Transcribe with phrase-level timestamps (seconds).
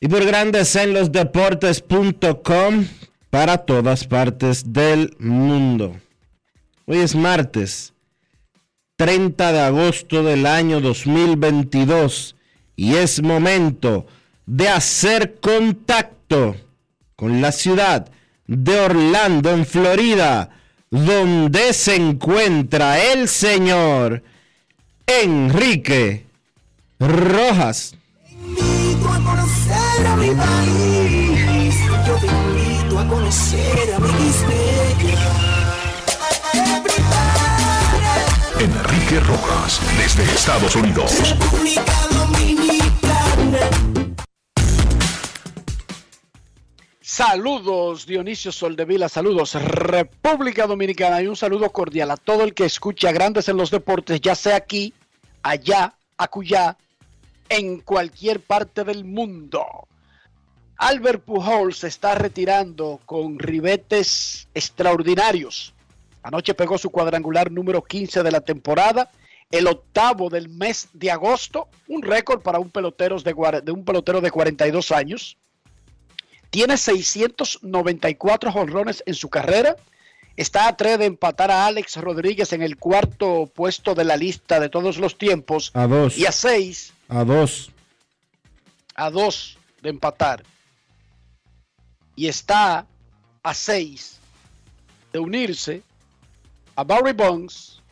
[0.00, 2.86] y por Grandes en los Deportes.com
[3.28, 5.94] para todas partes del mundo.
[6.86, 7.93] Hoy es martes
[8.96, 12.36] 30 de agosto del año 2022
[12.76, 14.06] y es momento
[14.46, 16.54] de hacer contacto
[17.16, 18.08] con la ciudad
[18.46, 20.50] de Orlando, en Florida,
[20.90, 24.22] donde se encuentra el señor
[25.06, 26.26] Enrique
[27.00, 27.96] Rojas.
[28.30, 31.74] invito a conocer a mi país.
[32.06, 34.63] Yo te invito a conocer a mi
[39.20, 41.12] Rojas, desde Estados Unidos.
[47.00, 53.12] Saludos Dionisio Soldevila, saludos República Dominicana y un saludo cordial a todo el que escucha
[53.12, 54.94] Grandes en los Deportes, ya sea aquí,
[55.42, 56.76] allá, acullá,
[57.48, 59.64] en cualquier parte del mundo.
[60.76, 65.73] Albert Pujols se está retirando con ribetes extraordinarios.
[66.24, 69.10] Anoche pegó su cuadrangular número 15 de la temporada,
[69.50, 74.22] el octavo del mes de agosto, un récord para un pelotero de, de un pelotero
[74.22, 75.36] de 42 años.
[76.48, 79.76] Tiene 694 jonrones en su carrera.
[80.36, 84.58] Está a tres de empatar a Alex Rodríguez en el cuarto puesto de la lista
[84.60, 85.72] de todos los tiempos.
[85.74, 86.16] A dos.
[86.16, 87.70] Y a seis, A dos.
[88.94, 90.42] a dos de empatar.
[92.16, 92.86] Y está
[93.42, 94.18] a seis
[95.12, 95.82] de unirse
[96.76, 97.82] a Barry Bonds,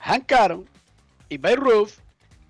[0.00, 0.68] Hank Aaron
[1.28, 1.92] y Babe Ruth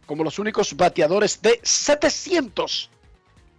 [0.06, 2.90] como los únicos bateadores de 700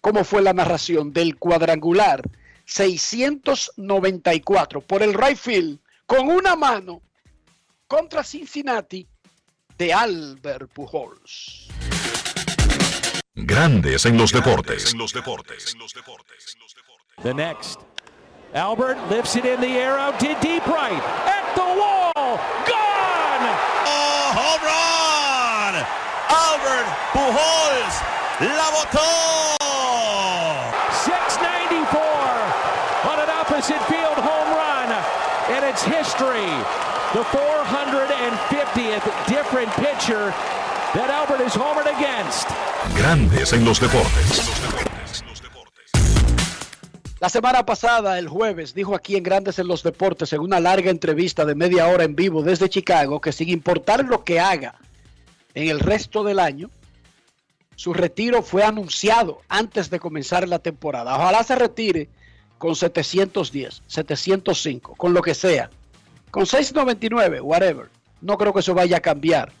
[0.00, 2.22] cómo fue la narración del cuadrangular
[2.64, 7.02] 694 por el right field con una mano
[7.86, 9.06] contra Cincinnati
[9.76, 11.68] de Albert Pujols.
[13.34, 14.94] Grandes en los Deportes.
[17.22, 17.80] The next.
[18.54, 21.02] Albert lifts it in the air out to deep right.
[21.26, 22.38] At the wall.
[22.66, 23.46] Gone!
[23.84, 25.84] ¡Oh, home run!
[26.30, 28.02] Albert Pujols
[28.40, 29.67] la botó.
[33.74, 34.92] Field home run.
[35.50, 36.48] And it's history.
[37.12, 40.32] The 450th different pitcher
[40.94, 42.48] that Albert is homered against.
[42.96, 44.48] Grandes en los Deportes.
[47.20, 50.90] La semana pasada, el jueves, dijo aquí en Grandes en los Deportes, en una larga
[50.90, 54.76] entrevista de media hora en vivo desde Chicago, que sin importar lo que haga
[55.54, 56.70] en el resto del año,
[57.74, 61.16] su retiro fue anunciado antes de comenzar la temporada.
[61.16, 62.08] Ojalá se retire
[62.58, 65.70] con 710, 705, con lo que sea.
[66.30, 67.88] Con 699, whatever.
[68.20, 69.52] No creo que eso vaya a cambiar.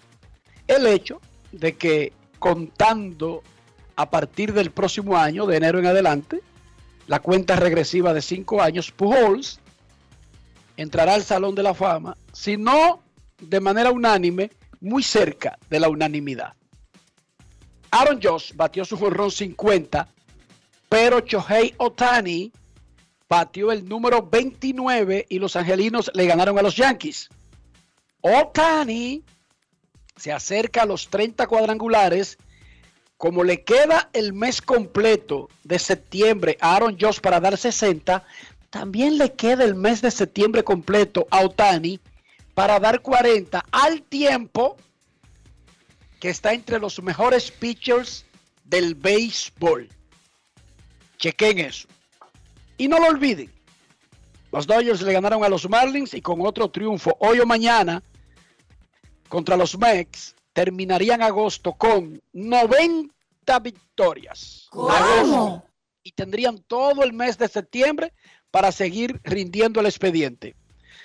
[0.66, 1.20] El hecho
[1.52, 3.42] de que contando
[3.96, 6.40] a partir del próximo año, de enero en adelante,
[7.06, 9.60] la cuenta regresiva de 5 años, Pujols
[10.76, 13.02] entrará al Salón de la Fama, si no
[13.40, 16.52] de manera unánime, muy cerca de la unanimidad.
[17.90, 20.08] Aaron Josh batió su jorrón 50,
[20.88, 22.52] pero Chohei Otani
[23.28, 27.28] batió el número 29 y los angelinos le ganaron a los Yankees.
[28.20, 29.22] Otani
[30.16, 32.38] se acerca a los 30 cuadrangulares.
[33.16, 38.24] Como le queda el mes completo de septiembre a Aaron Josh para dar 60,
[38.70, 41.98] también le queda el mes de septiembre completo a Otani
[42.54, 44.76] para dar 40 al tiempo
[46.20, 48.24] que está entre los mejores pitchers
[48.64, 49.88] del béisbol.
[51.18, 51.88] Chequen eso.
[52.78, 53.52] Y no lo olviden.
[54.50, 58.02] Los Dodgers le ganaron a los Marlins y con otro triunfo hoy o mañana
[59.28, 64.68] contra los Mex terminarían agosto con 90 victorias.
[64.70, 65.66] ¿Cómo?
[66.02, 68.14] Y tendrían todo el mes de septiembre
[68.50, 70.56] para seguir rindiendo el expediente.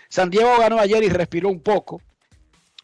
[0.10, 2.02] San Diego ganó ayer y respiró un poco.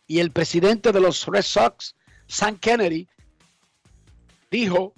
[0.07, 1.95] Y el presidente de los Red Sox,
[2.27, 3.07] Sam Kennedy,
[4.51, 4.93] dijo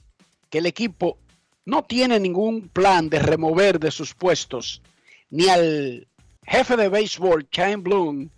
[0.49, 1.19] que el equipo
[1.65, 4.81] no tiene ningún plan de remover de sus puestos
[5.29, 6.07] ni al
[6.45, 8.29] jefe de béisbol, Chaim Bloom,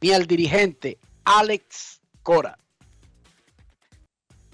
[0.00, 2.58] ni al dirigente, Alex Cora.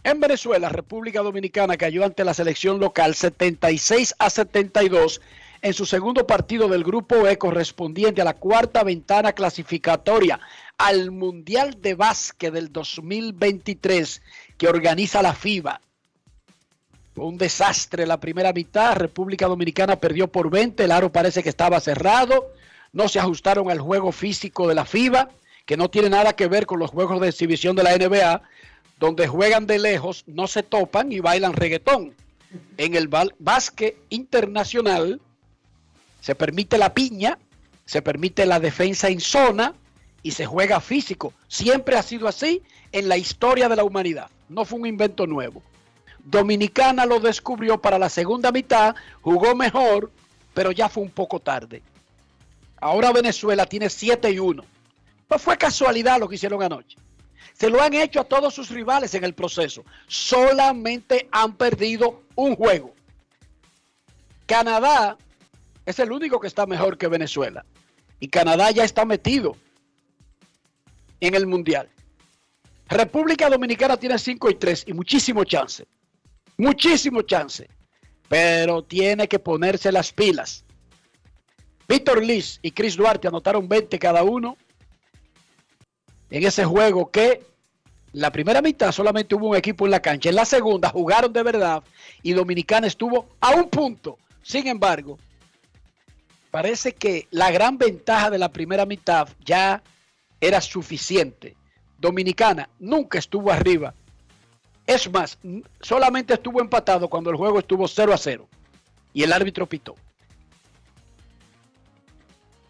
[0.05, 5.21] En Venezuela, República Dominicana cayó ante la selección local 76 a 72
[5.63, 10.41] en su segundo partido del Grupo E correspondiente a la cuarta ventana clasificatoria
[10.77, 14.23] al Mundial de Básquet del 2023
[14.59, 15.81] que organiza la FIBA.
[17.15, 18.97] Fue un desastre la primera mitad.
[18.97, 20.85] República Dominicana perdió por 20.
[20.85, 22.53] El aro parece que estaba cerrado.
[22.93, 25.31] No se ajustaron al juego físico de la FIBA,
[25.67, 28.43] que no tiene nada que ver con los juegos de exhibición de la NBA,
[28.99, 32.15] donde juegan de lejos, no se topan y bailan reggaetón.
[32.77, 35.21] En el básquet internacional
[36.21, 37.39] se permite la piña,
[37.85, 39.75] se permite la defensa en zona
[40.23, 41.33] y se juega físico.
[41.49, 42.63] Siempre ha sido así
[42.93, 44.29] en la historia de la humanidad.
[44.49, 45.63] No fue un invento nuevo.
[46.25, 50.11] Dominicana lo descubrió para la segunda mitad, jugó mejor,
[50.55, 51.83] pero ya fue un poco tarde.
[52.81, 54.65] Ahora Venezuela tiene 7 y 1.
[55.31, 56.97] No fue casualidad lo que hicieron anoche.
[57.55, 59.85] Se lo han hecho a todos sus rivales en el proceso.
[60.07, 62.95] Solamente han perdido un juego.
[64.47, 65.17] Canadá
[65.87, 67.65] es el único que está mejor que Venezuela.
[68.21, 69.57] Y Canadá ya está metido
[71.21, 71.89] en el Mundial.
[72.89, 75.87] República Dominicana tiene 5 y 3 y muchísimo chance.
[76.57, 77.69] Muchísimo chance.
[78.29, 80.65] Pero tiene que ponerse las pilas.
[81.89, 84.57] Víctor Liz y Chris Duarte anotaron 20 cada uno
[86.31, 87.45] en ese juego que
[88.13, 90.31] la primera mitad solamente hubo un equipo en la cancha.
[90.31, 91.83] En la segunda jugaron de verdad
[92.23, 94.19] y Dominicana estuvo a un punto.
[94.43, 95.19] Sin embargo,
[96.51, 99.83] parece que la gran ventaja de la primera mitad ya
[100.41, 101.57] era suficiente.
[101.99, 103.95] Dominicana nunca estuvo arriba.
[104.87, 105.39] Es más,
[105.81, 108.49] solamente estuvo empatado cuando el juego estuvo 0 a 0
[109.15, 109.95] y el árbitro pitó.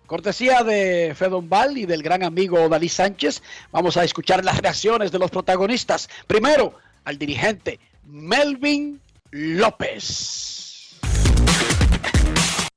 [0.07, 5.11] Cortesía de Fedon Val y del gran amigo Dalí Sánchez, vamos a escuchar las reacciones
[5.11, 6.11] de los protagonistas.
[6.27, 9.01] Primero, al dirigente Melvin
[9.31, 10.99] López.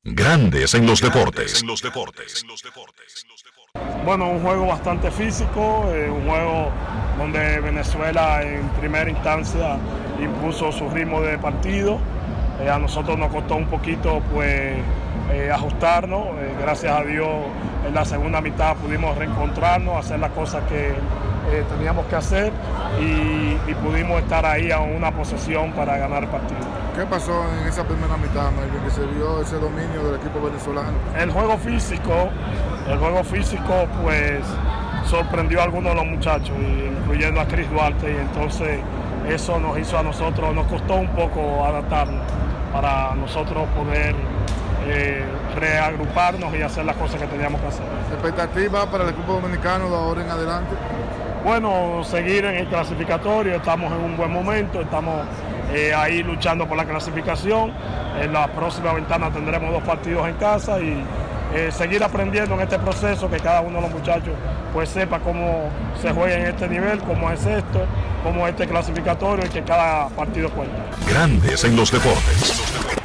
[0.03, 1.61] Grandes en los deportes.
[4.05, 6.69] Bueno, un juego bastante físico, eh, un juego
[7.17, 9.77] donde Venezuela en primera instancia
[10.21, 11.97] impuso su ritmo de partido.
[12.61, 14.77] Eh, a nosotros nos costó un poquito pues
[15.33, 16.27] eh, ajustarnos.
[16.61, 17.27] gracias a Dios
[17.87, 20.93] en la segunda mitad pudimos reencontrarnos, hacer las cosas que
[21.69, 22.51] teníamos que hacer
[22.99, 26.59] y, y pudimos estar ahí a una posesión para ganar el partido.
[26.95, 30.93] ¿Qué pasó en esa primera mitad, Melvin, que se vio ese dominio del equipo venezolano?
[31.19, 32.29] El juego físico,
[32.87, 34.39] el juego físico, pues
[35.05, 38.79] sorprendió a algunos de los muchachos, incluyendo a Chris Duarte, y entonces
[39.27, 42.21] eso nos hizo a nosotros, nos costó un poco adaptarnos
[42.71, 44.15] para nosotros poder
[44.87, 45.23] eh,
[45.55, 47.85] reagruparnos y hacer las cosas que teníamos que hacer.
[48.13, 50.75] ¿Expectativa para el equipo dominicano de ahora en adelante?
[51.45, 55.27] Bueno, seguir en el clasificatorio, estamos en un buen momento, estamos
[55.71, 57.71] eh, ahí luchando por la clasificación.
[58.19, 61.03] En la próxima ventana tendremos dos partidos en casa y
[61.53, 64.33] eh, seguir aprendiendo en este proceso, que cada uno de los muchachos
[64.73, 65.69] pues sepa cómo
[66.01, 67.85] se juega en este nivel, cómo es esto,
[68.23, 70.77] cómo es este clasificatorio y que cada partido cuenta.
[71.07, 73.04] Grandes en los deportes.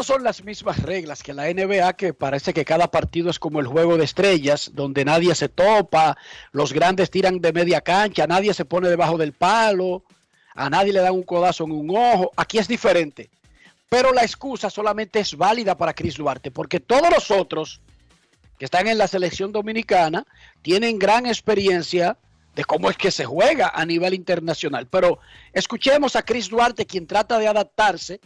[0.00, 3.60] Estas son las mismas reglas que la NBA, que parece que cada partido es como
[3.60, 6.16] el juego de estrellas, donde nadie se topa,
[6.52, 10.02] los grandes tiran de media cancha, nadie se pone debajo del palo,
[10.54, 12.30] a nadie le dan un codazo en un ojo.
[12.34, 13.28] Aquí es diferente.
[13.90, 17.82] Pero la excusa solamente es válida para Chris Duarte, porque todos los otros
[18.58, 20.24] que están en la selección dominicana
[20.62, 22.16] tienen gran experiencia
[22.54, 24.86] de cómo es que se juega a nivel internacional.
[24.86, 25.18] Pero
[25.52, 28.18] escuchemos a Chris Duarte, quien trata de adaptarse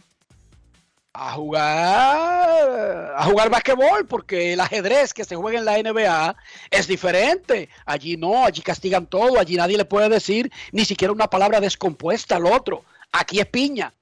[1.17, 6.35] a jugar a jugar basquetbol porque el ajedrez que se juega en la NBA
[6.69, 7.69] es diferente.
[7.85, 12.35] Allí no, allí castigan todo, allí nadie le puede decir ni siquiera una palabra descompuesta
[12.35, 12.83] al otro.
[13.13, 13.93] Aquí es piña.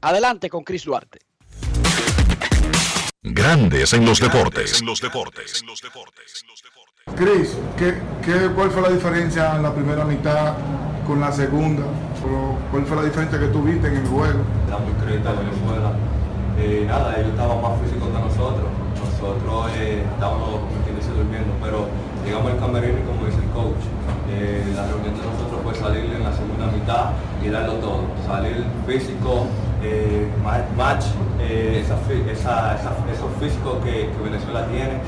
[0.00, 1.20] Adelante con Chris Duarte.
[3.22, 4.80] Grandes en los deportes.
[4.80, 5.64] En los deportes.
[7.16, 10.54] Chris, ¿qué, qué, cuál fue la diferencia en la primera mitad
[11.06, 11.84] con la segunda?
[12.70, 14.44] ¿Cuál fue la diferencia que tuviste en el juego?
[14.68, 15.96] Damos crédito a Venezuela.
[16.58, 18.68] Eh, nada, ellos estaban más físicos que nosotros.
[18.98, 21.86] Nosotros eh, estábamos, como durmiendo, pero
[22.24, 23.82] llegamos al camerino y como dice el coach,
[24.30, 27.10] eh, la reunión de nosotros fue salir en la segunda mitad
[27.42, 28.02] y darlo todo.
[28.26, 29.46] Salir físico,
[29.82, 30.28] eh,
[30.76, 31.06] match,
[31.40, 35.00] eh, esa, esos físicos que, Venezuela tiene.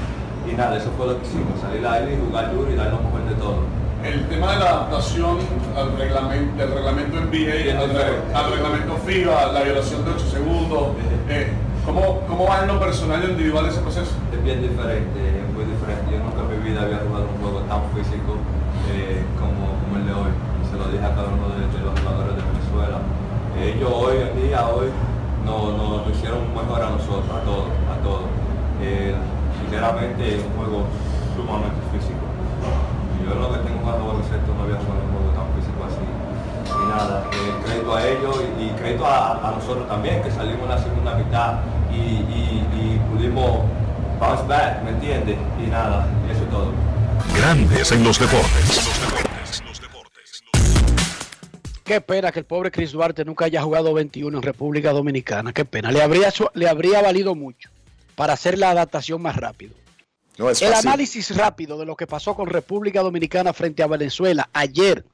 [0.51, 2.91] Y nada, eso fue lo que hicimos, salir al aire y jugar duro y dar
[2.91, 3.61] lo mejor de todo.
[4.05, 5.37] El tema de la adaptación
[5.77, 7.91] al reglamento, del reglamento NBA, al,
[8.35, 10.97] al, reglamento FIBA, la violación de 8 segundos,
[11.29, 11.53] eh,
[11.85, 14.13] ¿cómo, ¿cómo va en lo personal ese proceso?
[14.33, 16.17] Es bien diferente, es muy diferente.
[16.17, 18.41] Yo nunca en mi vida había jugado un juego tan físico
[18.89, 20.33] eh, como, como, el de hoy.
[20.73, 23.05] Se lo dije a cada uno de, los jugadores de Venezuela.
[23.61, 24.89] Ellos hoy en día, hoy,
[25.45, 28.25] nos no, no hicieron mejor a nosotros, a todos, a todos.
[28.81, 29.13] Eh,
[29.61, 30.89] sinceramente es un juego
[31.37, 32.20] sumamente físico.
[33.31, 36.05] Yo lo que tengo jugando baloncesto no había jugado un juego tan físico así.
[36.67, 40.63] Y nada, eh, crédito a ellos y, y crédito a, a, nosotros también, que salimos
[40.63, 41.55] en la segunda mitad
[41.93, 43.61] y, y, y pudimos
[44.19, 45.37] bounce back, ¿me entiendes?
[45.65, 46.73] Y nada, eso es todo.
[47.37, 49.63] Grandes en los deportes.
[51.85, 55.53] Qué pena que el pobre Chris Duarte nunca haya jugado 21 en República Dominicana.
[55.53, 55.91] Qué pena.
[55.93, 57.71] Le habría, le habría valido mucho
[58.17, 59.80] para hacer la adaptación más rápido.
[60.41, 64.49] No es el análisis rápido de lo que pasó con República Dominicana frente a Venezuela
[64.55, 65.05] ayer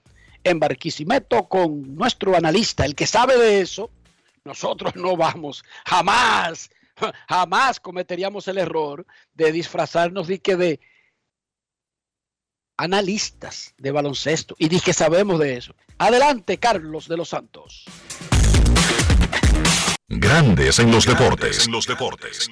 [0.45, 3.91] en Barquisimeto con nuestro analista, el que sabe de eso.
[4.45, 6.71] Nosotros no vamos, jamás,
[7.29, 9.05] jamás cometeríamos el error
[9.35, 10.81] de disfrazarnos de que de
[12.77, 15.75] analistas de baloncesto y que sabemos de eso.
[15.99, 17.85] Adelante, Carlos de los Santos.
[20.09, 21.67] Grandes en los deportes.
[21.67, 22.49] En los deportes.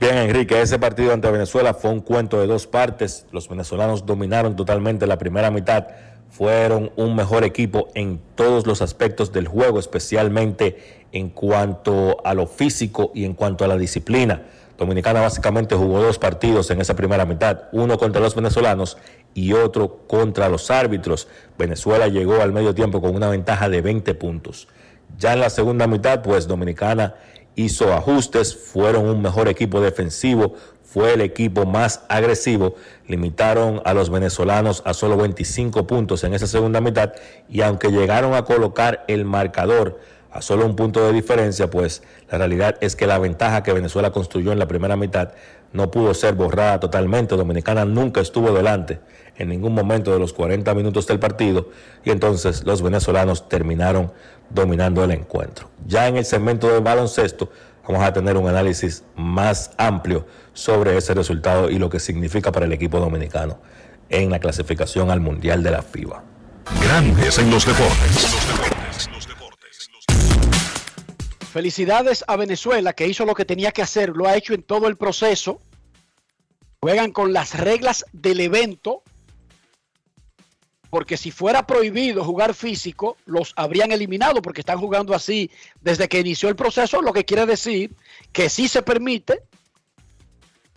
[0.00, 3.26] Bien, Enrique, ese partido ante Venezuela fue un cuento de dos partes.
[3.32, 5.88] Los venezolanos dominaron totalmente la primera mitad.
[6.30, 12.46] Fueron un mejor equipo en todos los aspectos del juego, especialmente en cuanto a lo
[12.46, 14.42] físico y en cuanto a la disciplina.
[14.78, 18.96] Dominicana básicamente jugó dos partidos en esa primera mitad, uno contra los venezolanos
[19.34, 21.28] y otro contra los árbitros.
[21.58, 24.68] Venezuela llegó al medio tiempo con una ventaja de 20 puntos.
[25.18, 27.14] Ya en la segunda mitad, pues Dominicana
[27.54, 30.54] hizo ajustes, fueron un mejor equipo defensivo,
[30.84, 32.74] fue el equipo más agresivo,
[33.06, 37.12] limitaron a los venezolanos a solo 25 puntos en esa segunda mitad
[37.48, 39.98] y aunque llegaron a colocar el marcador
[40.30, 44.12] a solo un punto de diferencia, pues la realidad es que la ventaja que Venezuela
[44.12, 45.32] construyó en la primera mitad
[45.72, 47.36] no pudo ser borrada totalmente.
[47.36, 49.00] Dominicana nunca estuvo delante
[49.36, 51.68] en ningún momento de los 40 minutos del partido
[52.04, 54.12] y entonces los venezolanos terminaron
[54.50, 55.70] dominando el encuentro.
[55.86, 57.50] Ya en el segmento de baloncesto
[57.86, 62.66] vamos a tener un análisis más amplio sobre ese resultado y lo que significa para
[62.66, 63.58] el equipo dominicano
[64.08, 66.22] en la clasificación al Mundial de la FIBA.
[66.82, 69.08] Grandes en los deportes.
[71.52, 74.88] Felicidades a Venezuela que hizo lo que tenía que hacer, lo ha hecho en todo
[74.88, 75.60] el proceso.
[76.80, 79.02] Juegan con las reglas del evento,
[80.96, 85.50] porque si fuera prohibido jugar físico, los habrían eliminado porque están jugando así
[85.82, 87.94] desde que inició el proceso, lo que quiere decir
[88.32, 89.42] que sí se permite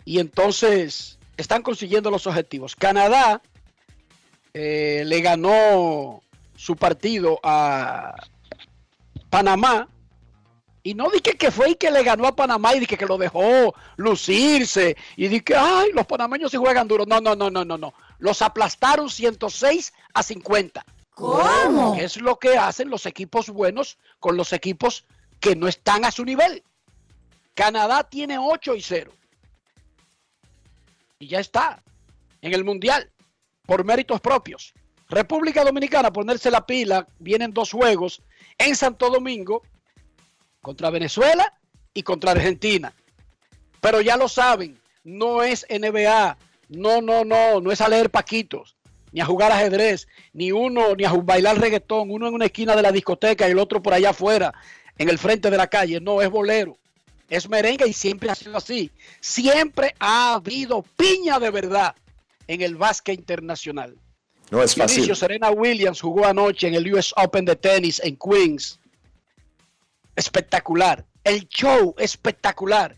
[0.04, 2.76] y entonces están consiguiendo los objetivos.
[2.76, 3.40] Canadá
[4.52, 6.22] eh, le ganó
[6.54, 8.14] su partido a
[9.30, 9.88] Panamá
[10.82, 13.16] y no dije que fue y que le ganó a Panamá y dije que lo
[13.16, 14.98] dejó lucirse.
[15.16, 17.06] Y dije, ay, los panameños se juegan duro.
[17.06, 17.94] No, no, no, no, no, no.
[18.20, 20.84] Los aplastaron 106 a 50.
[21.14, 21.96] ¿Cómo?
[21.96, 25.04] Es lo que hacen los equipos buenos con los equipos
[25.40, 26.62] que no están a su nivel.
[27.54, 29.12] Canadá tiene 8 y 0.
[31.18, 31.82] Y ya está.
[32.40, 33.10] En el Mundial.
[33.66, 34.72] Por méritos propios.
[35.08, 37.06] República Dominicana, ponerse la pila.
[37.18, 38.22] Vienen dos juegos
[38.58, 39.62] en Santo Domingo
[40.62, 41.52] contra Venezuela
[41.92, 42.94] y contra Argentina.
[43.80, 46.36] Pero ya lo saben, no es NBA,
[46.70, 48.76] no, no, no, no es a leer paquitos,
[49.12, 52.82] ni a jugar ajedrez, ni uno, ni a bailar reggaetón, uno en una esquina de
[52.82, 54.54] la discoteca y el otro por allá afuera,
[54.96, 56.00] en el frente de la calle.
[56.00, 56.78] No, es bolero,
[57.28, 58.90] es merengue y siempre ha sido así.
[59.20, 61.94] Siempre ha habido piña de verdad
[62.46, 63.96] en el básquet internacional.
[64.50, 65.14] No es fácil.
[65.14, 68.80] Serena Williams jugó anoche en el US Open de tenis en Queens.
[70.16, 71.04] Espectacular.
[71.22, 72.96] El show espectacular.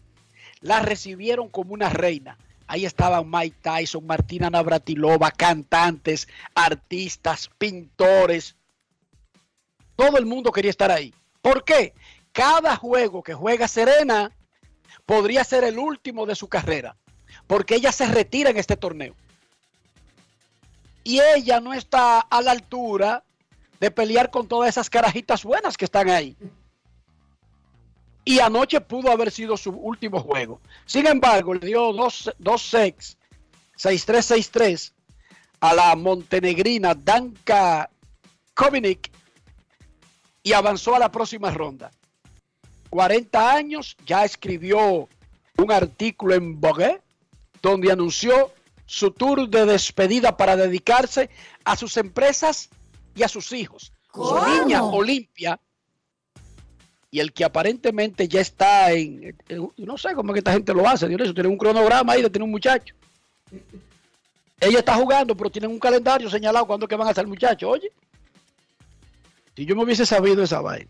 [0.60, 2.38] La recibieron como una reina.
[2.72, 8.56] Ahí estaban Mike Tyson, Martina Navratilova, cantantes, artistas, pintores.
[9.94, 11.12] Todo el mundo quería estar ahí.
[11.42, 11.92] ¿Por qué?
[12.32, 14.32] Cada juego que juega Serena
[15.04, 16.96] podría ser el último de su carrera,
[17.46, 19.14] porque ella se retira en este torneo.
[21.04, 23.22] Y ella no está a la altura
[23.80, 26.38] de pelear con todas esas carajitas buenas que están ahí.
[28.24, 30.60] Y anoche pudo haber sido su último juego.
[30.86, 33.18] Sin embargo, le dio dos, dos sets,
[33.76, 34.92] 6-3, 6-3,
[35.60, 37.90] a la montenegrina Danka
[38.54, 39.10] Kovinic
[40.42, 41.90] y avanzó a la próxima ronda.
[42.90, 45.08] 40 años, ya escribió
[45.56, 47.00] un artículo en Vogue
[47.62, 48.52] donde anunció
[48.86, 51.30] su tour de despedida para dedicarse
[51.64, 52.68] a sus empresas
[53.14, 53.92] y a sus hijos.
[54.12, 55.58] Su niña Olimpia
[57.12, 60.72] y el que aparentemente ya está en, en- no sé cómo es que esta gente
[60.72, 62.94] lo hace, Dionisio, tiene un cronograma ahí de tener un muchacho.
[64.58, 67.92] Ella está jugando, pero tienen un calendario señalado cuándo que van a ser muchachos, oye.
[69.54, 70.88] Si yo me hubiese sabido esa vaina.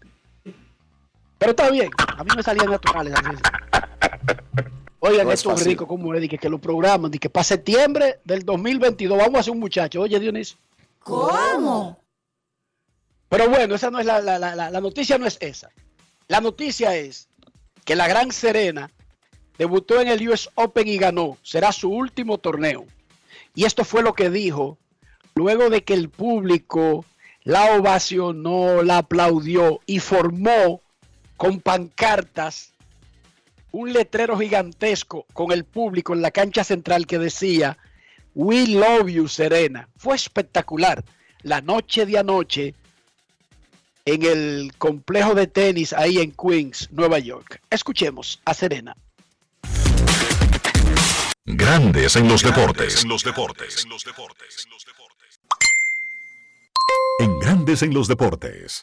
[1.39, 3.15] Pero está bien, a mí me salían naturales.
[3.17, 3.41] así es.
[5.01, 7.29] Oigan, No es esto es rico, como es, de que, que lo programan, de que
[7.31, 10.03] para septiembre del 2022 vamos a hacer un muchacho.
[10.03, 10.57] Oye, Dionisio.
[11.01, 11.99] ¿Cómo?
[13.29, 15.69] Pero bueno, esa no es la, la- la- la- la noticia no es esa.
[16.29, 17.29] La noticia es
[17.85, 18.91] que la Gran Serena
[19.59, 21.39] debutó en el US Open y ganó.
[21.43, 22.87] Será su último torneo.
[23.55, 24.79] Y esto fue lo que dijo
[25.35, 27.05] luego de que el público
[27.45, 30.81] la ovacionó, la aplaudió y formó
[31.37, 32.73] con pancartas
[33.73, 37.79] un letrero gigantesco con el público en la cancha central que decía
[38.35, 39.89] We love you, Serena.
[39.97, 41.05] Fue espectacular.
[41.43, 42.75] La noche de anoche
[44.05, 47.61] en el complejo de tenis ahí en Queens, Nueva York.
[47.71, 48.97] Escuchemos a Serena.
[51.45, 53.03] Grandes en los deportes.
[53.03, 53.87] En los deportes.
[57.19, 58.83] En Grandes en los deportes.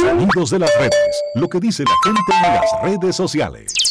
[0.00, 1.22] Sonidos de las redes.
[1.34, 3.89] Lo que dice la gente en las redes sociales.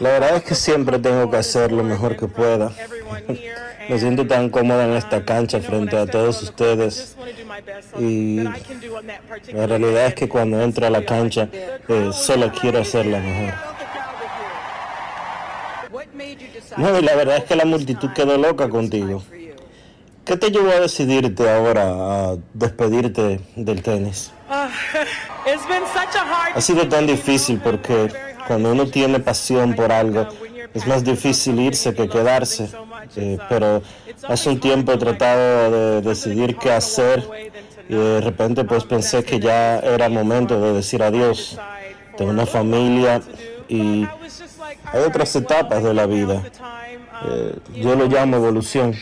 [0.00, 2.72] La verdad es que siempre tengo que hacer lo mejor que pueda.
[3.88, 7.16] Me siento tan cómoda en esta cancha frente a todos ustedes.
[7.98, 8.40] Y
[9.52, 13.54] la realidad es que cuando entro a la cancha eh, solo quiero hacer lo mejor.
[16.76, 19.22] No, y la verdad es que la multitud quedó loca contigo.
[20.24, 24.33] ¿Qué te llevó a decidirte ahora a despedirte del tenis?
[25.46, 28.12] it's been such a hard Ha sido tan difícil porque
[28.46, 30.28] cuando uno tiene pasión por algo
[30.74, 32.68] es más difícil irse que quedarse.
[33.16, 33.82] Eh, pero
[34.28, 37.24] hace un tiempo he tratado de decidir qué hacer
[37.88, 41.58] y de repente pues pensé que ya era momento de decir adiós.
[42.16, 43.22] Tengo una familia
[43.68, 44.06] y
[44.92, 46.42] hay otras etapas de la vida.
[47.26, 48.94] Eh, yo lo llamo evolución.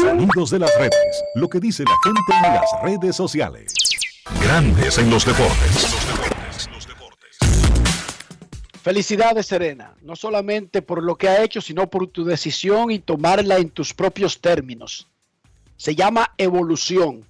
[0.00, 1.24] Sonidos de las redes.
[1.34, 3.83] Lo que dice la gente en las redes sociales.
[4.40, 5.96] Grandes en los deportes.
[8.82, 13.56] Felicidades, Serena, no solamente por lo que ha hecho, sino por tu decisión y tomarla
[13.56, 15.08] en tus propios términos.
[15.76, 17.24] Se llama evolución.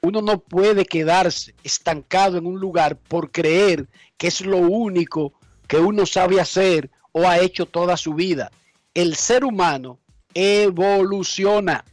[0.00, 5.32] Uno no puede quedarse estancado en un lugar por creer que es lo único
[5.68, 8.50] que uno sabe hacer o ha hecho toda su vida.
[8.94, 9.98] El ser humano
[10.34, 11.84] evoluciona,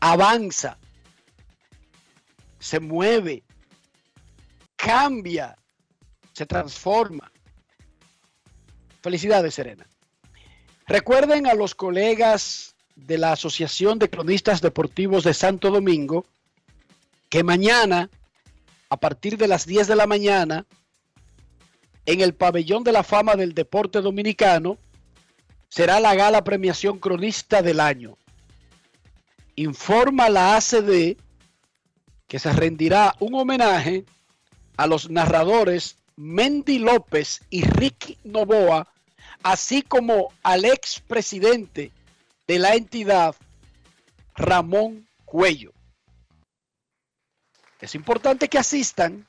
[0.00, 0.77] avanza,
[2.58, 3.44] se mueve,
[4.76, 5.56] cambia,
[6.32, 7.30] se transforma.
[9.02, 9.86] Felicidades, Serena.
[10.86, 16.24] Recuerden a los colegas de la Asociación de Cronistas Deportivos de Santo Domingo
[17.28, 18.10] que mañana,
[18.88, 20.66] a partir de las 10 de la mañana,
[22.06, 24.78] en el pabellón de la fama del deporte dominicano,
[25.68, 28.16] será la gala premiación cronista del año.
[29.56, 31.18] Informa la ACD
[32.28, 34.04] que se rendirá un homenaje
[34.76, 38.92] a los narradores Mendy López y Ricky Novoa,
[39.42, 41.90] así como al expresidente
[42.46, 43.34] de la entidad,
[44.36, 45.72] Ramón Cuello.
[47.80, 49.26] Es importante que asistan,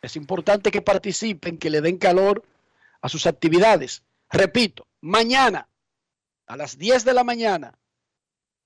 [0.00, 2.44] es importante que participen, que le den calor
[3.02, 4.02] a sus actividades.
[4.30, 5.68] Repito, mañana
[6.46, 7.78] a las 10 de la mañana,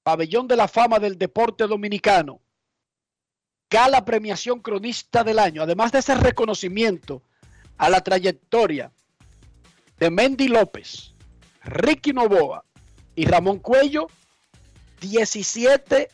[0.03, 2.41] Pabellón de la Fama del Deporte Dominicano,
[3.75, 7.23] gala premiación cronista del año, además de ese reconocimiento
[7.77, 8.93] a la trayectoria
[9.99, 11.13] de Mendy López,
[11.65, 12.65] Ricky Novoa
[13.17, 14.07] y Ramón Cuello,
[15.01, 16.09] 17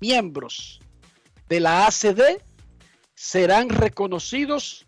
[0.00, 0.80] miembros
[1.48, 2.42] de la ACD
[3.14, 4.84] serán reconocidos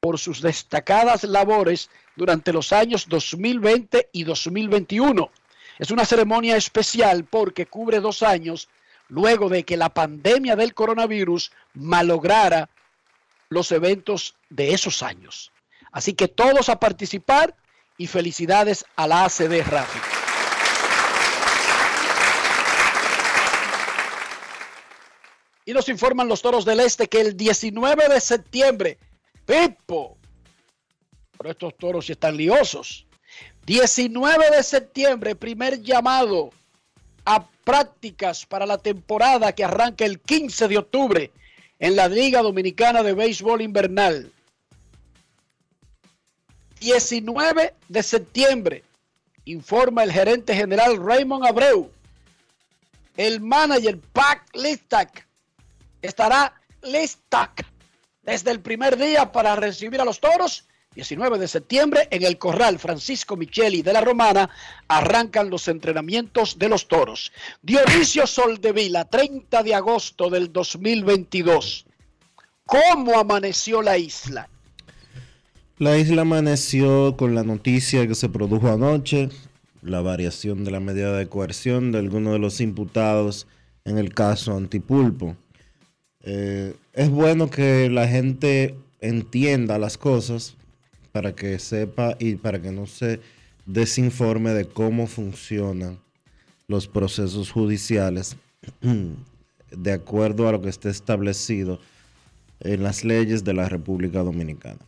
[0.00, 5.30] por sus destacadas labores durante los años 2020 y 2021.
[5.78, 8.70] Es una ceremonia especial porque cubre dos años
[9.08, 12.68] luego de que la pandemia del coronavirus malograra
[13.48, 15.52] los eventos de esos años.
[15.90, 17.56] Así que todos a participar
[17.96, 20.02] y felicidades a la ACD Radio.
[25.64, 28.98] Y nos informan los toros del este que el 19 de septiembre,
[29.44, 30.16] Pipo,
[31.36, 33.06] pero estos toros sí están liosos.
[33.66, 36.50] 19 de septiembre, primer llamado
[37.30, 41.30] a prácticas para la temporada que arranca el 15 de octubre
[41.78, 44.32] en la Liga Dominicana de Béisbol Invernal.
[46.80, 48.82] 19 de septiembre,
[49.44, 51.90] informa el gerente general Raymond Abreu.
[53.18, 55.28] El manager Pac Listak
[56.00, 57.66] estará Listak
[58.22, 60.64] desde el primer día para recibir a los toros
[60.98, 64.50] 19 de septiembre, en el Corral Francisco Micheli de la Romana,
[64.88, 67.30] arrancan los entrenamientos de los toros.
[67.62, 71.86] Dionisio Soldevila, 30 de agosto del 2022.
[72.66, 74.48] ¿Cómo amaneció la isla?
[75.78, 79.28] La isla amaneció con la noticia que se produjo anoche,
[79.82, 83.46] la variación de la medida de coerción de algunos de los imputados
[83.84, 85.36] en el caso Antipulpo.
[86.22, 90.57] Eh, es bueno que la gente entienda las cosas
[91.18, 93.18] para que sepa y para que no se
[93.66, 95.98] desinforme de cómo funcionan
[96.68, 98.36] los procesos judiciales
[99.72, 101.80] de acuerdo a lo que esté establecido
[102.60, 104.78] en las leyes de la República Dominicana.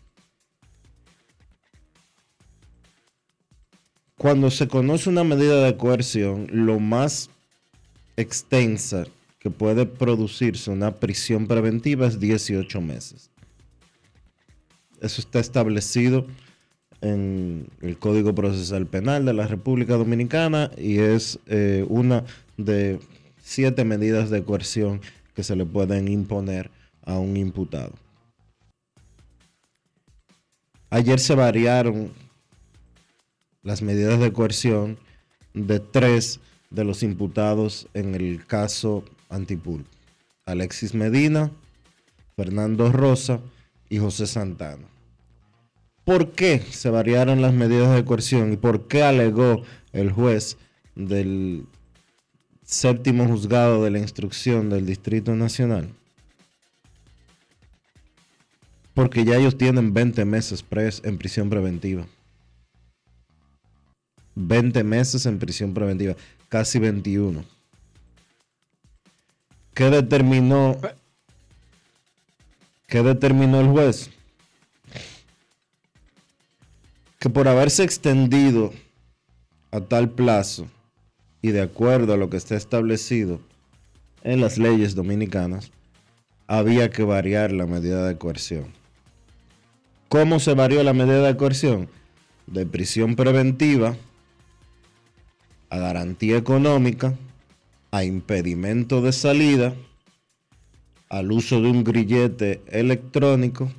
[4.17, 7.29] Cuando se conoce una medida de coerción, lo más
[8.17, 9.05] extensa
[9.41, 13.31] que puede producirse una prisión preventiva es 18 meses.
[15.01, 16.27] Eso está establecido
[17.01, 22.25] en el Código Procesal Penal de la República Dominicana y es eh, una
[22.59, 23.01] de
[23.43, 25.01] siete medidas de coerción
[25.35, 26.71] que se le pueden imponer
[27.03, 27.93] a un imputado.
[30.91, 32.13] Ayer se variaron
[33.63, 34.99] las medidas de coerción
[35.55, 39.85] de tres de los imputados en el caso Antipul.
[40.45, 41.51] Alexis Medina,
[42.37, 43.41] Fernando Rosa
[43.91, 44.89] y José Santana.
[46.05, 50.57] ¿Por qué se variaron las medidas de coerción y por qué alegó el juez
[50.95, 51.67] del
[52.65, 55.91] séptimo juzgado de la instrucción del Distrito Nacional?
[58.95, 62.07] Porque ya ellos tienen 20 meses pres en prisión preventiva.
[64.37, 66.17] 20 meses en prisión preventiva,
[66.49, 67.45] casi 21.
[69.75, 70.79] ¿Qué determinó
[72.91, 74.11] ¿Qué determinó el juez?
[77.21, 78.73] Que por haberse extendido
[79.71, 80.67] a tal plazo
[81.41, 83.41] y de acuerdo a lo que está establecido
[84.25, 85.71] en las leyes dominicanas,
[86.49, 88.73] había que variar la medida de coerción.
[90.09, 91.89] ¿Cómo se varió la medida de coerción?
[92.49, 93.97] De prisión preventiva
[95.69, 97.15] a garantía económica,
[97.93, 99.75] a impedimento de salida,
[101.11, 103.71] al uso de un grillete electrónico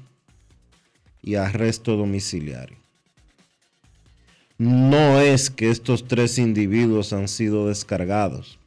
[1.23, 2.77] y arresto domiciliario.
[4.57, 8.59] No es que estos tres individuos han sido descargados.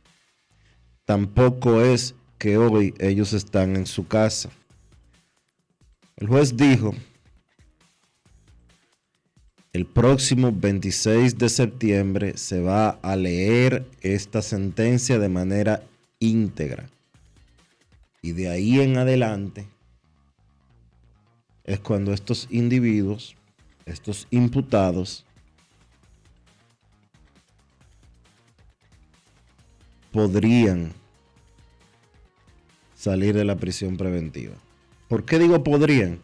[1.05, 4.51] Tampoco es que hoy ellos están en su casa.
[6.17, 6.95] El juez dijo,
[9.73, 15.83] el próximo 26 de septiembre se va a leer esta sentencia de manera
[16.19, 16.89] íntegra.
[18.25, 19.67] Y de ahí en adelante
[21.65, 23.37] es cuando estos individuos,
[23.85, 25.27] estos imputados,
[30.11, 30.95] podrían
[32.97, 34.55] salir de la prisión preventiva.
[35.07, 36.19] ¿Por qué digo podrían?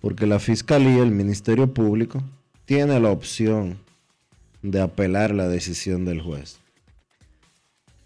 [0.00, 2.22] Porque la Fiscalía, el Ministerio Público,
[2.64, 3.80] tiene la opción
[4.62, 6.58] de apelar la decisión del juez.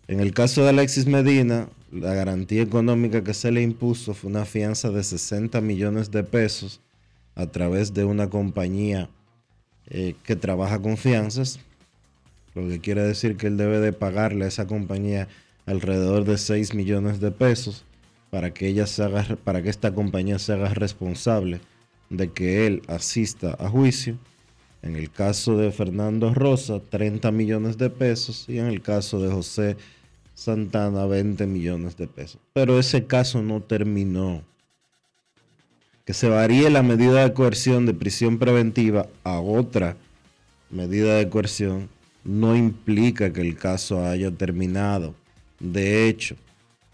[0.06, 4.44] En el caso de Alexis Medina, la garantía económica que se le impuso fue una
[4.44, 6.80] fianza de 60 millones de pesos
[7.34, 9.08] a través de una compañía
[9.88, 11.60] eh, que trabaja con fianzas,
[12.54, 15.28] lo que quiere decir que él debe de pagarle a esa compañía
[15.66, 17.84] alrededor de 6 millones de pesos
[18.30, 21.60] para que, ella se haga, para que esta compañía se haga responsable
[22.10, 24.18] de que él asista a juicio.
[24.82, 29.30] En el caso de Fernando Rosa, 30 millones de pesos y en el caso de
[29.30, 29.76] José
[30.38, 32.40] Santana, 20 millones de pesos.
[32.52, 34.44] Pero ese caso no terminó.
[36.04, 39.96] Que se varíe la medida de coerción de prisión preventiva a otra
[40.70, 41.88] medida de coerción
[42.22, 45.12] no implica que el caso haya terminado.
[45.58, 46.36] De hecho,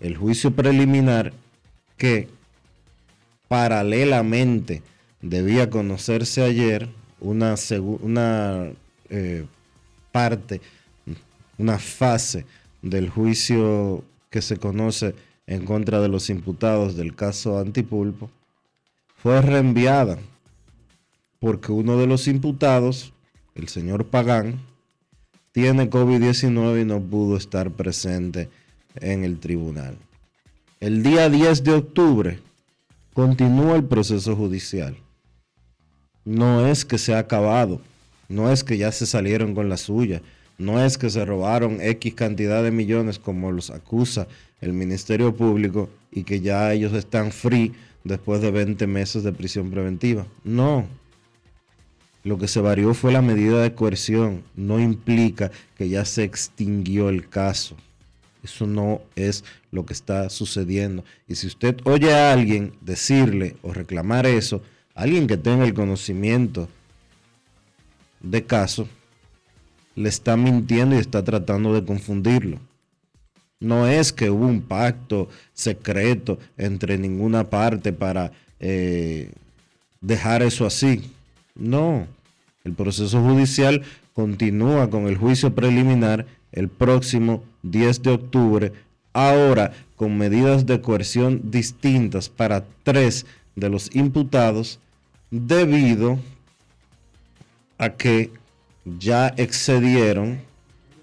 [0.01, 1.35] el juicio preliminar
[1.99, 2.29] que
[3.49, 4.83] paralelamente
[5.21, 6.89] debía conocerse ayer,
[7.21, 7.57] una,
[8.01, 8.71] una
[9.11, 9.45] eh,
[10.13, 10.63] parte,
[11.59, 12.47] una fase
[12.85, 15.15] del juicio que se conoce
[15.47, 18.31] en contra de los imputados del caso Antipulpo,
[19.17, 20.19] fue reenviada
[21.41, 23.13] porque uno de los imputados,
[23.55, 24.61] el señor Pagán,
[25.53, 28.49] tiene COVID-19 y no pudo estar presente
[28.97, 29.97] en el tribunal.
[30.81, 32.41] El día 10 de octubre
[33.15, 34.97] continúa el proceso judicial.
[36.25, 37.81] No es que se ha acabado,
[38.29, 40.21] no es que ya se salieron con la suya,
[40.59, 44.29] no es que se robaron X cantidad de millones como los acusa
[44.61, 47.73] el Ministerio Público y que ya ellos están free
[48.05, 50.27] después de 20 meses de prisión preventiva.
[50.45, 50.87] No.
[52.23, 54.45] Lo que se varió fue la medida de coerción.
[54.57, 57.77] No implica que ya se extinguió el caso.
[58.43, 61.05] Eso no es lo que está sucediendo.
[61.27, 64.63] Y si usted oye a alguien decirle o reclamar eso,
[64.95, 66.69] alguien que tenga el conocimiento
[68.21, 68.89] de caso,
[69.95, 72.59] le está mintiendo y está tratando de confundirlo.
[73.61, 79.31] No es que hubo un pacto secreto entre ninguna parte para eh,
[80.01, 81.11] dejar eso así.
[81.55, 82.07] No,
[82.65, 88.73] el proceso judicial continúa con el juicio preliminar el próximo 10 de octubre,
[89.13, 93.27] ahora con medidas de coerción distintas para tres
[93.57, 94.79] de los imputados
[95.31, 96.19] debido
[97.79, 98.31] a que
[98.85, 100.41] ya excedieron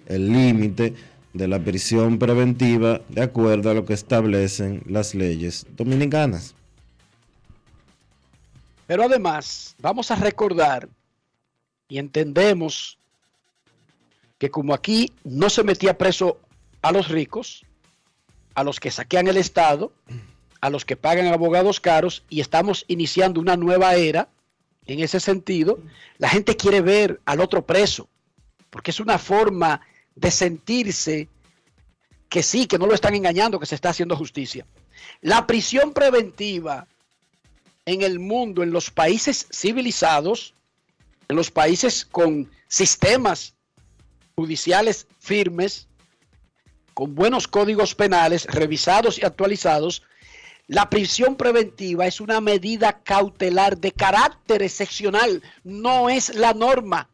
[0.08, 0.94] el límite
[1.34, 6.56] de la prisión preventiva de acuerdo a lo que establecen las leyes dominicanas.
[8.88, 10.89] Pero además, vamos a recordar
[11.88, 12.98] y entendemos
[14.38, 16.39] que como aquí no se metía preso
[16.82, 17.63] a los ricos,
[18.56, 19.94] a los que saquean el Estado,
[20.60, 24.28] a los que pagan abogados caros y estamos iniciando una nueva era
[24.86, 25.80] en ese sentido,
[26.17, 28.10] la gente quiere ver al otro preso,
[28.70, 29.82] porque es una forma
[30.15, 31.30] de sentirse
[32.30, 34.65] que sí, que no lo están engañando, que se está haciendo justicia.
[35.22, 36.88] La prisión preventiva
[37.86, 40.54] en el mundo, en los países civilizados,
[41.28, 43.56] en los países con sistemas
[44.36, 45.88] judiciales firmes,
[46.94, 50.04] con buenos códigos penales revisados y actualizados,
[50.71, 57.10] la prisión preventiva es una medida cautelar de carácter excepcional, no es la norma.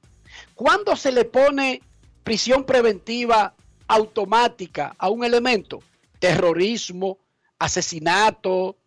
[0.54, 1.82] ¿Cuándo se le pone
[2.24, 3.56] prisión preventiva
[3.88, 5.82] automática a un elemento?
[6.20, 7.18] Terrorismo,
[7.58, 8.78] asesinato,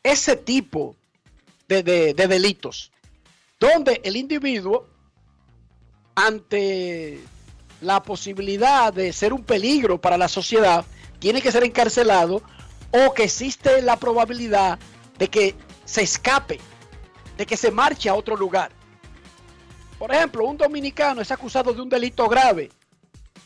[0.00, 0.94] ese tipo
[1.66, 2.92] de, de delitos,
[3.58, 4.86] donde el individuo
[6.14, 7.18] ante
[7.80, 10.84] la posibilidad de ser un peligro para la sociedad,
[11.18, 12.42] tiene que ser encarcelado
[12.92, 14.78] o que existe la probabilidad
[15.18, 16.60] de que se escape,
[17.36, 18.70] de que se marche a otro lugar.
[19.98, 22.70] Por ejemplo, un dominicano es acusado de un delito grave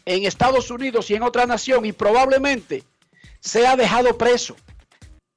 [0.05, 2.85] en Estados Unidos y en otra nación y probablemente
[3.41, 4.57] sea dejado preso.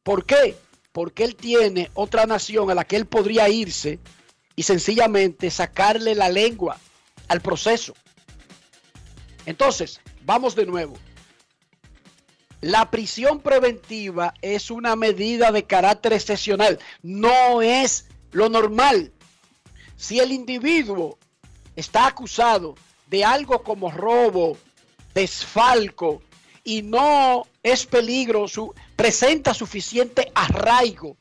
[0.04, 0.56] ¿Por qué?
[0.92, 4.00] Porque él tiene otra nación a la que él podría irse
[4.56, 6.78] y sencillamente sacarle la lengua
[7.28, 7.94] al proceso.
[9.46, 10.98] Entonces, vamos de nuevo.
[12.62, 19.14] La prisión preventiva es una medida de carácter excepcional, no es lo normal.
[19.96, 21.18] Si el individuo
[21.76, 22.76] está acusado
[23.08, 24.58] de algo como robo,
[25.14, 26.22] desfalco
[26.64, 28.46] y no es peligro,
[28.96, 31.16] presenta suficiente arraigo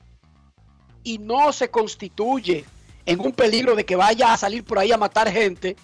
[1.05, 2.65] y no se constituye
[3.07, 5.77] en un peligro de que vaya a salir por ahí a matar gente,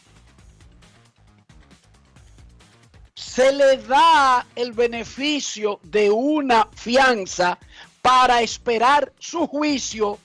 [3.14, 7.58] se le da el beneficio de una fianza
[8.02, 10.18] para esperar su juicio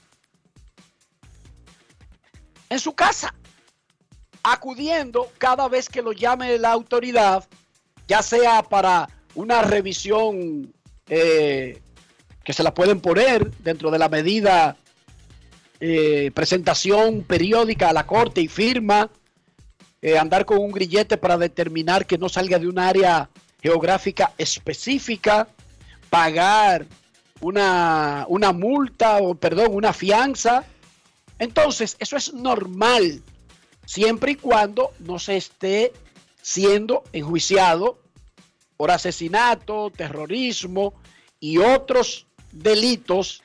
[2.68, 3.34] en su casa,
[4.42, 7.48] acudiendo cada vez que lo llame la autoridad,
[8.06, 10.72] ya sea para una revisión
[11.08, 11.80] eh,
[12.44, 14.76] que se la pueden poner dentro de la medida
[15.80, 19.10] eh, presentación periódica a la corte y firma,
[20.02, 23.28] eh, andar con un grillete para determinar que no salga de un área
[23.62, 25.48] geográfica específica,
[26.08, 26.86] pagar
[27.40, 30.64] una, una multa o perdón, una fianza.
[31.38, 33.22] Entonces, eso es normal,
[33.86, 35.92] siempre y cuando no se esté
[36.42, 37.98] siendo enjuiciado
[38.76, 40.94] por asesinato, terrorismo
[41.38, 43.42] y otros delitos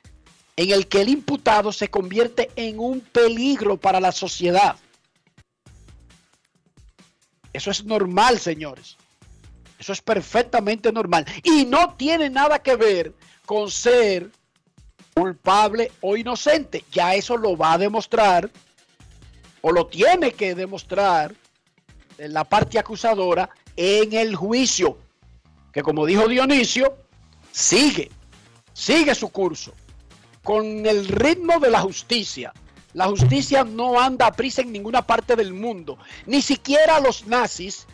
[0.56, 4.78] en el que el imputado se convierte en un peligro para la sociedad.
[7.56, 8.98] Eso es normal, señores.
[9.80, 11.26] Eso es perfectamente normal.
[11.44, 13.14] Y no tiene nada que ver
[13.46, 14.32] con ser
[15.14, 16.84] culpable o inocente.
[16.92, 18.50] Ya eso lo va a demostrar
[19.62, 21.34] o lo tiene que demostrar
[22.18, 24.98] la parte acusadora en el juicio,
[25.74, 26.96] que como dijo Dionisio,
[27.52, 28.12] sigue,
[28.74, 29.74] sigue su curso
[30.44, 32.54] con el ritmo de la justicia.
[32.96, 35.98] La justicia no anda a prisa en ninguna parte del mundo.
[36.26, 37.88] Ni siquiera a los nazis,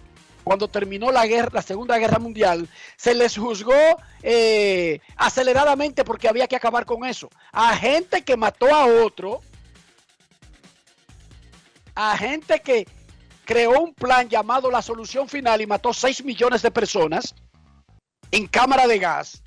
[0.44, 3.74] cuando terminó la guerra, la Segunda Guerra Mundial, se les juzgó
[4.22, 7.32] eh, aceleradamente porque había que acabar con eso.
[7.52, 9.42] A gente que mató a otro,
[11.96, 12.88] a gente que
[13.44, 17.34] creó un plan llamado la solución final y mató 6 millones de personas
[18.30, 19.42] en cámara de gas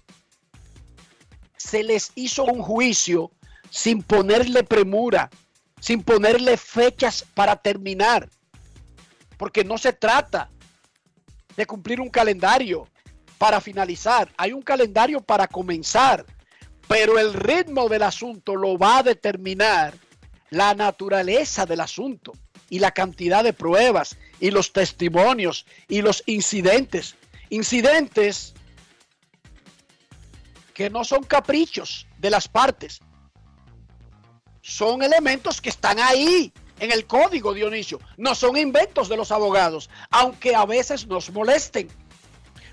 [1.57, 3.31] se les hizo un juicio
[3.75, 5.31] sin ponerle premura,
[5.85, 8.31] sin ponerle fechas para terminar,
[9.37, 10.49] porque no se trata
[11.59, 12.89] de cumplir un calendario
[13.37, 16.25] para finalizar, hay un calendario para comenzar,
[16.89, 19.93] pero el ritmo del asunto lo va a determinar
[20.49, 22.33] la naturaleza del asunto
[22.71, 27.15] y la cantidad de pruebas y los testimonios y los incidentes.
[27.51, 28.55] Incidentes
[30.73, 33.03] que no son caprichos de las partes.
[34.67, 36.51] Son elementos que están ahí
[36.81, 38.01] en el código, Dionisio.
[38.17, 41.91] No son inventos de los abogados, aunque a veces nos molesten.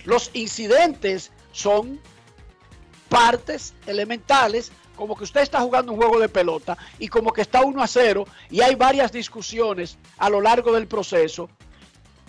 [0.05, 1.99] Los incidentes son
[3.09, 7.59] partes elementales, como que usted está jugando un juego de pelota y como que está
[7.59, 11.49] 1 a 0 y hay varias discusiones a lo largo del proceso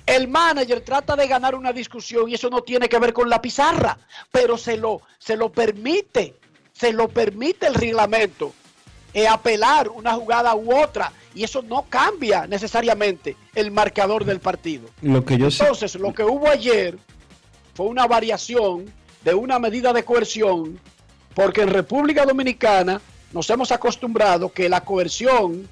[0.07, 3.41] el manager trata de ganar una discusión y eso no tiene que ver con la
[3.41, 3.97] pizarra,
[4.33, 6.41] pero se lo, se lo permite,
[6.73, 8.53] se lo permite el reglamento
[9.15, 14.89] eh, apelar una jugada u otra y eso no cambia necesariamente el marcador del partido.
[15.01, 16.99] Lo que yo Entonces, lo que hubo ayer
[17.75, 18.93] fue una variación
[19.25, 20.79] de una medida de coerción
[21.35, 23.01] porque en República Dominicana
[23.33, 25.69] nos hemos acostumbrado que la coerción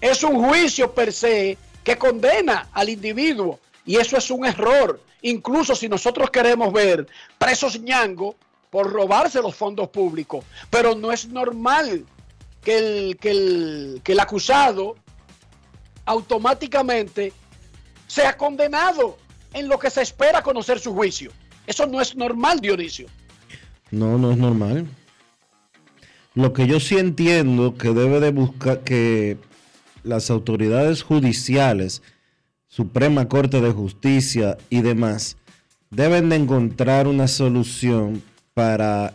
[0.00, 3.60] es un juicio per se que condena al individuo.
[3.84, 5.00] Y eso es un error.
[5.22, 7.06] Incluso si nosotros queremos ver
[7.38, 8.34] presos ñango
[8.70, 10.44] por robarse los fondos públicos.
[10.70, 12.04] Pero no es normal
[12.62, 14.96] que el, que el, que el acusado
[16.04, 17.32] automáticamente
[18.06, 19.18] sea condenado
[19.52, 21.30] en lo que se espera conocer su juicio.
[21.66, 23.06] Eso no es normal, Dionisio.
[23.90, 24.86] No, no es normal.
[26.34, 29.36] Lo que yo sí entiendo que debe de buscar, que
[30.02, 32.02] las autoridades judiciales,
[32.68, 35.36] Suprema Corte de Justicia y demás,
[35.90, 38.22] deben de encontrar una solución
[38.54, 39.14] para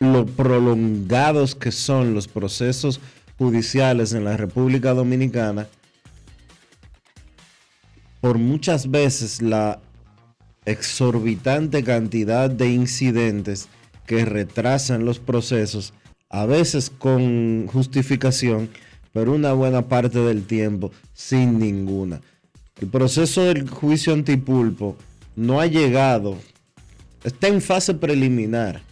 [0.00, 3.00] lo prolongados que son los procesos
[3.38, 5.66] judiciales en la República Dominicana,
[8.20, 9.80] por muchas veces la
[10.64, 13.68] exorbitante cantidad de incidentes
[14.06, 15.94] que retrasan los procesos,
[16.30, 18.68] a veces con justificación,
[19.12, 22.20] pero una buena parte del tiempo sin ninguna.
[22.80, 24.96] El proceso del juicio antipulpo
[25.36, 26.36] no ha llegado,
[27.24, 28.87] está en fase preliminar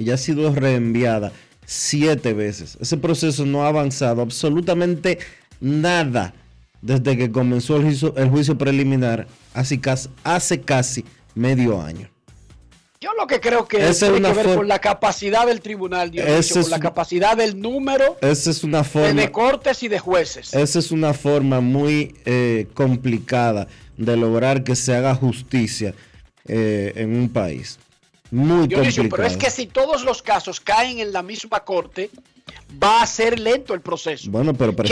[0.00, 1.30] y ya ha sido reenviada
[1.66, 2.78] siete veces.
[2.80, 5.18] Ese proceso no ha avanzado absolutamente
[5.60, 6.32] nada
[6.80, 9.78] desde que comenzó el juicio, el juicio preliminar hace
[10.24, 11.04] hace casi
[11.34, 12.08] medio año.
[12.98, 16.70] Yo lo que creo que tiene que ver con la capacidad del tribunal, Dionisio, con
[16.70, 20.54] la capacidad del número esa es una forma, de cortes y de jueces.
[20.54, 23.68] Esa es una forma muy eh, complicada
[23.98, 25.94] de lograr que se haga justicia
[26.46, 27.78] eh, en un país.
[28.30, 32.10] Muy Dionisio, Pero es que si todos los casos caen en la misma corte,
[32.82, 34.30] va a ser lento el proceso.
[34.30, 34.88] Bueno, pero, pero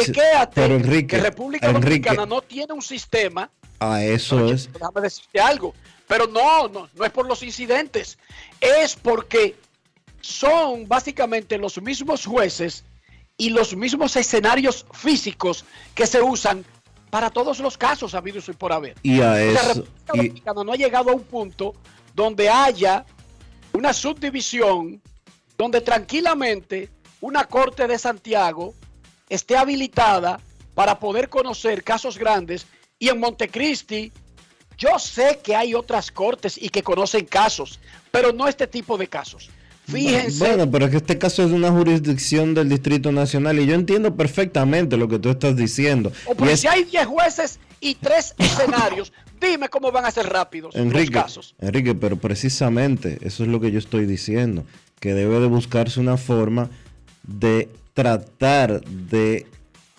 [0.75, 3.51] Enrique, que República Dominicana no tiene un sistema.
[3.81, 4.73] A eso es.
[4.73, 5.75] Déjame decirte algo
[6.09, 8.19] pero no, no, no es por los incidentes,
[8.61, 9.55] es porque
[10.21, 12.83] son básicamente los mismos jueces
[13.37, 15.65] y los mismos escenarios físicos
[15.95, 16.65] que se usan
[17.11, 18.97] para todos los casos habidos y por haber.
[19.03, 19.69] Y a O sea, eso.
[19.69, 21.75] República y- Dominicana no ha llegado a un punto
[22.15, 23.05] donde haya
[23.79, 25.01] una subdivisión
[25.57, 26.89] donde tranquilamente
[27.21, 28.75] una corte de Santiago
[29.29, 30.41] esté habilitada
[30.75, 32.67] para poder conocer casos grandes
[32.99, 34.11] y en Montecristi
[34.77, 37.79] yo sé que hay otras cortes y que conocen casos,
[38.11, 39.49] pero no este tipo de casos.
[39.89, 43.67] Fíjense, Bueno, pero es que este caso es de una jurisdicción del Distrito Nacional y
[43.67, 46.11] yo entiendo perfectamente lo que tú estás diciendo.
[46.27, 50.27] o por es- si hay 10 jueces y 3 escenarios, dime cómo van a ser
[50.27, 51.55] rápidos Enrique, los casos.
[51.61, 54.65] Enrique, pero precisamente eso es lo que yo estoy diciendo,
[55.01, 56.71] que debe de buscarse una forma
[57.23, 59.47] de tratar de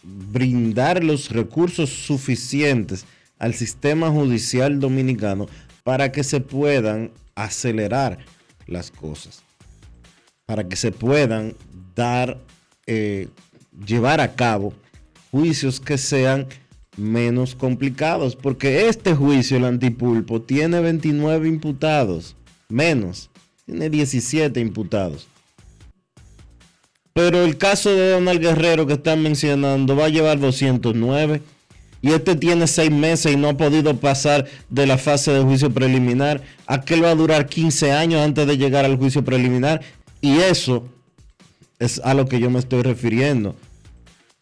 [0.03, 3.05] brindar los recursos suficientes
[3.37, 5.47] al sistema judicial dominicano
[5.83, 8.19] para que se puedan acelerar
[8.67, 9.43] las cosas,
[10.45, 11.55] para que se puedan
[11.95, 12.39] dar,
[12.85, 13.27] eh,
[13.85, 14.73] llevar a cabo
[15.31, 16.47] juicios que sean
[16.99, 22.35] menos complicados, porque este juicio, el antipulpo, tiene 29 imputados,
[22.67, 23.29] menos,
[23.65, 25.27] tiene 17 imputados.
[27.13, 31.41] Pero el caso de Donald Guerrero que están mencionando va a llevar 209
[32.01, 35.69] y este tiene seis meses y no ha podido pasar de la fase de juicio
[35.69, 36.41] preliminar.
[36.65, 39.81] Aquel va a durar 15 años antes de llegar al juicio preliminar
[40.21, 40.87] y eso
[41.79, 43.55] es a lo que yo me estoy refiriendo.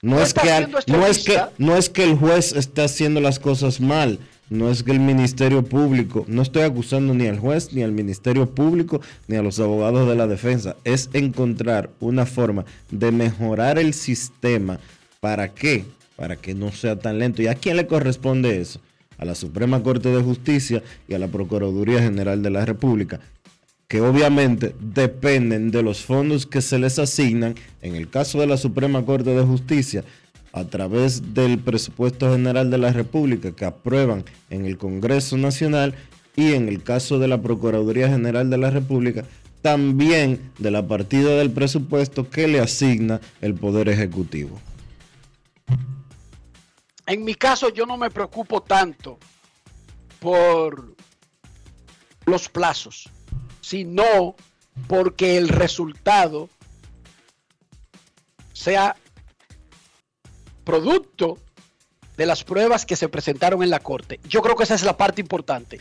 [0.02, 3.20] No, No es que, al- no, es que, no es que el juez esté haciendo
[3.20, 4.20] las cosas mal,
[4.50, 8.50] no es que el Ministerio Público, no estoy acusando ni al juez, ni al Ministerio
[8.50, 13.94] Público, ni a los abogados de la defensa, es encontrar una forma de mejorar el
[13.94, 14.80] sistema.
[15.20, 15.84] ¿Para qué?
[16.16, 17.42] Para que no sea tan lento.
[17.42, 18.80] ¿Y a quién le corresponde eso?
[19.18, 23.20] A la Suprema Corte de Justicia y a la Procuraduría General de la República
[23.88, 28.58] que obviamente dependen de los fondos que se les asignan, en el caso de la
[28.58, 30.04] Suprema Corte de Justicia,
[30.52, 35.96] a través del presupuesto general de la República que aprueban en el Congreso Nacional
[36.36, 39.24] y en el caso de la Procuraduría General de la República,
[39.62, 44.60] también de la partida del presupuesto que le asigna el Poder Ejecutivo.
[47.06, 49.18] En mi caso yo no me preocupo tanto
[50.20, 50.94] por
[52.26, 53.10] los plazos,
[53.68, 54.36] sino
[54.88, 56.48] porque el resultado
[58.54, 58.96] sea
[60.64, 61.38] producto
[62.16, 64.20] de las pruebas que se presentaron en la corte.
[64.28, 65.80] Yo creo que esa es la parte importante.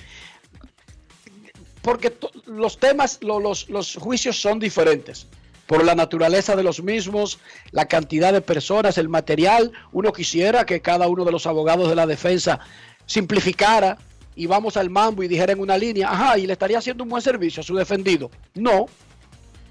[1.81, 2.13] Porque
[2.47, 5.29] los temas, lo- los, los juicios son diferentes.
[5.67, 7.39] Por la naturaleza de los mismos,
[7.71, 9.71] la cantidad de personas, el material.
[9.93, 12.59] Uno quisiera que cada uno de los abogados de la defensa
[13.07, 13.97] simplificara
[14.37, 17.11] y vamos al mambo y dijera en una línea, ajá, y le estaría haciendo un
[17.11, 18.31] buen servicio a su defendido.
[18.55, 18.87] No,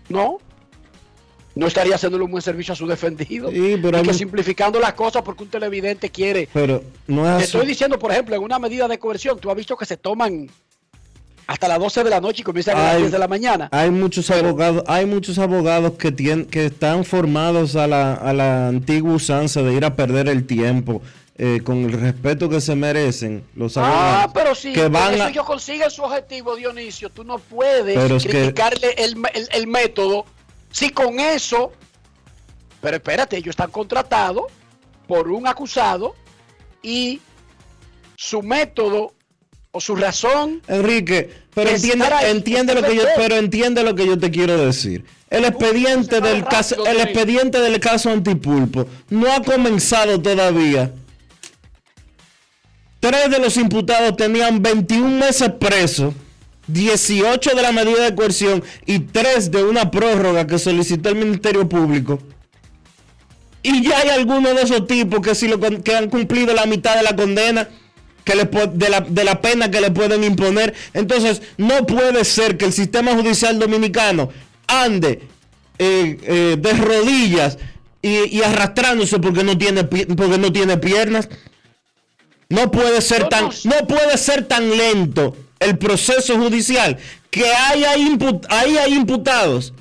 [0.10, 0.40] no.
[1.54, 3.50] No estaría haciéndole un buen servicio a su defendido.
[3.50, 7.44] Sí, pero Y que simplificando las cosas porque un televidente quiere Pero no es te
[7.46, 10.50] estoy diciendo, por ejemplo, en una medida de coerción, tú has visto que se toman
[11.48, 13.70] hasta las 12 de la noche y comienzan a las Hay- 10 de la mañana.
[13.72, 18.68] Hay muchos abogados, hay muchos abogados que tienen, que están formados a la, a la
[18.68, 21.02] antigua usanza de ir a perder el tiempo
[21.38, 24.24] eh, con el respeto que se merecen los abogados.
[24.26, 27.96] Ah, pero si que van eso a- ellos consiguen su objetivo, Dionisio, tú no puedes
[27.98, 30.26] Pero que- criticarle el, el- el método
[30.72, 31.72] si con eso,
[32.82, 34.46] pero espérate, ellos están contratados
[35.08, 36.16] por un acusado
[36.82, 37.20] y
[38.16, 39.14] su método
[39.72, 44.06] o su razón Enrique, pero entiende, ahí, entiende lo que yo, pero entiende lo que
[44.08, 45.04] yo te quiero decir.
[45.30, 50.94] El expediente del caso, el expediente del caso Antipulpo no ha comenzado todavía.
[53.06, 56.16] Tres de los imputados tenían 21 meses presos,
[56.66, 61.70] 18 de la medida de coerción y 3 de una prórroga que solicitó el Ministerio
[61.70, 62.18] Público.
[63.62, 66.96] Y ya hay algunos de esos tipos que, si lo, que han cumplido la mitad
[66.96, 67.70] de la condena,
[68.24, 70.74] que le, de, la, de la pena que le pueden imponer.
[70.96, 74.30] Entonces, no puede ser que el sistema judicial dominicano
[74.66, 75.22] ande
[75.78, 77.60] eh, eh, de rodillas
[78.02, 81.30] y, y arrastrándose porque no tiene porque no tiene piernas.
[82.50, 86.98] No puede ser tan no puede ser tan lento el proceso judicial
[87.32, 89.74] que haya, imput- ahí hay imputados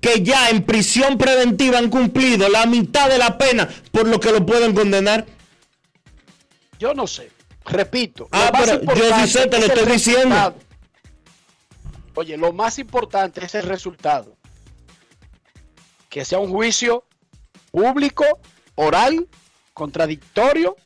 [0.00, 4.32] que ya en prisión preventiva han cumplido la mitad de la pena por lo que
[4.32, 5.26] lo pueden condenar.
[6.78, 7.30] Yo no sé.
[7.64, 8.28] Repito.
[8.32, 10.22] Ah, pero yo sí sé, te lo es estoy diciendo.
[10.34, 10.54] resultado.
[12.16, 14.36] Oye, lo más importante es el resultado.
[16.10, 17.04] Que sea un juicio
[17.70, 18.24] público,
[18.74, 19.26] oral,
[19.72, 20.76] contradictorio,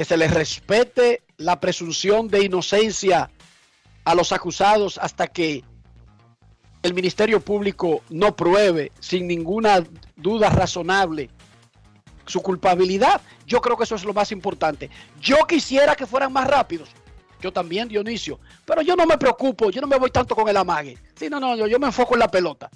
[0.00, 3.30] que se les respete la presunción de inocencia
[4.02, 5.62] a los acusados hasta que
[6.82, 9.84] el Ministerio Público no pruebe sin ninguna
[10.16, 11.28] duda razonable
[12.24, 13.20] su culpabilidad.
[13.46, 14.88] Yo creo que eso es lo más importante.
[15.20, 16.88] Yo quisiera que fueran más rápidos.
[17.42, 18.40] Yo también, Dionisio.
[18.64, 20.96] Pero yo no me preocupo, yo no me voy tanto con el amague.
[21.14, 22.70] Sí, no, no, yo, yo me enfoco en la pelota.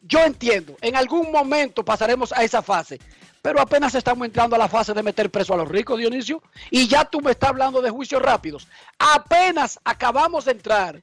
[0.00, 2.98] Yo entiendo, en algún momento pasaremos a esa fase,
[3.42, 6.40] pero apenas estamos entrando a la fase de meter preso a los ricos, Dionisio,
[6.70, 8.68] y ya tú me estás hablando de juicios rápidos.
[8.98, 11.00] Apenas acabamos de entrar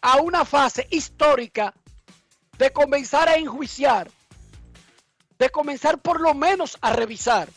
[0.00, 1.74] a una fase histórica
[2.56, 4.10] de comenzar a enjuiciar,
[5.38, 7.48] de comenzar por lo menos a revisar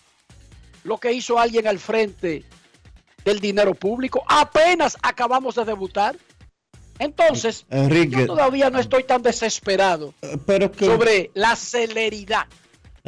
[0.83, 2.43] lo que hizo alguien al frente
[3.23, 4.23] del dinero público.
[4.27, 6.17] Apenas acabamos de debutar.
[6.97, 10.13] Entonces, Enrique, yo todavía no estoy tan desesperado
[10.45, 12.47] pero que, sobre la celeridad.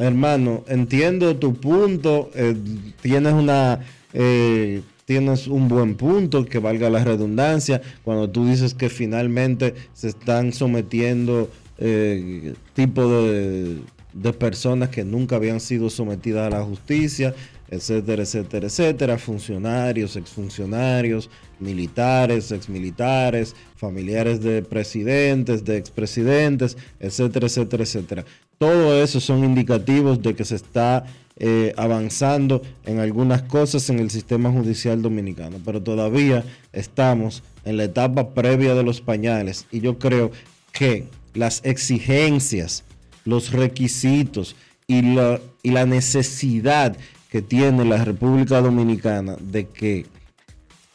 [0.02, 2.56] Hermano, entiendo tu punto, eh,
[3.02, 3.80] tienes una
[4.14, 10.08] eh, tienes un buen punto, que valga la redundancia, cuando tú dices que finalmente se
[10.08, 11.50] están sometiendo
[11.80, 13.80] eh, tipo de,
[14.14, 17.34] de personas que nunca habían sido sometidas a la justicia,
[17.70, 21.30] etcétera, etcétera, etcétera, funcionarios, exfuncionarios,
[21.60, 28.26] militares, exmilitares, familiares de presidentes, de expresidentes, etcétera, etcétera, etcétera.
[28.62, 31.04] Todo eso son indicativos de que se está
[31.38, 37.86] eh, avanzando en algunas cosas en el sistema judicial dominicano, pero todavía estamos en la
[37.86, 40.30] etapa previa de los pañales y yo creo
[40.72, 42.84] que las exigencias,
[43.26, 44.56] los requisitos
[44.86, 46.96] y la, y la necesidad
[47.32, 50.06] que tiene la República Dominicana de que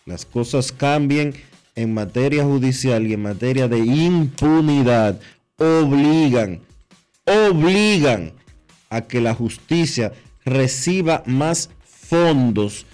[0.05, 1.35] las cosas cambien
[1.75, 5.19] en materia judicial y en materia de impunidad
[5.59, 6.61] obligan,
[7.27, 8.33] obligan
[8.89, 10.13] a que la justicia
[10.45, 12.87] reciba más fondos,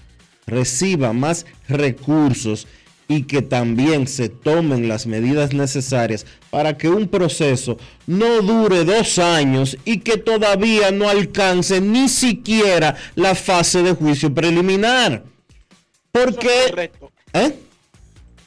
[0.47, 2.67] reciba más recursos
[3.09, 7.77] y que también se tomen las medidas necesarias para que un proceso
[8.07, 14.33] no dure dos años y que todavía no alcance ni siquiera la fase de juicio
[14.33, 15.25] preliminar.
[16.11, 16.47] Porque...
[16.47, 17.13] Eso es correcto.
[17.35, 17.55] ¿Eh?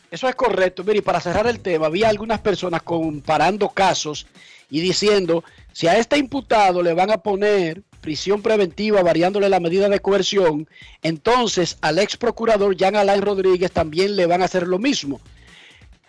[0.10, 0.84] Eso es correcto.
[0.84, 4.26] Mire, y para cerrar el tema, había algunas personas comparando casos
[4.70, 5.44] y diciendo,
[5.76, 10.70] si a este imputado le van a poner prisión preventiva variándole la medida de coerción,
[11.04, 15.20] entonces al ex procurador Jean Alain Rodríguez también le van a hacer lo mismo.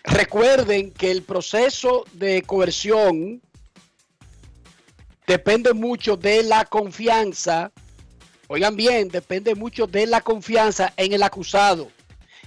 [0.05, 3.41] Recuerden que el proceso de coerción
[5.27, 7.73] depende mucho de la confianza,
[8.47, 11.89] oigan bien, depende mucho de la confianza en el acusado.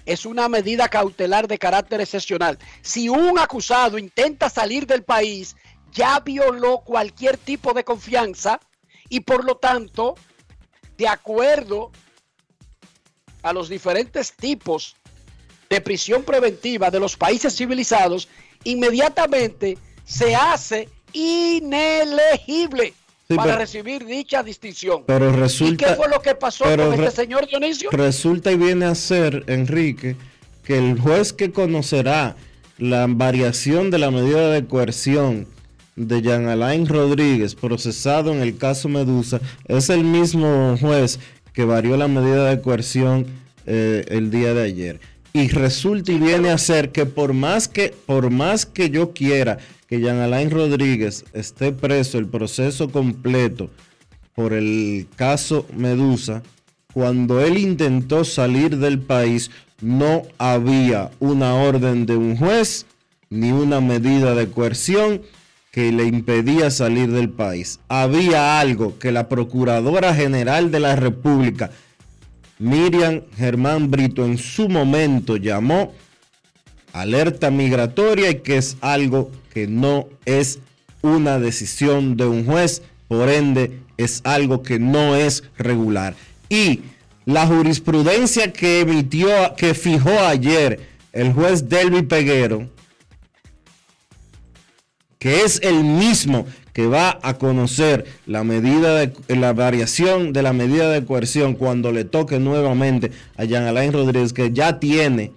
[0.06, 2.58] Es una medida cautelar de carácter excepcional.
[2.80, 5.54] Si un acusado intenta salir del país,
[5.92, 8.60] ya violó cualquier tipo de confianza
[9.08, 10.14] y por lo tanto,
[10.96, 11.90] de acuerdo
[13.42, 14.96] a los diferentes tipos
[15.68, 18.28] de prisión preventiva de los países civilizados,
[18.64, 22.94] inmediatamente se hace inelegible
[23.28, 25.04] Sí, para pero- recibir dicha distinción.
[25.06, 25.86] Pero ¿Y resulta...
[25.86, 27.90] qué fue lo que pasó con este señor Dionisio?
[27.92, 30.16] Resulta y viene a ser, Enrique,
[30.64, 32.34] que el juez que conocerá
[32.78, 35.46] la variación de la medida de coerción
[36.06, 41.18] de Jean Alain Rodríguez, procesado en el caso Medusa, es el mismo juez
[41.52, 43.26] que varió la medida de coerción
[43.66, 45.00] eh, el día de ayer.
[45.32, 49.58] Y resulta y viene a ser que por más que, por más que yo quiera
[49.86, 53.70] que Jean Alain Rodríguez esté preso el proceso completo
[54.34, 56.42] por el caso Medusa,
[56.94, 62.86] cuando él intentó salir del país, no había una orden de un juez
[63.28, 65.22] ni una medida de coerción
[65.70, 67.80] que le impedía salir del país.
[67.88, 71.70] Había algo que la Procuradora General de la República,
[72.58, 75.94] Miriam Germán Brito, en su momento llamó
[76.92, 80.58] alerta migratoria y que es algo que no es
[81.02, 86.14] una decisión de un juez, por ende es algo que no es regular.
[86.48, 86.80] Y
[87.24, 90.80] la jurisprudencia que emitió, que fijó ayer
[91.12, 92.68] el juez Delvi Peguero,
[95.20, 100.52] que es el mismo que va a conocer la medida de la variación de la
[100.52, 105.32] medida de coerción cuando le toque nuevamente a Jean Alain Rodríguez, que ya tiene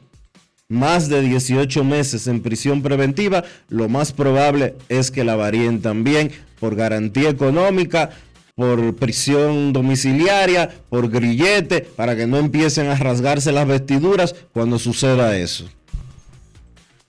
[0.69, 6.31] más de 18 meses en prisión preventiva, lo más probable es que la varíen también
[6.61, 8.11] por garantía económica,
[8.55, 15.37] por prisión domiciliaria, por grillete, para que no empiecen a rasgarse las vestiduras cuando suceda
[15.37, 15.69] eso.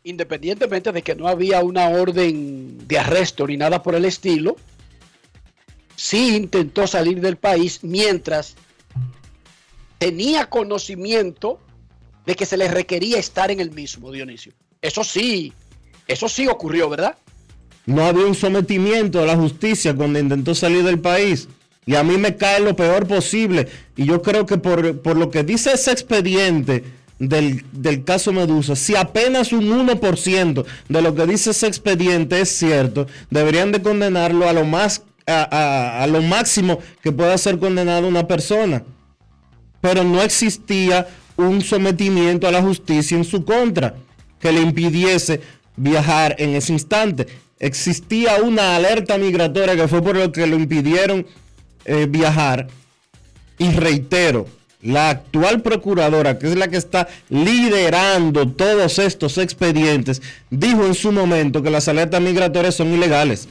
[0.05, 4.57] Independientemente de que no había una orden de arresto ni nada por el estilo,
[5.96, 8.55] sí intentó salir del país mientras
[9.98, 11.59] tenía conocimiento
[12.26, 14.52] de que se le requería estar en el mismo, Dionisio.
[14.82, 15.55] Eso sí,
[16.07, 17.16] eso sí ocurrió, ¿verdad?
[17.86, 21.48] No había un sometimiento a la justicia cuando intentó salir del país.
[21.86, 23.68] Y a mí me cae lo peor posible.
[23.94, 26.82] Y yo creo que por, por lo que dice ese expediente
[27.19, 32.49] del, del caso Medusa, si apenas un 1% de lo que dice ese expediente es
[32.51, 38.07] cierto, deberían de condenarlo a lo más a, a- lo máximo que pueda ser condenado
[38.07, 38.83] una persona.
[39.81, 41.07] Pero no existía
[41.37, 43.95] un sometimiento a la justicia en su contra
[44.41, 45.41] que le impidiese
[45.77, 47.27] viajar en ese instante.
[47.59, 51.27] Existía una alerta migratoria que fue por lo que lo impidieron
[51.87, 52.67] eh, viajar.
[53.59, 54.47] Y reitero,
[54.85, 60.20] la actual procuradora, que es la que está liderando todos estos expedientes,
[60.51, 63.49] dijo en su momento que las alertas migratorias son ilegales.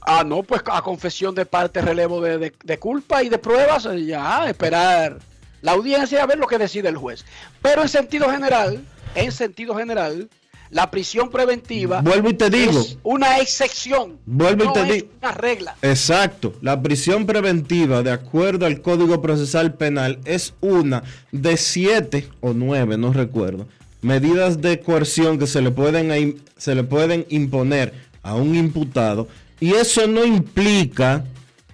[0.00, 4.04] Ah, no, pues a confesión de parte, relevo de, de- culpa y de pruebas, eh,
[4.06, 5.18] ya esperar
[5.62, 7.24] la audiencia a ver lo que decide el juez.
[7.62, 8.82] Pero en sentido general,
[9.14, 10.28] en sentido general,
[10.70, 12.80] la prisión preventiva Vuelvo y te digo.
[12.80, 15.06] es una excepción, Vuelvo y no te es digo.
[15.20, 15.76] una regla.
[15.82, 16.54] Exacto.
[16.62, 21.02] La prisión preventiva, de acuerdo al Código Procesal Penal, es una
[21.32, 23.66] de siete o nueve, no recuerdo,
[24.02, 27.92] medidas de coerción que se le pueden, se le pueden imponer
[28.22, 29.28] a un imputado.
[29.58, 31.24] Y eso no implica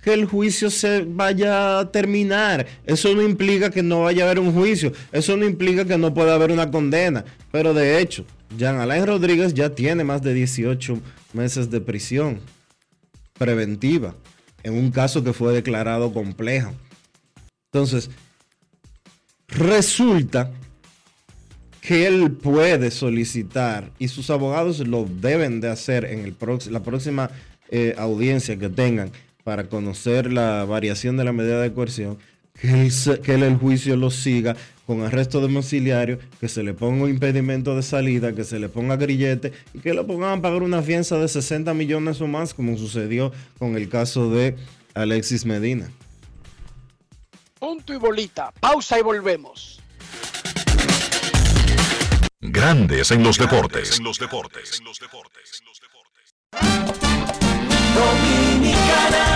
[0.06, 2.64] que el juicio se vaya a terminar.
[2.84, 4.92] Eso no implica que no vaya a haber un juicio.
[5.10, 7.24] Eso no implica que no pueda haber una condena.
[7.50, 8.24] Pero de hecho,
[8.56, 11.00] Jean Alain Rodríguez ya tiene más de 18
[11.32, 12.38] meses de prisión
[13.36, 14.14] preventiva
[14.62, 16.72] en un caso que fue declarado complejo.
[17.72, 18.08] Entonces,
[19.48, 20.52] resulta
[21.80, 26.36] que él puede solicitar y sus abogados lo deben de hacer en el
[26.70, 27.28] la próxima
[27.72, 29.10] eh, audiencia que tengan
[29.46, 32.18] para conocer la variación de la medida de coerción,
[32.60, 32.90] que,
[33.32, 34.56] él el juicio lo siga
[34.88, 38.96] con arresto domiciliario, que se le ponga un impedimento de salida, que se le ponga
[38.96, 42.76] grillete y que le pongan a pagar una fianza de 60 millones o más, como
[42.76, 43.30] sucedió
[43.60, 44.56] con el caso de
[44.94, 45.92] Alexis Medina.
[47.60, 48.52] Punto y bolita.
[48.58, 49.80] Pausa y volvemos.
[52.40, 54.00] Grandes en los deportes.
[57.94, 59.35] Dominicana,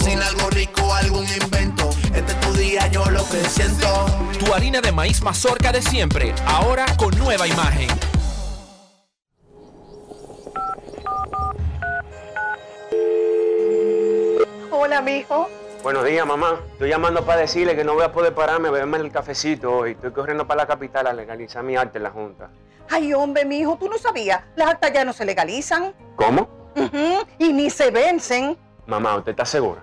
[0.00, 1.90] Cocina algo rico, algún invento.
[2.14, 4.06] Este es tu día, yo lo que siento.
[4.38, 7.86] Tu harina de maíz mazorca de siempre, ahora con nueva imagen.
[14.70, 15.48] Hola, mijo.
[15.82, 16.60] Buenos días, mamá.
[16.72, 19.92] Estoy llamando para decirle que no voy a poder pararme a beberme el cafecito hoy.
[19.92, 22.50] Estoy corriendo para la capital a legalizar mi arte en la Junta.
[22.88, 24.42] Ay, hombre, mijo, tú no sabías.
[24.56, 25.94] Las actas ya no se legalizan.
[26.16, 26.48] ¿Cómo?
[26.74, 28.56] Ujú, Y ni se vencen.
[28.86, 29.82] Mamá, ¿usted está segura?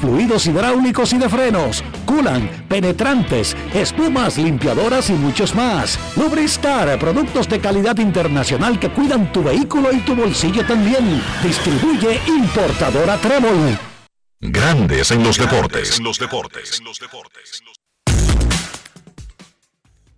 [0.00, 5.98] fluidos hidráulicos y de frenos, culan, penetrantes, espumas, limpiadoras y muchos más.
[6.16, 11.22] Lubristar, productos de calidad internacional que cuidan tu vehículo y tu bolsillo también.
[11.42, 13.78] Distribuye importadora Trébol.
[14.40, 15.98] Grandes en los deportes.
[15.98, 16.82] En los deportes.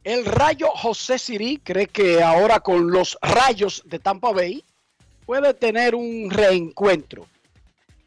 [0.03, 4.65] El Rayo José Sirí cree que ahora con los Rayos de Tampa Bay
[5.27, 7.27] puede tener un reencuentro.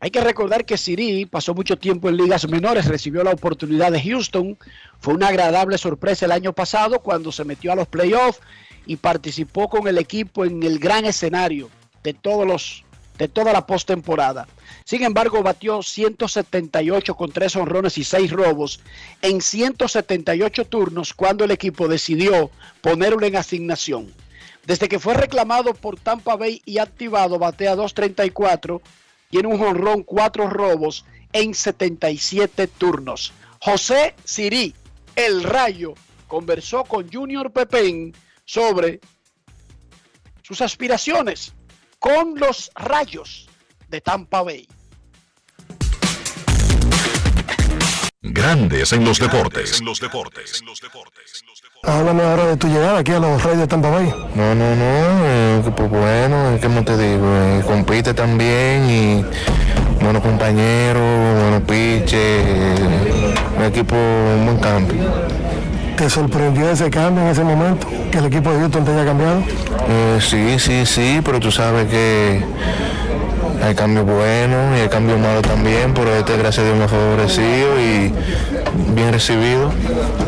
[0.02, 4.02] Hay que recordar que Siri pasó mucho tiempo en ligas menores, recibió la oportunidad de
[4.02, 4.58] Houston.
[5.00, 8.40] Fue una agradable sorpresa el año pasado cuando se metió a los playoffs
[8.86, 11.70] y participó con el equipo en el gran escenario
[12.02, 12.86] de todos los
[13.18, 14.48] de toda la postemporada.
[14.86, 18.80] Sin embargo, batió 178 con 3 honrones y 6 robos
[19.22, 24.14] en 178 turnos cuando el equipo decidió ponerlo en asignación.
[24.66, 28.82] Desde que fue reclamado por Tampa Bay y activado, batea 234
[29.30, 33.34] tiene un jonrón, cuatro robos en 77 turnos.
[33.60, 34.74] José Sirí,
[35.16, 35.94] el Rayo,
[36.28, 38.14] conversó con Junior Pepén
[38.46, 39.00] sobre
[40.42, 41.54] sus aspiraciones
[42.00, 43.48] con los Rayos
[43.88, 44.68] de Tampa Bay.
[48.50, 49.80] Grandes en los deportes.
[49.80, 50.64] En los deportes.
[51.84, 54.12] Háblame ahora de tu llegada aquí a los Reyes de Tampa Bay.
[54.34, 57.28] No, no, no, eh, pues bueno, ¿qué te digo?
[57.32, 59.26] Eh, compite también y
[60.02, 65.04] buenos compañeros, buenos pitches, eh, un equipo, un buen cambio.
[65.96, 67.86] ¿Te sorprendió ese cambio en ese momento?
[68.12, 69.44] ¿Que el equipo de Houston te haya cambiado?
[69.88, 72.44] Eh, sí, sí, sí, pero tú sabes que
[73.62, 76.88] hay cambios buenos y hay cambios malos también, pero este gracias a Dios me ha
[76.88, 78.14] favorecido y
[78.96, 79.72] bien recibido.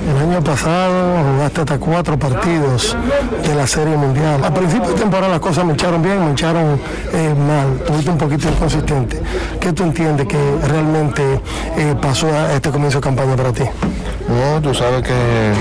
[0.10, 2.96] El año pasado jugaste hasta cuatro partidos
[3.44, 4.44] de la Serie Mundial.
[4.44, 6.80] A principio de temporada las cosas me echaron bien, me echaron
[7.14, 9.22] eh, mal, tuviste un poquito inconsistente.
[9.60, 11.24] ¿Qué tú entiendes que realmente
[11.78, 13.64] eh, pasó a este comienzo de campaña para ti?
[14.28, 15.52] No, tú sabes que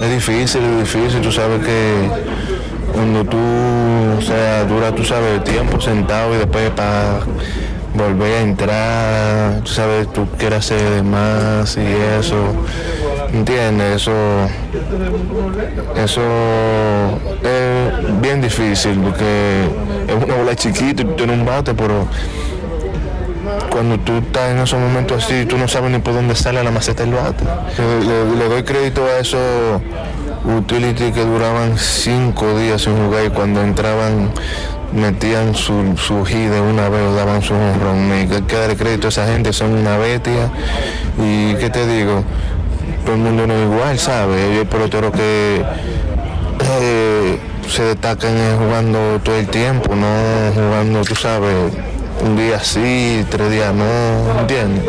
[0.00, 2.53] es difícil, es difícil, tú sabes que
[2.94, 3.38] cuando tú,
[4.18, 7.20] o sea, dura, tú sabes, tiempo sentado y después para
[7.92, 11.86] volver a entrar, tú sabes, tú quieres hacer más y
[12.20, 12.36] eso,
[13.32, 14.02] ¿entiendes?
[14.02, 14.12] Eso,
[15.96, 16.20] eso
[17.42, 19.64] es bien difícil porque
[20.06, 22.06] es una bola chiquita y tú tienes un bate, pero
[23.70, 26.70] cuando tú estás en esos momentos así, tú no sabes ni por dónde sale la
[26.70, 27.44] maceta del bate.
[28.38, 29.38] Le doy crédito a eso
[30.44, 34.30] utility que duraban cinco días sin jugar y cuando entraban
[34.92, 38.10] metían su, su de una vez o daban su honrón.
[38.12, 40.50] Hay que darle crédito a esa gente, son una bestia.
[41.18, 42.22] Y qué te digo,
[43.04, 44.58] todo el mundo no es igual, ¿sabes?
[44.58, 45.62] Hay peloteros que
[46.80, 47.38] eh,
[47.68, 50.06] se destacan jugando todo el tiempo, no
[50.54, 51.72] jugando, tú sabes,
[52.22, 54.84] un día sí, tres días no, ¿entiendes?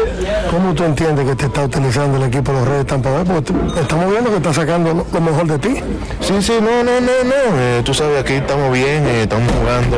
[0.50, 3.24] ¿Cómo tú entiendes que te está utilizando el equipo de los Reyes Tampa Bay?
[3.26, 5.82] Porque estamos viendo que está sacando lo mejor de ti.
[6.22, 7.60] Sí, sí, no, no, no, no.
[7.60, 9.98] Eh, tú sabes, aquí estamos bien, eh, estamos jugando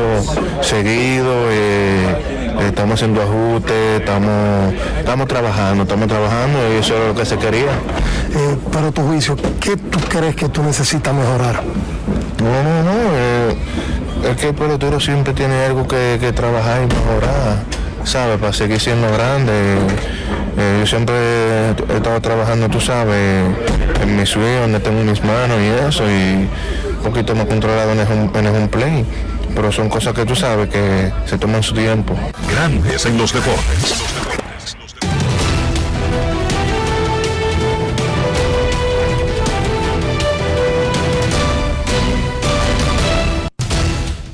[0.62, 7.24] seguido, eh, estamos haciendo ajustes, estamos, estamos trabajando, estamos trabajando y eso es lo que
[7.24, 7.70] se quería.
[8.72, 11.62] para tu juicio, ¿qué tú crees que tú necesitas mejorar?
[12.42, 13.97] No, no, no.
[14.30, 17.62] Es que el pelotero siempre tiene algo que, que trabajar y mejorar,
[18.04, 18.38] ¿sabes?
[18.38, 19.52] Para seguir siendo grande.
[20.56, 23.44] Eh, yo siempre he estado trabajando, tú sabes,
[24.02, 26.48] en mi swing, donde tengo mis manos y eso, y
[26.96, 29.04] un poquito más controlado en el, home play.
[29.54, 32.14] Pero son cosas que tú sabes que se toman su tiempo.
[32.50, 34.04] Grandes en los deportes.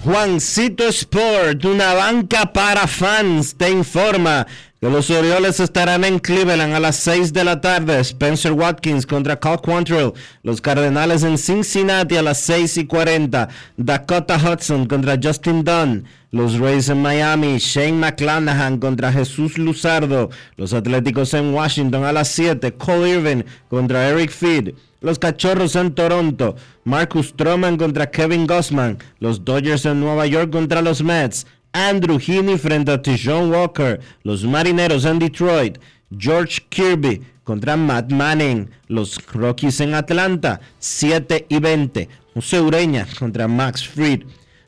[0.05, 4.47] Juancito Sport, una banca para fans, te informa
[4.79, 8.01] que los Orioles estarán en Cleveland a las 6 de la tarde.
[8.01, 10.13] Spencer Watkins contra Cal Quantrill.
[10.43, 13.49] Los Cardenales en Cincinnati a las 6 y 40.
[13.79, 16.05] Dakota Hudson contra Justin Dunn.
[16.33, 17.57] Los Rays en Miami.
[17.57, 20.29] Shane McClanahan contra Jesús Luzardo.
[20.59, 22.75] Los Atléticos en Washington a las 7.
[22.75, 24.75] Cole Irvin contra Eric Feed.
[25.01, 26.57] Los Cachorros en Toronto.
[26.85, 28.99] Marcus Stroman contra Kevin Gossman.
[29.19, 31.47] Los Dodgers en Nueva York contra los Mets.
[31.73, 34.01] Andrew Heaney frente a Tijon Walker.
[34.23, 35.79] Los Marineros en Detroit.
[36.17, 38.71] George Kirby contra Matt Manning.
[38.89, 40.61] Los Rockies en Atlanta.
[40.79, 42.09] 7 y 20.
[42.35, 44.25] José Ureña contra Max Fried.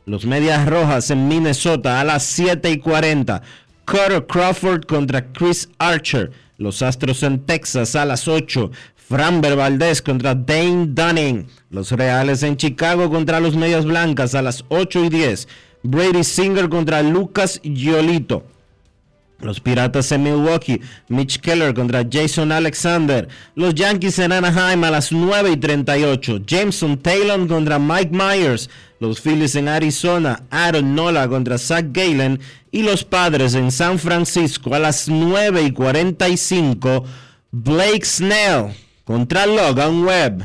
[0.06, 3.42] Los Medias Rojas en Minnesota a las 7 y 40.
[3.84, 6.32] Carter Crawford contra Chris Archer.
[6.58, 8.70] Los Astros en Texas a las 8.
[9.08, 11.46] Framber Valdez contra Dane Dunning.
[11.70, 15.48] Los Reales en Chicago contra los Medias Blancas a las 8 y 10.
[15.84, 18.44] Brady Singer contra Lucas Giolito.
[19.38, 23.28] Los Piratas en Milwaukee, Mitch Keller contra Jason Alexander.
[23.54, 26.40] Los Yankees en Anaheim a las 9 y 38.
[26.44, 28.68] Jameson Taylor contra Mike Myers.
[28.98, 32.40] Los Phillies en Arizona, Aaron Nola contra Zach Galen.
[32.72, 37.04] Y los Padres en San Francisco a las 9 y 45.
[37.52, 40.44] Blake Snell contra Logan Webb.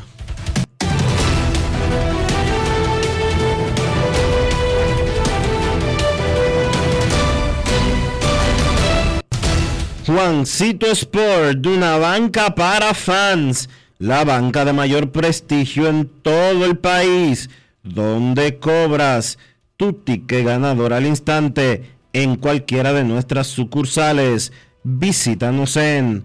[10.06, 16.78] Juancito Sport, de una banca para fans, la banca de mayor prestigio en todo el
[16.78, 17.50] país,
[17.82, 19.38] donde cobras
[19.76, 24.52] tu ticket ganador al instante en cualquiera de nuestras sucursales.
[24.84, 26.24] Visítanos en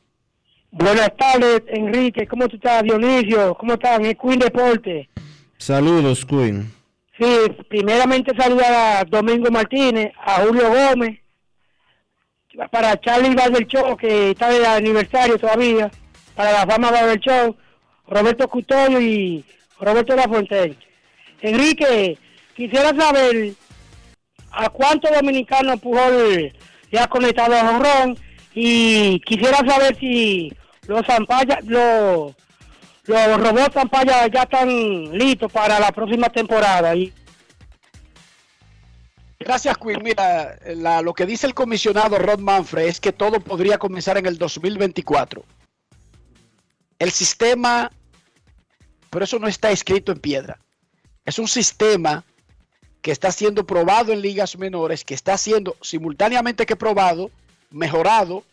[0.72, 2.28] Buenas tardes, Enrique.
[2.28, 3.56] ¿Cómo tú estás, Dionisio?
[3.56, 4.06] ¿Cómo están?
[4.06, 5.10] Es Queen Deporte.
[5.58, 6.72] Saludos, Queen.
[7.18, 7.26] Sí,
[7.68, 11.20] primeramente saludar a Domingo Martínez, a Julio Gómez,
[12.72, 13.36] para Charlie
[13.68, 15.92] Show, que está de aniversario todavía,
[16.36, 17.56] para la fama Show,
[18.08, 19.44] Roberto Custodio y
[19.80, 20.78] Roberto Lafontaine.
[21.42, 22.18] Enrique,
[22.56, 23.54] quisiera saber
[24.52, 26.54] a cuántos dominicanos Pujol
[26.92, 28.18] ya ha conectado a Honrón
[28.54, 30.52] y quisiera saber si
[30.90, 32.34] los Zampaya, los,
[33.06, 34.68] los robots Zampaya ya están
[35.18, 36.96] listos para la próxima temporada.
[36.96, 37.14] Y
[39.40, 40.02] Gracias, Quinn.
[40.04, 44.26] Mira, la- lo que dice el comisionado Rod Manfred es que todo podría comenzar en
[44.26, 45.44] el 2024.
[47.00, 47.90] El sistema,
[49.10, 50.60] pero eso no está escrito en piedra.
[51.24, 52.26] Es un sistema
[53.02, 57.32] que está siendo probado en ligas menores, que está siendo simultáneamente que probado,
[57.72, 58.44] mejorado,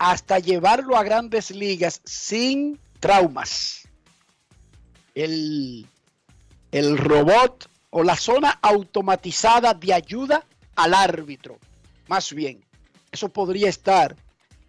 [0.00, 3.86] hasta llevarlo a grandes ligas sin traumas.
[5.14, 5.86] El,
[6.72, 10.42] el robot o la zona automatizada de ayuda
[10.74, 11.58] al árbitro.
[12.08, 12.64] Más bien,
[13.12, 14.16] eso podría estar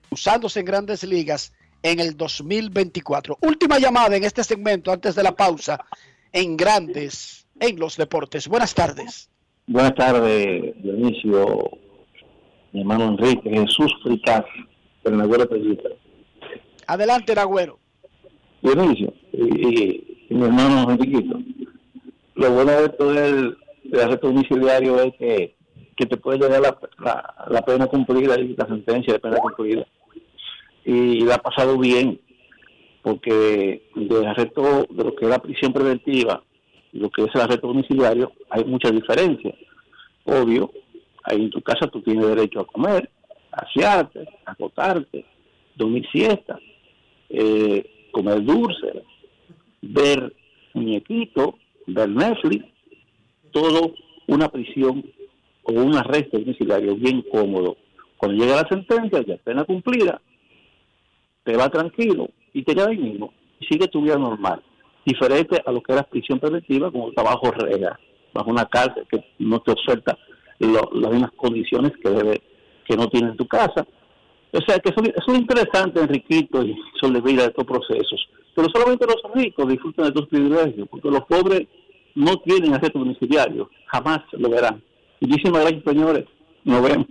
[0.10, 3.38] usándose en grandes ligas en el 2024.
[3.40, 5.80] Última llamada en este segmento antes de la pausa
[6.34, 8.50] en grandes en los deportes.
[8.50, 9.30] Buenas tardes.
[9.66, 11.70] Buenas tardes, Dionisio,
[12.74, 14.44] mi hermano Enrique, Jesús Fricas,
[15.04, 15.90] del Nagüero Pellita.
[16.88, 17.78] Adelante, Nagüero.
[18.62, 21.40] Dionisio y, y- y mi hermano Enriquito.
[22.36, 25.56] Lo bueno de esto del, del arresto domiciliario es que,
[25.98, 29.86] que te puede llegar la, la, la pena cumplida y la sentencia de pena cumplida.
[30.86, 32.20] Y le ha pasado bien,
[33.02, 36.44] porque del arresto de lo que es la prisión preventiva
[36.94, 39.56] y lo que es el arresto domiciliario hay muchas diferencias.
[40.26, 40.72] Obvio,
[41.24, 43.10] ahí en tu casa tú tienes derecho a comer,
[43.52, 45.26] asearte, a acostarte,
[45.76, 46.60] dormir siesta,
[47.30, 49.04] eh, comer dulce,
[49.82, 50.34] ver
[50.74, 52.66] muñequito, ver Netflix,
[53.52, 53.94] todo
[54.28, 55.04] una prisión
[55.64, 57.78] o un arresto domiciliario bien cómodo.
[58.18, 60.22] Cuando llega la sentencia, ya pena cumplida,
[61.44, 64.62] te va tranquilo y te queda ahí mismo y sigue tu vida normal.
[65.06, 68.00] Diferente a lo que era prisión preventiva, como trabajo rega,
[68.34, 70.18] bajo una cárcel que no te oferta
[70.60, 72.42] las mismas condiciones que debe
[72.88, 73.86] que no tiene en tu casa.
[74.54, 76.76] O sea que eso, eso es interesante, Enriquito, y
[77.22, 78.28] vida de estos procesos.
[78.56, 81.68] Pero solamente los ricos disfrutan de estos privilegios, porque los pobres
[82.16, 84.84] no tienen arresto domiciliario, jamás lo verán.
[85.22, 86.26] Muchísimas gracias, señores.
[86.64, 87.08] Nos vemos.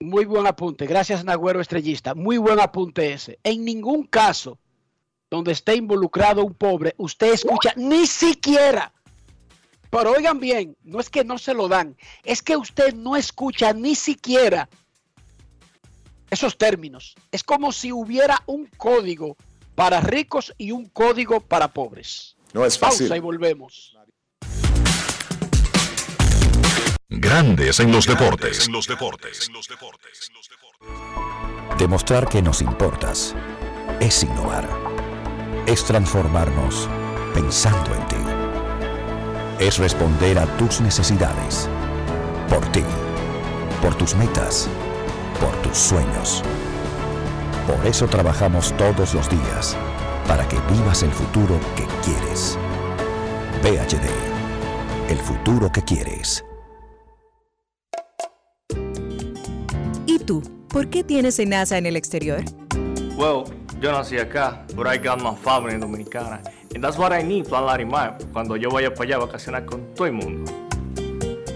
[0.00, 0.86] Muy buen apunte.
[0.86, 2.14] Gracias, Nagüero Estrellista.
[2.14, 3.38] Muy buen apunte ese.
[3.44, 4.58] En ningún caso
[5.30, 8.92] donde esté involucrado un pobre, usted escucha ni siquiera.
[9.94, 13.72] Pero oigan bien, no es que no se lo dan, es que usted no escucha
[13.72, 14.68] ni siquiera
[16.30, 17.14] esos términos.
[17.30, 19.36] Es como si hubiera un código
[19.76, 22.36] para ricos y un código para pobres.
[22.52, 23.06] No es fácil.
[23.06, 23.96] Pausa y volvemos.
[27.08, 28.68] Grandes en los deportes.
[28.68, 29.48] los deportes.
[31.78, 33.36] Demostrar que nos importas
[34.00, 34.68] es innovar.
[35.66, 36.88] Es transformarnos
[37.32, 38.23] pensando en ti.
[39.60, 41.68] Es responder a tus necesidades.
[42.48, 42.82] Por ti.
[43.80, 44.68] Por tus metas.
[45.40, 46.42] Por tus sueños.
[47.66, 49.76] Por eso trabajamos todos los días.
[50.26, 52.58] Para que vivas el futuro que quieres.
[53.62, 54.08] VHD.
[55.08, 56.44] El futuro que quieres.
[60.06, 60.42] ¿Y tú?
[60.68, 62.42] ¿Por qué tienes enaza en el exterior?
[63.16, 63.44] Well,
[63.80, 66.42] yo nací acá, but I got my family dominicana.
[66.74, 69.94] And that's what I need, Plan Larimar, cuando yo vaya para allá a vacacionar con
[69.94, 70.50] todo el mundo.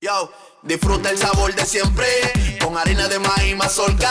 [0.00, 0.30] Yo,
[0.64, 2.06] disfruta el sabor de siempre
[2.60, 4.10] con harina de maíz mazorca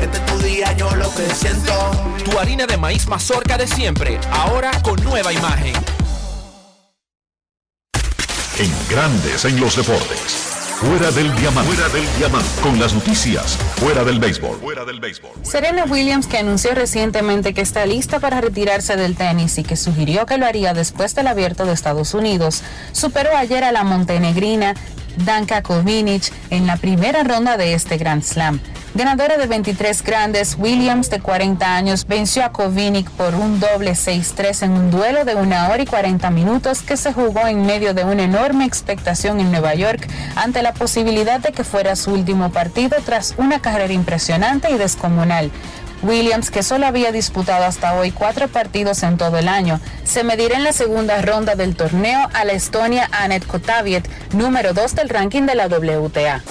[0.00, 1.72] Este es tu día, yo lo que siento.
[2.24, 5.74] Tu harina de maíz mazorca de siempre, ahora con nueva imagen.
[8.58, 10.48] En Grandes en los deportes.
[10.80, 11.72] Fuera del diamante.
[11.72, 12.48] Fuera del diamante.
[12.62, 13.56] Con las noticias.
[13.76, 14.58] Fuera del béisbol.
[14.60, 15.32] Fuera del béisbol.
[15.42, 20.24] Serena Williams, que anunció recientemente que está lista para retirarse del tenis y que sugirió
[20.24, 24.74] que lo haría después del abierto de Estados Unidos, superó ayer a la montenegrina
[25.24, 28.60] Danka Kovinic en la primera ronda de este Grand Slam.
[28.94, 34.64] Ganadora de 23 grandes, Williams, de 40 años, venció a Kovinic por un doble 6-3
[34.64, 38.04] en un duelo de una hora y 40 minutos que se jugó en medio de
[38.04, 42.96] una enorme expectación en Nueva York ante la posibilidad de que fuera su último partido
[43.04, 45.52] tras una carrera impresionante y descomunal.
[46.02, 50.56] Williams, que solo había disputado hasta hoy cuatro partidos en todo el año, se medirá
[50.56, 55.42] en la segunda ronda del torneo a la Estonia Anet Kotaviet, número 2 del ranking
[55.42, 56.42] de la WTA.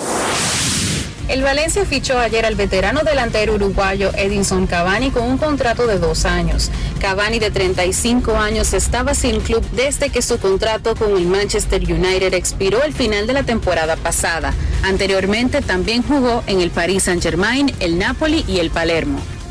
[1.27, 6.23] El Valencia fichó ayer al veterano delantero uruguayo Edinson Cavani con un contrato de dos
[6.23, 6.71] años.
[7.01, 12.33] Cavani de 35 años estaba sin club desde que su contrato con el Manchester United
[12.33, 14.53] expiró al final de la temporada pasada.
[14.83, 19.19] Anteriormente también jugó en el Paris Saint-Germain, el Napoli y el Palermo.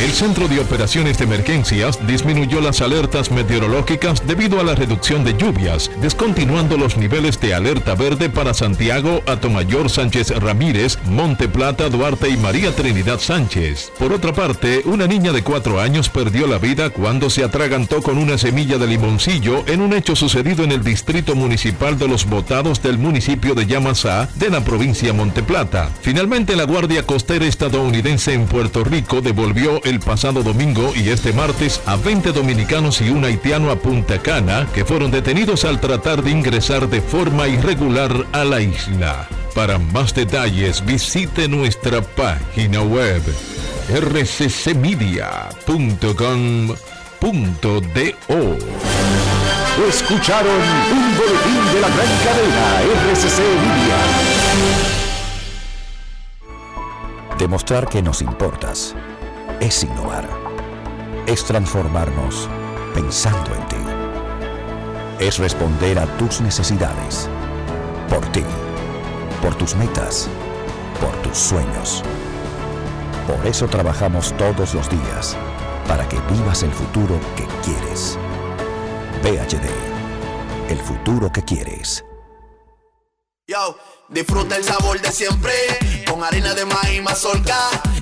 [0.00, 5.36] El Centro de Operaciones de Emergencias disminuyó las alertas meteorológicas debido a la reducción de
[5.36, 12.30] lluvias, descontinuando los niveles de alerta verde para Santiago, Atomayor Sánchez Ramírez, Monte Plata, Duarte
[12.30, 13.92] y María Trinidad Sánchez.
[13.98, 18.16] Por otra parte, una niña de cuatro años perdió la vida cuando se atragantó con
[18.16, 22.82] una semilla de limoncillo en un hecho sucedido en el Distrito Municipal de los Botados
[22.82, 25.90] del municipio de Yamasá, de la provincia Monte Plata.
[26.00, 31.82] Finalmente, la Guardia Costera estadounidense en Puerto Rico devolvió el pasado domingo y este martes
[31.84, 36.30] a 20 dominicanos y un haitiano a Punta Cana que fueron detenidos al tratar de
[36.30, 39.28] ingresar de forma irregular a la isla.
[39.54, 43.20] Para más detalles visite nuestra página web
[43.88, 45.30] rccmedia.com.do.
[49.88, 50.60] Escucharon
[50.92, 52.80] un boletín de la gran cadena
[53.12, 53.98] RCC Libia.
[57.38, 58.94] Demostrar que nos importas
[59.60, 60.28] es innovar.
[61.26, 62.48] Es transformarnos
[62.94, 63.76] pensando en ti.
[65.24, 67.28] Es responder a tus necesidades.
[68.08, 68.42] Por ti.
[69.42, 70.28] Por tus metas.
[71.00, 72.02] Por tus sueños.
[73.26, 75.36] Por eso trabajamos todos los días.
[75.86, 78.18] Para que vivas el futuro que quieres.
[79.22, 79.68] PHD.
[80.70, 82.04] El futuro que quieres.
[83.46, 83.76] Yo,
[84.08, 85.52] disfruta el sabor de siempre
[86.08, 87.56] con harina de maíz mazorca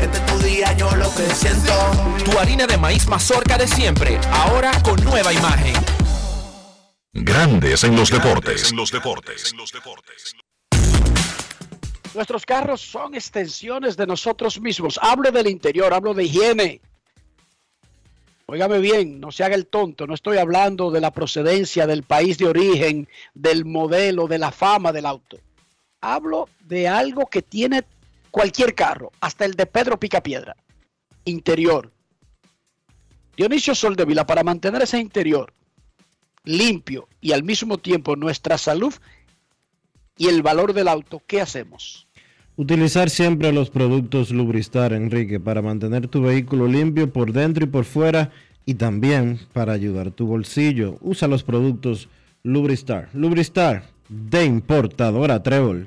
[0.00, 1.72] Este es tu día, yo lo que siento.
[2.24, 5.74] Tu harina de maíz mazorca de siempre, ahora con nueva imagen.
[7.12, 8.72] Grandes en los deportes.
[8.72, 9.54] los deportes.
[12.14, 14.98] Nuestros carros son extensiones de nosotros mismos.
[15.02, 16.80] Hablo del interior, hablo de higiene.
[18.46, 22.36] Óigame bien, no se haga el tonto, no estoy hablando de la procedencia, del país
[22.38, 25.38] de origen, del modelo, de la fama del auto.
[26.00, 27.84] Hablo de algo que tiene
[28.30, 30.56] cualquier carro, hasta el de Pedro Picapiedra.
[31.24, 31.92] Interior.
[33.36, 35.52] Dionisio Soldevila, para mantener ese interior
[36.44, 38.94] limpio y al mismo tiempo nuestra salud
[40.16, 42.06] y el valor del auto, ¿qué hacemos?
[42.56, 47.84] Utilizar siempre los productos Lubristar, Enrique, para mantener tu vehículo limpio por dentro y por
[47.84, 48.30] fuera
[48.66, 50.98] y también para ayudar tu bolsillo.
[51.00, 52.08] Usa los productos
[52.42, 53.08] Lubristar.
[53.14, 55.86] Lubristar de importadora Trébol.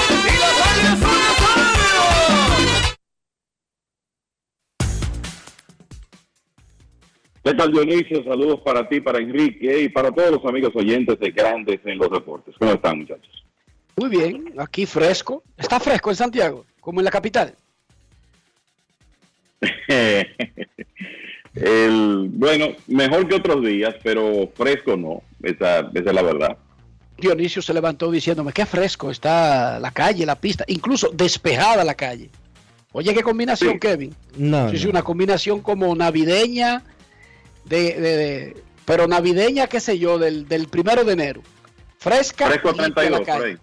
[7.43, 8.23] ¿Qué tal Dionisio?
[8.23, 12.11] Saludos para ti, para Enrique y para todos los amigos oyentes de Grandes en los
[12.11, 12.53] Deportes.
[12.59, 13.43] ¿Cómo están muchachos?
[13.95, 15.43] Muy bien, aquí fresco.
[15.57, 17.55] Está fresco en Santiago, como en la capital.
[21.53, 26.57] El, bueno, mejor que otros días, pero fresco no, esa, esa es la verdad.
[27.17, 32.29] Dionisio se levantó diciéndome qué fresco está la calle, la pista, incluso despejada la calle.
[32.93, 34.13] Oye, qué combinación, Kevin.
[34.37, 36.83] No, Sí, una combinación como navideña,
[37.65, 41.41] de, de- de- pero navideña, qué sé yo, del, del primero de enero.
[41.99, 42.47] Fresca.
[42.47, 43.57] Fresco a limpia la 32 por ahí.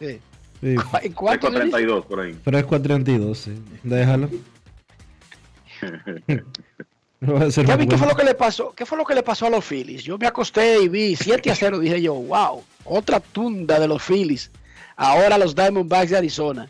[0.00, 0.20] Sí.
[0.60, 1.70] Sí, ¿En cuánto, Fresco a Dionisio?
[1.70, 2.32] 32 por ahí.
[2.44, 3.52] fresco a 32, sí.
[3.84, 4.28] Déjalo.
[7.20, 8.72] Kevin, ¿qué fue lo que le pasó?
[8.74, 10.04] ¿Qué fue lo que le pasó a los Phillies?
[10.04, 14.02] Yo me acosté y vi 7 a 0, dije yo, wow, otra tunda de los
[14.02, 14.50] Phillies.
[14.96, 16.68] Ahora los Diamondbacks de Arizona.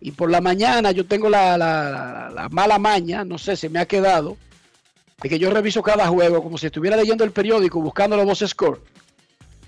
[0.00, 3.68] Y por la mañana yo tengo la, la- la- la mala maña, no sé, se
[3.68, 4.36] me ha quedado,
[5.20, 8.50] de que yo reviso cada juego como si estuviera leyendo el periódico buscando los box
[8.50, 8.80] score.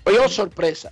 [0.03, 0.91] Oye, oh, sorpresa.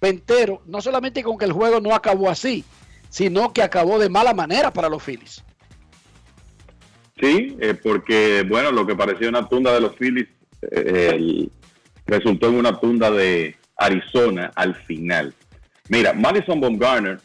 [0.00, 2.64] Me entero, no solamente con que el juego no acabó así,
[3.08, 5.44] sino que acabó de mala manera para los Phillies.
[7.20, 10.28] Sí, eh, porque bueno, lo que parecía una tunda de los Phillies
[10.70, 11.48] eh,
[12.06, 15.34] resultó en una tunda de Arizona al final.
[15.88, 17.20] Mira, Madison Bumgarner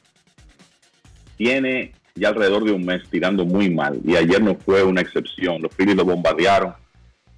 [1.37, 5.61] tiene ya alrededor de un mes tirando muy mal y ayer no fue una excepción.
[5.61, 6.73] Los Phillies lo bombardearon,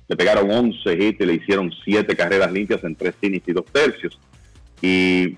[0.07, 3.65] le pegaron 11 hits y le hicieron 7 carreras limpias en 3 innings y 2
[3.65, 4.19] tercios.
[4.81, 5.35] Y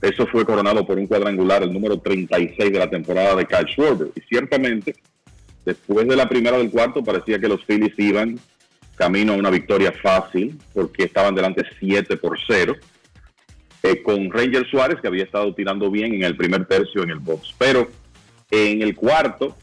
[0.00, 4.08] eso fue coronado por un cuadrangular, el número 36 de la temporada de Kyle Schwarber.
[4.14, 4.94] Y ciertamente,
[5.64, 8.38] después de la primera del cuarto, parecía que los Phillies iban
[8.94, 12.76] camino a una victoria fácil, porque estaban delante 7 por 0,
[13.82, 17.18] eh, con Ranger Suárez, que había estado tirando bien en el primer tercio en el
[17.18, 17.52] box.
[17.58, 17.88] Pero
[18.52, 19.56] en el cuarto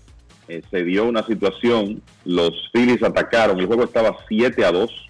[0.48, 5.08] eh, se dio una situación, los Phillies atacaron, el juego estaba 7 a 2,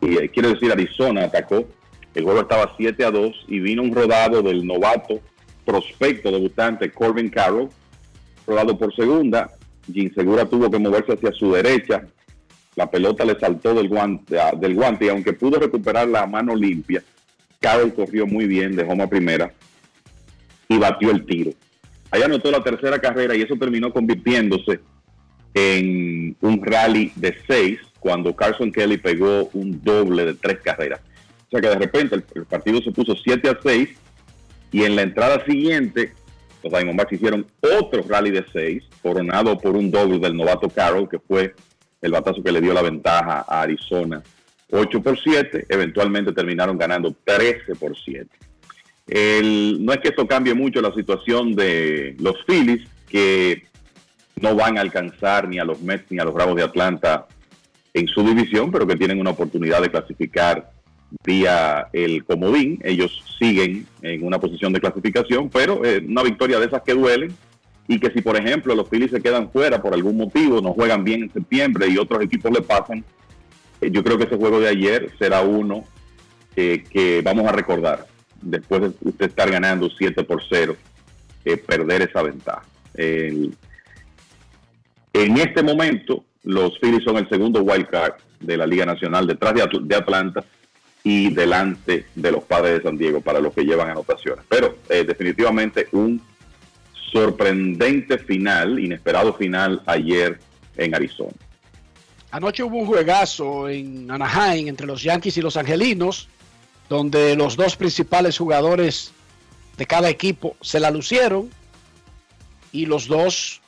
[0.00, 1.68] y eh, quiere decir Arizona atacó,
[2.14, 5.20] el juego estaba 7 a 2 y vino un rodado del novato
[5.64, 7.68] prospecto debutante Corbin Carroll,
[8.44, 9.52] rodado por segunda,
[9.90, 12.04] Jim Segura tuvo que moverse hacia su derecha,
[12.74, 16.56] la pelota le saltó del guante, ah, del guante y aunque pudo recuperar la mano
[16.56, 17.04] limpia,
[17.60, 19.52] Carroll corrió muy bien, dejó a primera
[20.68, 21.52] y batió el tiro.
[22.14, 24.78] Ahí anotó la tercera carrera y eso terminó convirtiéndose
[25.52, 31.00] en un rally de seis cuando Carson Kelly pegó un doble de tres carreras.
[31.48, 33.88] O sea que de repente el, el partido se puso 7 a 6
[34.70, 36.12] Y en la entrada siguiente,
[36.62, 41.18] los Diamondbacks hicieron otro rally de seis, coronado por un doble del novato Carroll, que
[41.18, 41.52] fue
[42.00, 44.22] el batazo que le dio la ventaja a Arizona
[44.70, 48.28] 8 por 7, eventualmente terminaron ganando 13 por 7.
[49.06, 53.64] El, no es que esto cambie mucho la situación de los Phillies, que
[54.40, 57.26] no van a alcanzar ni a los Mets ni a los Bravos de Atlanta
[57.92, 60.72] en su división, pero que tienen una oportunidad de clasificar
[61.24, 62.80] vía el comodín.
[62.82, 67.32] Ellos siguen en una posición de clasificación, pero eh, una victoria de esas que duelen
[67.86, 71.04] y que si, por ejemplo, los Phillies se quedan fuera por algún motivo, no juegan
[71.04, 73.04] bien en septiembre y otros equipos le pasan,
[73.80, 75.84] eh, yo creo que ese juego de ayer será uno
[76.56, 78.13] eh, que vamos a recordar
[78.44, 80.76] después de usted estar ganando 7 por 0,
[81.66, 82.64] perder esa ventaja.
[82.94, 83.56] en
[85.12, 89.96] este momento, los Phillies son el segundo wild card de la Liga Nacional detrás de,
[89.96, 90.44] Atlanta
[91.02, 94.44] y delante de los padres de San Diego para los que llevan anotaciones.
[94.48, 96.20] Pero eh, definitivamente un
[97.12, 100.38] sorprendente final, inesperado final ayer
[100.76, 101.32] en Arizona.
[102.30, 106.28] Anoche hubo un juegazo en Anaheim entre los Yankees y los Angelinos,
[106.94, 109.12] donde los dos principales jugadores
[109.76, 111.50] de cada equipo se la lucieron
[112.72, 113.60] y los dos,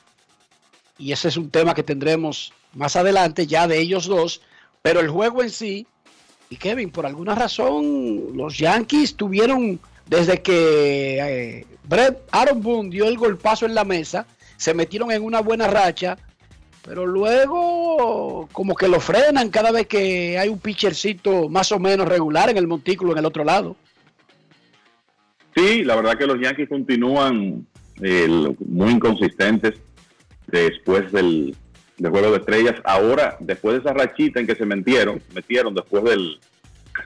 [0.97, 4.41] y ese es un tema que tendremos más adelante ya de ellos dos,
[4.81, 5.85] pero el juego en sí,
[6.49, 13.07] y Kevin, por alguna razón los Yankees tuvieron, desde que eh, Brett Aaron Boone dio
[13.07, 14.25] el golpazo en la mesa,
[14.55, 16.17] se metieron en una buena racha,
[16.87, 22.07] pero luego como que lo frenan cada vez que hay un pitchercito más o menos
[22.07, 23.75] regular en el montículo en el otro lado.
[25.53, 27.67] Sí, la verdad que los Yankees continúan
[28.01, 29.73] eh, muy inconsistentes
[30.47, 31.57] después del,
[31.97, 32.75] de Juego de Estrellas.
[32.85, 36.39] Ahora, después de esa rachita en que se metieron, metieron después del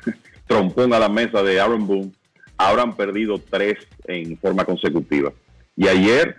[0.48, 2.12] trompón a la mesa de Aaron Boone,
[2.56, 5.34] ahora han perdido tres en forma consecutiva.
[5.76, 6.36] Y ayer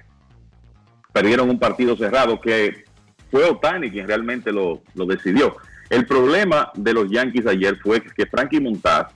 [1.13, 2.85] perdieron un partido cerrado que
[3.33, 5.57] fue Otani quien realmente lo, lo decidió.
[5.89, 9.09] El problema de los Yankees ayer fue que Frankie Montaz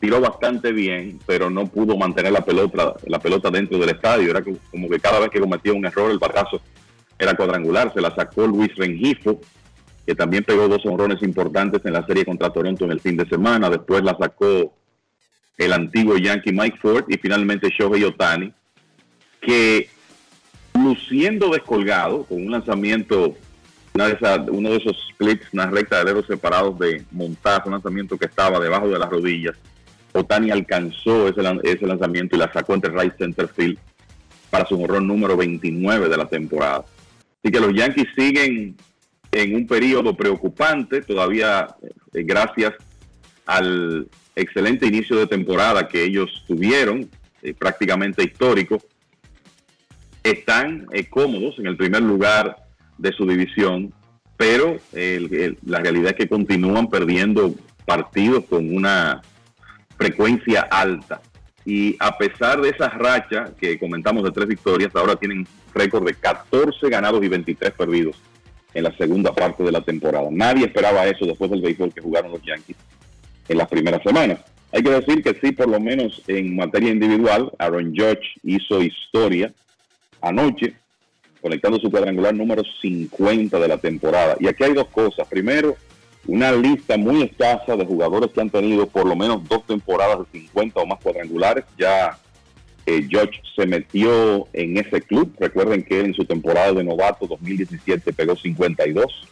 [0.00, 4.30] tiró bastante bien, pero no pudo mantener la pelota, la pelota dentro del estadio.
[4.30, 6.60] Era como que cada vez que cometía un error, el batazo
[7.18, 9.40] era cuadrangular, se la sacó Luis Rengifo,
[10.06, 13.26] que también pegó dos honrones importantes en la serie contra Toronto en el fin de
[13.26, 14.74] semana, después la sacó
[15.58, 18.52] el antiguo Yankee Mike Ford y finalmente Shohei Otani,
[19.40, 19.88] que
[20.74, 23.34] luciendo descolgado con un lanzamiento,
[23.94, 28.18] una de uno de esos splits, una recta de dedos separados de montaje, un lanzamiento
[28.18, 29.56] que estaba debajo de las rodillas,
[30.14, 33.78] Otani alcanzó ese, lanzamiento y la sacó entre right center field
[34.48, 36.84] para su honrón número 29 de la temporada.
[37.42, 38.76] Así que los Yankees siguen
[39.32, 41.66] en un periodo preocupante, todavía
[42.12, 42.74] eh, gracias
[43.44, 44.06] al
[44.36, 47.10] excelente inicio de temporada que ellos tuvieron,
[47.42, 48.80] eh, prácticamente histórico.
[50.24, 52.56] Están eh, cómodos en el primer lugar
[52.98, 53.94] de su división,
[54.36, 59.22] pero la realidad es que continúan perdiendo partidos con una
[59.96, 61.20] frecuencia alta.
[61.64, 66.14] Y a pesar de esa racha que comentamos de tres victorias, ahora tienen récord de
[66.14, 68.16] 14 ganados y 23 perdidos
[68.74, 70.28] en la segunda parte de la temporada.
[70.30, 72.76] Nadie esperaba eso después del béisbol que jugaron los Yankees
[73.48, 74.40] en las primeras semanas.
[74.72, 79.52] Hay que decir que sí, por lo menos en materia individual, Aaron Judge hizo historia
[80.24, 80.74] anoche,
[81.40, 84.36] conectando su cuadrangular número 50 de la temporada.
[84.40, 85.28] Y aquí hay dos cosas.
[85.28, 85.76] Primero,
[86.26, 90.40] una lista muy escasa de jugadores que han tenido por lo menos dos temporadas de
[90.40, 91.64] 50 o más cuadrangulares.
[91.78, 92.18] Ya
[92.86, 95.34] eh, George se metió en ese club.
[95.38, 99.28] Recuerden que en su temporada de novato 2017 pegó 52.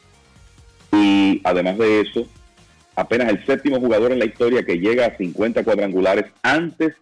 [0.93, 2.27] Y además de eso,
[2.95, 6.95] apenas el séptimo jugador en la historia que llega a 50 cuadrangulares antes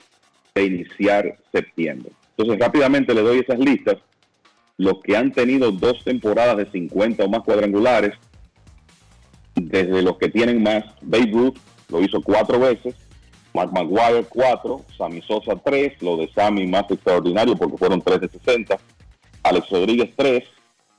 [0.55, 2.13] de iniciar septiembre.
[2.41, 3.97] Entonces rápidamente le doy esas listas.
[4.79, 8.15] Los que han tenido dos temporadas de 50 o más cuadrangulares,
[9.55, 11.59] desde los que tienen más, Babe Ruth
[11.91, 12.95] lo hizo cuatro veces,
[13.53, 18.29] Mark McGuire cuatro, Sammy Sosa tres, lo de Sammy más extraordinario porque fueron tres de
[18.29, 18.79] 60,
[19.43, 20.45] Alex Rodríguez tres,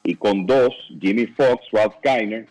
[0.03, 2.45] y con dos, Jimmy Fox, Ralph Kiner,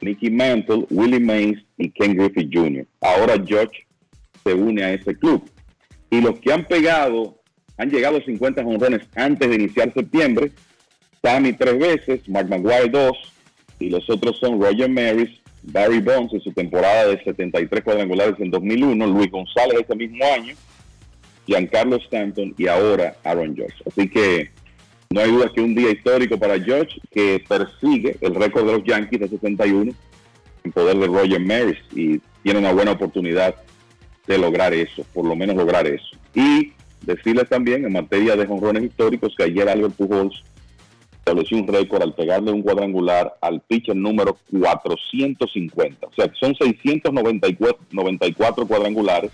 [0.00, 2.86] Nicky Mantle, Willie Mays y Ken Griffith Jr.
[3.02, 3.86] Ahora George
[4.42, 5.44] se une a ese club.
[6.10, 7.39] Y los que han pegado,
[7.80, 10.52] han llegado a 50 honrones antes de iniciar septiembre,
[11.22, 13.16] Sammy tres veces, Mark McGuire dos,
[13.78, 15.30] y los otros son Roger Maris,
[15.62, 20.54] Barry Bonds en su temporada de 73 cuadrangulares en 2001, Luis González ese mismo año,
[21.46, 23.76] Giancarlo Stanton y ahora Aaron George.
[23.86, 24.50] Así que
[25.08, 28.84] no hay duda que un día histórico para George que persigue el récord de los
[28.84, 29.92] Yankees de 61
[30.64, 33.54] en poder de Roger Maris y tiene una buena oportunidad
[34.26, 36.14] de lograr eso, por lo menos lograr eso.
[36.34, 40.42] Y decirles también en materia de jonrones históricos que ayer Albert Pujols
[41.12, 46.06] estableció un récord al pegarle un cuadrangular al pitcher número 450.
[46.06, 49.30] O sea, son 694 94 cuadrangulares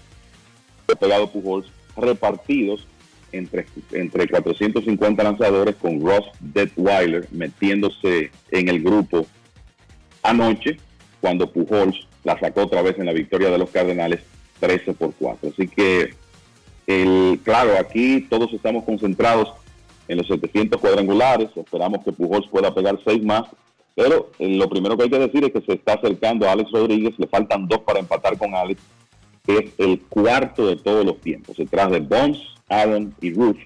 [0.86, 1.66] que ha pegado Pujols
[1.96, 2.86] repartidos
[3.32, 9.26] entre, entre 450 lanzadores con Ross Detweiler metiéndose en el grupo
[10.22, 10.76] anoche
[11.20, 14.20] cuando Pujols la sacó otra vez en la victoria de los Cardenales
[14.60, 15.50] 13 por 4.
[15.50, 16.14] Así que,
[16.86, 19.52] el, claro, aquí todos estamos concentrados
[20.08, 23.42] en los 700 cuadrangulares, esperamos que Pujols pueda pegar 6 más,
[23.94, 26.70] pero eh, lo primero que hay que decir es que se está acercando a Alex
[26.70, 28.80] Rodríguez, le faltan dos para empatar con Alex,
[29.44, 32.38] que es el cuarto de todos los tiempos, detrás de Bonds,
[32.68, 33.58] Aaron y Ruth,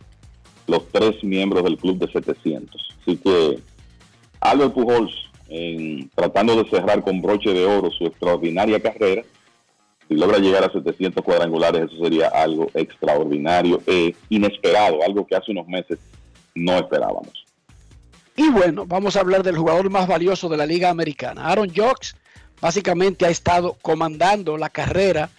[0.67, 2.97] los tres miembros del club de 700.
[3.03, 3.59] Así que
[4.41, 5.13] Albert Pujols,
[5.49, 9.25] en, tratando de cerrar con broche de oro su extraordinaria carrera,
[10.11, 15.53] si logra llegar a 700 cuadrangulares, eso sería algo extraordinario e inesperado, algo que hace
[15.53, 16.01] unos meses
[16.53, 17.47] no esperábamos.
[18.35, 21.47] Y bueno, vamos a hablar del jugador más valioso de la Liga Americana.
[21.47, 22.17] Aaron Jocks
[22.61, 25.31] básicamente ha estado comandando la carrera,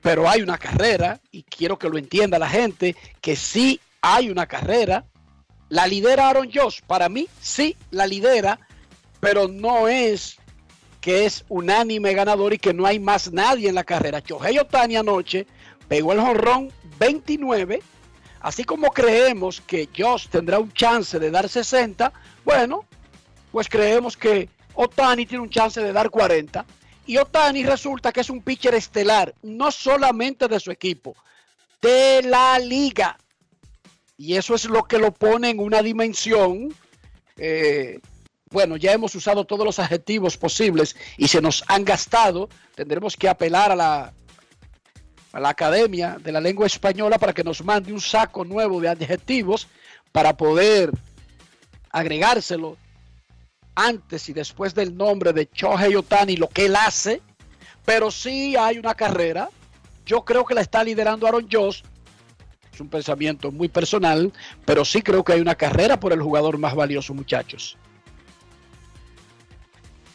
[0.00, 4.46] pero hay una carrera, y quiero que lo entienda la gente, que sí hay una
[4.46, 5.04] carrera.
[5.68, 8.60] La lidera Aaron Jocks, para mí sí la lidera,
[9.20, 10.38] pero no es
[11.00, 14.22] que es unánime ganador y que no hay más nadie en la carrera.
[14.22, 15.46] Chohei Otani anoche
[15.88, 17.80] pegó el jonrón 29
[18.40, 22.12] Así como creemos que Josh tendrá un chance de dar 60,
[22.44, 22.86] bueno,
[23.52, 26.64] pues creemos que Otani tiene un chance de dar 40.
[27.06, 31.14] Y Otani resulta que es un pitcher estelar, no solamente de su equipo,
[31.82, 33.18] de la liga.
[34.16, 36.74] Y eso es lo que lo pone en una dimensión.
[37.36, 38.00] eh,
[38.50, 42.48] bueno, ya hemos usado todos los adjetivos posibles y se nos han gastado.
[42.74, 44.12] Tendremos que apelar a la
[45.32, 48.88] a la Academia de la Lengua Española para que nos mande un saco nuevo de
[48.88, 49.68] adjetivos
[50.10, 50.90] para poder
[51.90, 52.76] agregárselo
[53.76, 57.22] antes y después del nombre de Shohei Otani, lo que él hace,
[57.84, 59.48] pero sí hay una carrera.
[60.04, 61.82] Yo creo que la está liderando Aaron Josh.
[62.72, 64.32] Es un pensamiento muy personal,
[64.64, 67.78] pero sí creo que hay una carrera por el jugador más valioso, muchachos.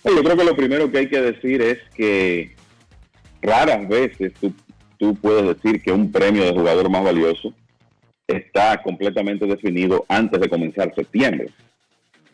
[0.05, 2.55] Yo creo que lo primero que hay que decir es que
[3.41, 4.53] raras veces tú
[4.97, 7.53] tú puedes decir que un premio de jugador más valioso
[8.27, 11.49] está completamente definido antes de comenzar septiembre,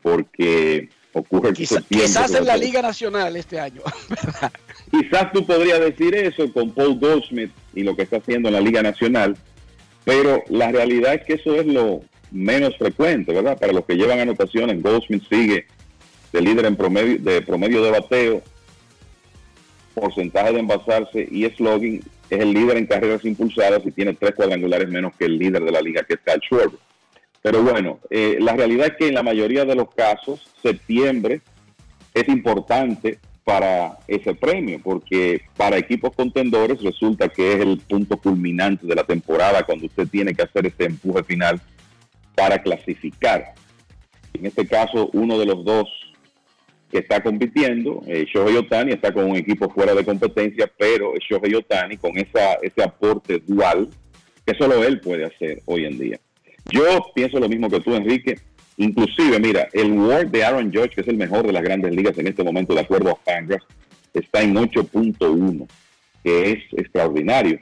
[0.02, 2.07] porque ocurre Quizá- septiembre.
[2.07, 3.81] quizás en la Liga Nacional este año.
[4.91, 8.61] Quizás tú podrías decir eso con Paul Goldschmidt y lo que está haciendo en la
[8.61, 9.35] Liga Nacional,
[10.06, 13.57] pero la realidad es que eso es lo menos frecuente, ¿verdad?
[13.60, 15.65] Para los que llevan anotaciones, Goldschmidt sigue
[16.31, 18.41] de líder en promedio de promedio de bateo,
[19.93, 24.87] porcentaje de envasarse y slugging, es el líder en carreras impulsadas y tiene tres cuadrangulares
[24.89, 26.79] menos que el líder de la liga, que es Kyle Schwarber.
[27.41, 31.41] Pero bueno, eh, la realidad es que en la mayoría de los casos, septiembre
[32.13, 38.85] es importante para ese premio, porque para equipos contendores resulta que es el punto culminante
[38.85, 41.59] de la temporada cuando usted tiene que hacer ese empuje final
[42.35, 43.55] para clasificar.
[44.33, 45.89] En este caso, uno de los dos
[46.91, 51.55] que está compitiendo, eh, Shohei Otani está con un equipo fuera de competencia, pero Shohei
[51.55, 53.89] Otani con esa, ese aporte dual
[54.45, 56.19] que solo él puede hacer hoy en día.
[56.72, 58.38] Yo pienso lo mismo que tú, Enrique.
[58.77, 62.18] Inclusive, mira, el WAR de Aaron Judge, que es el mejor de las grandes ligas
[62.18, 63.65] en este momento, de acuerdo a Fangraphs,
[64.13, 65.68] está en 8.1,
[66.23, 67.59] que es extraordinario.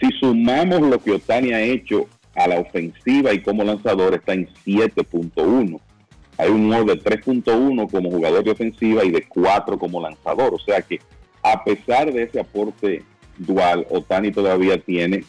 [0.00, 4.48] Si sumamos lo que Otani ha hecho a la ofensiva y como lanzador, está en
[4.64, 5.80] 7.1.
[6.38, 10.54] Hay un WAR de 3.1 como jugador de ofensiva y de 4 como lanzador.
[10.54, 11.00] O sea que
[11.42, 13.02] a pesar de ese aporte
[13.38, 15.24] dual, Otani todavía tiene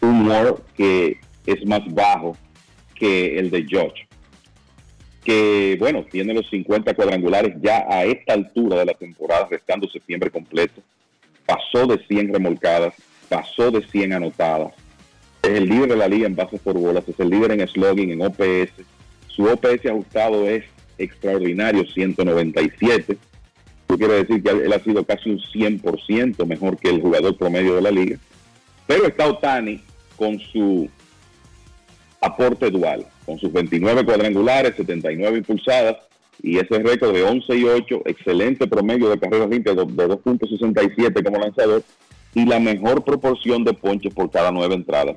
[0.00, 2.36] un WAR que es más bajo
[2.94, 4.06] que el de George.
[5.24, 10.30] Que bueno, tiene los 50 cuadrangulares ya a esta altura de la temporada, restando septiembre
[10.30, 10.80] completo.
[11.46, 12.94] Pasó de 100 remolcadas,
[13.28, 14.72] pasó de 100 anotadas.
[15.42, 18.12] Es el líder de la liga en bases por bolas, es el líder en slugging,
[18.12, 18.93] en OPS.
[19.34, 20.64] Su OPS ajustado es
[20.96, 23.18] extraordinario, 197.
[23.88, 27.74] Eso quiere decir que él ha sido casi un 100% mejor que el jugador promedio
[27.74, 28.18] de la liga.
[28.86, 29.80] Pero está Otani
[30.16, 30.88] con su
[32.20, 35.96] aporte dual, con sus 29 cuadrangulares, 79 impulsadas
[36.42, 41.38] y ese récord de 11 y 8, excelente promedio de carreras limpias de 2.67 como
[41.38, 41.82] lanzador
[42.34, 45.16] y la mejor proporción de ponches por cada nueve entradas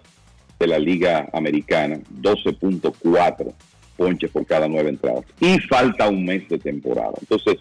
[0.60, 3.54] de la liga americana, 12.4
[3.98, 5.26] ponches por cada nueve entradas.
[5.40, 7.14] Y falta un mes de temporada.
[7.20, 7.58] Entonces,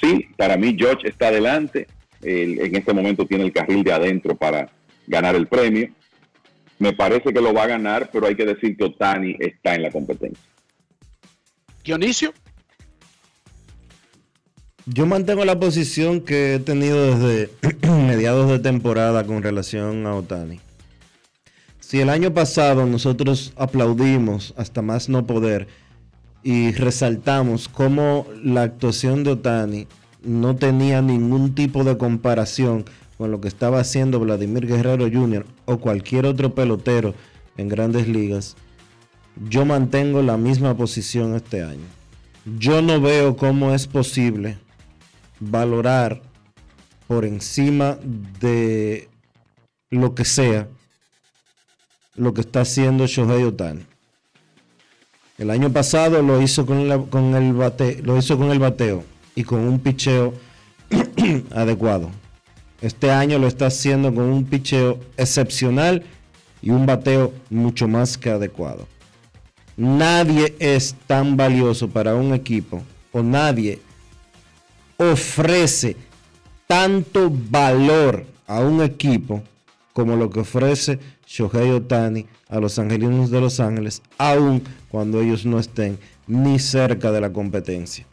[0.00, 1.86] sí, para mí George está adelante,
[2.22, 4.68] Él en este momento tiene el carril de adentro para
[5.06, 5.88] ganar el premio.
[6.78, 9.82] Me parece que lo va a ganar, pero hay que decir que Otani está en
[9.82, 10.42] la competencia.
[11.84, 12.32] Dionisio.
[14.86, 17.50] Yo mantengo la posición que he tenido desde
[17.86, 20.60] mediados de temporada con relación a Otani.
[21.90, 25.66] Si el año pasado nosotros aplaudimos hasta más no poder
[26.44, 29.88] y resaltamos cómo la actuación de Otani
[30.22, 32.84] no tenía ningún tipo de comparación
[33.18, 35.44] con lo que estaba haciendo Vladimir Guerrero Jr.
[35.64, 37.12] o cualquier otro pelotero
[37.56, 38.56] en grandes ligas,
[39.48, 41.88] yo mantengo la misma posición este año.
[42.56, 44.58] Yo no veo cómo es posible
[45.40, 46.22] valorar
[47.08, 47.98] por encima
[48.40, 49.08] de
[49.90, 50.68] lo que sea
[52.14, 53.84] lo que está haciendo Shohei Otani.
[55.38, 56.80] El año pasado lo hizo con,
[57.34, 59.04] el bate, lo hizo con el bateo
[59.34, 60.34] y con un picheo
[61.50, 62.10] adecuado.
[62.82, 66.02] Este año lo está haciendo con un picheo excepcional
[66.60, 68.86] y un bateo mucho más que adecuado.
[69.76, 72.82] Nadie es tan valioso para un equipo
[73.12, 73.80] o nadie
[74.98, 75.96] ofrece
[76.66, 79.42] tanto valor a un equipo
[79.92, 80.98] como lo que ofrece
[81.30, 85.96] Shohei Otani a los Angelinos de Los Ángeles, aun cuando ellos no estén
[86.26, 88.04] ni cerca de la competencia.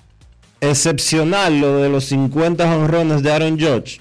[0.61, 3.99] Excepcional lo de los 50 honrones de Aaron Judge.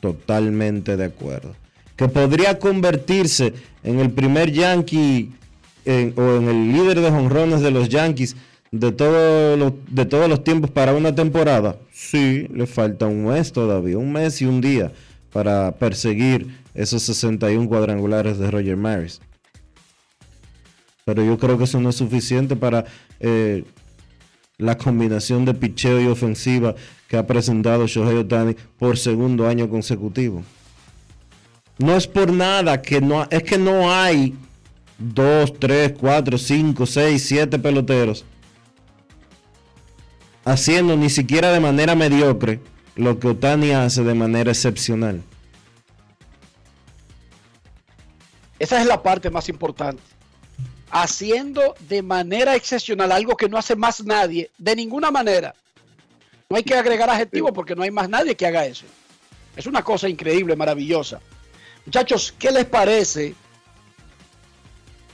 [0.00, 1.54] Totalmente de acuerdo.
[1.96, 5.32] Que podría convertirse en el primer Yankee
[5.86, 8.36] o en el líder de honrones de los Yankees
[8.70, 11.76] de, de todos los tiempos para una temporada.
[11.92, 14.92] Sí, le falta un mes todavía, un mes y un día
[15.32, 19.20] para perseguir esos 61 cuadrangulares de Roger Maris.
[21.04, 22.84] Pero yo creo que eso no es suficiente para
[23.18, 23.64] eh,
[24.58, 26.74] la combinación de picheo y ofensiva
[27.08, 30.42] que ha presentado Shohei Otani por segundo año consecutivo.
[31.78, 34.34] No es por nada que no es que no hay
[34.98, 38.24] 2, 3, 4, 5, 6, 7 peloteros
[40.44, 42.60] haciendo ni siquiera de manera mediocre
[42.96, 45.22] lo que Otani hace de manera excepcional.
[48.58, 50.02] Esa es la parte más importante.
[50.90, 55.54] Haciendo de manera excepcional algo que no hace más nadie, de ninguna manera.
[56.48, 58.84] No hay que agregar adjetivos porque no hay más nadie que haga eso.
[59.56, 61.20] Es una cosa increíble, maravillosa.
[61.86, 63.34] Muchachos, ¿qué les parece?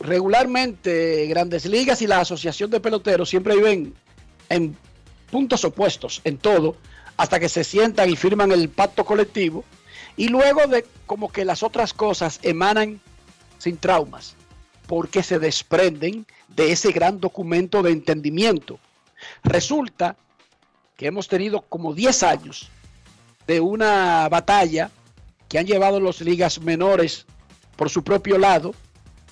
[0.00, 3.94] Regularmente, Grandes Ligas y la Asociación de Peloteros siempre viven
[4.48, 4.76] en
[5.30, 6.76] puntos opuestos en todo,
[7.16, 9.64] hasta que se sientan y firman el pacto colectivo,
[10.16, 13.00] y luego de como que las otras cosas emanan
[13.58, 14.34] sin traumas,
[14.86, 18.78] porque se desprenden de ese gran documento de entendimiento.
[19.42, 20.16] Resulta
[20.96, 22.70] que hemos tenido como 10 años
[23.46, 24.90] de una batalla
[25.48, 27.26] que han llevado los ligas menores
[27.76, 28.74] por su propio lado.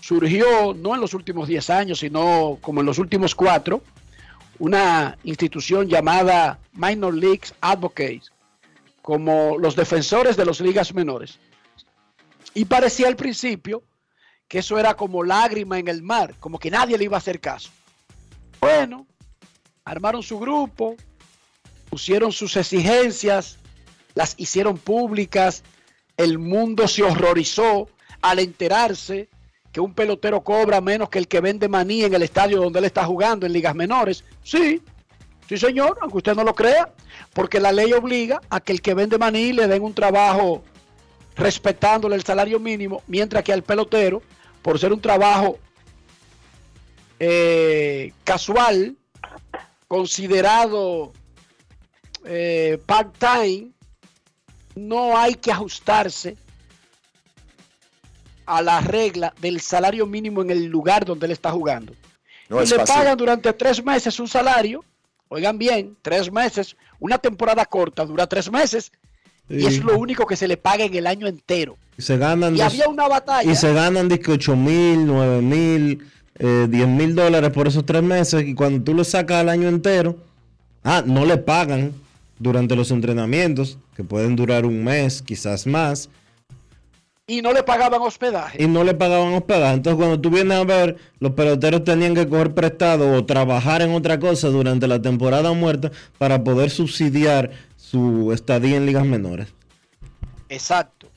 [0.01, 3.83] Surgió no en los últimos 10 años, sino como en los últimos 4,
[4.59, 8.33] una institución llamada Minor Leagues Advocates,
[9.03, 11.39] como los defensores de las ligas menores.
[12.55, 13.83] Y parecía al principio
[14.49, 17.41] que eso era como lágrima en el mar, como que nadie le iba a hacer
[17.41, 17.71] caso.
[18.61, 19.07] Bueno,
[19.85, 20.97] armaron su grupo,
[21.91, 23.59] pusieron sus exigencias,
[24.15, 25.65] las hicieron públicas,
[26.17, 27.89] el mundo se horrorizó
[28.23, 29.29] al enterarse
[29.75, 32.85] que un pelotero cobra menos que el que vende maní en el estadio donde él
[32.85, 34.23] está jugando en ligas menores.
[34.45, 34.81] Sí,
[35.49, 36.93] sí señor, aunque usted no lo crea,
[37.33, 40.63] porque la ley obliga a que el que vende maní le den un trabajo
[41.35, 44.23] respetándole el salario mínimo, mientras que al pelotero,
[44.63, 45.59] por ser un trabajo
[47.19, 48.97] eh, casual,
[49.89, 51.13] considerado
[52.25, 53.73] eh, part-time,
[54.77, 56.37] no hay que ajustarse
[58.47, 61.93] a la regla del salario mínimo en el lugar donde él está jugando.
[62.49, 62.95] No y es le fácil.
[62.95, 64.85] pagan durante tres meses un salario,
[65.29, 68.93] oigan bien, tres meses, una temporada corta dura tres meses,
[69.49, 71.77] y es lo único que se le paga en el año entero.
[71.99, 73.51] Y se ganan Y dos- había una batalla.
[73.51, 76.07] y se ganan disque 8 mil, 9 mil,
[76.39, 78.43] 10 mil dólares por esos tres meses.
[78.45, 80.17] Y cuando tú lo sacas al año entero,
[80.83, 81.93] ah, no le pagan
[82.39, 86.09] durante los entrenamientos, que pueden durar un mes, quizás más,
[87.27, 88.63] y no le pagaban hospedaje.
[88.63, 89.75] y no le pagaban hospedaje.
[89.75, 93.95] Entonces, cuando tú vienes a ver, los peloteros tenían que coger prestado o trabajar en
[93.95, 99.49] otra cosa durante la temporada muerta para poder subsidiar su estadía en ligas menores.
[100.49, 101.09] Exacto.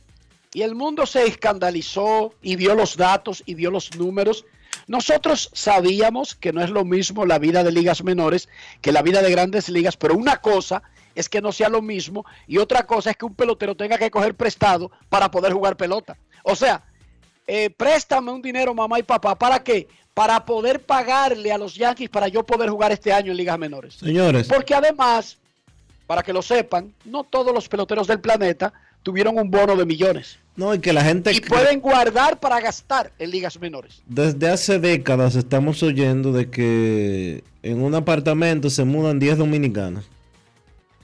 [0.53, 4.45] Y el mundo se escandalizó y vio los datos y vio los números.
[4.87, 8.47] Nosotros sabíamos que no es lo mismo la vida de ligas menores
[8.81, 10.83] que la vida de grandes ligas, pero una cosa
[11.17, 14.11] es que no sea lo mismo y otra cosa es que un pelotero tenga que
[14.11, 16.15] coger prestado para poder jugar pelota.
[16.43, 16.83] O sea,
[17.47, 19.35] eh, préstame un dinero mamá y papá.
[19.35, 19.87] ¿Para qué?
[20.13, 23.95] Para poder pagarle a los Yankees para yo poder jugar este año en ligas menores.
[23.95, 24.47] Señores.
[24.47, 25.37] Porque además,
[26.05, 28.71] para que lo sepan, no todos los peloteros del planeta
[29.01, 30.37] tuvieron un bono de millones.
[30.55, 31.31] No, y que la gente...
[31.33, 34.01] Y pueden guardar para gastar en ligas menores.
[34.07, 40.05] Desde hace décadas estamos oyendo de que en un apartamento se mudan 10 dominicanos.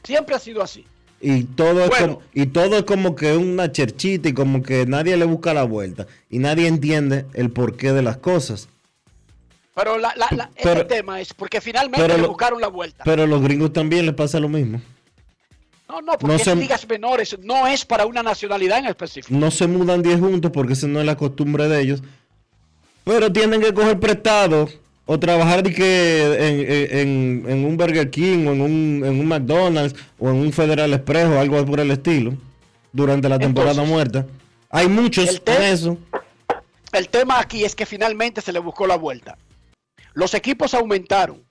[0.04, 0.86] Siempre ha sido así.
[1.22, 5.16] Y todo, es como, y todo es como que una cherchita y como que nadie
[5.16, 6.06] le busca la vuelta.
[6.30, 8.68] Y nadie entiende el porqué de las cosas.
[9.76, 13.04] Pero, la, la- la- Pero- este tema es porque finalmente le lo- buscaron la vuelta.
[13.06, 14.82] Pero a los gringos también les pasa lo mismo.
[15.88, 19.34] No, no, porque no ligas menores, no es para una nacionalidad en específico.
[19.38, 22.04] No se mudan 10 juntos porque esa no es la costumbre de ellos.
[23.04, 24.68] Pero tienen que coger prestado
[25.06, 29.26] o trabajar de que en, en- en un Burger King o en un, en un
[29.28, 32.34] McDonald's o en un Federal Express o algo por el estilo
[32.94, 34.26] durante la temporada Entonces, muerta.
[34.70, 35.98] Hay muchos en eso.
[36.94, 39.38] El tema aquí es que finalmente se le buscó la vuelta.
[40.14, 41.44] Los equipos aumentaron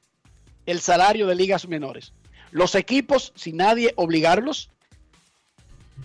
[0.66, 2.12] el salario de ligas menores.
[2.52, 4.70] Los equipos, sin nadie obligarlos,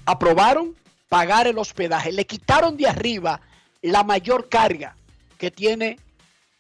[0.06, 0.76] aprobaron
[1.10, 2.12] pagar el hospedaje.
[2.12, 3.42] Le quitaron de arriba
[3.82, 4.96] la mayor carga
[5.38, 6.00] que tiene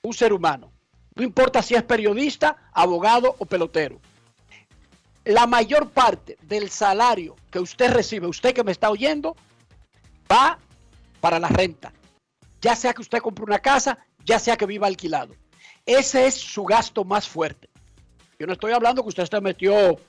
[0.03, 0.71] un ser humano.
[1.17, 3.99] No importa si es periodista, abogado o pelotero.
[5.25, 9.35] La mayor parte del salario que usted recibe, usted que me está oyendo,
[10.31, 10.59] va
[11.19, 11.91] para la renta.
[12.61, 15.33] Ya sea que usted compre una casa, ya sea que viva alquilado.
[15.87, 17.67] Ese es su gasto más fuerte.
[18.37, 19.99] Yo no estoy hablando que usted se metió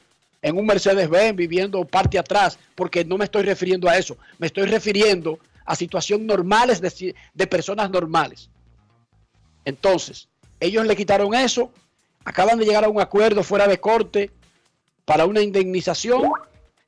[0.42, 4.18] en un Mercedes-Benz viviendo parte atrás, porque no me estoy refiriendo a eso.
[4.36, 8.50] Me estoy refiriendo a situaciones normales de, de personas normales.
[9.64, 10.28] Entonces,
[10.60, 11.72] ellos le quitaron eso,
[12.24, 14.30] acaban de llegar a un acuerdo fuera de corte
[15.04, 16.30] para una indemnización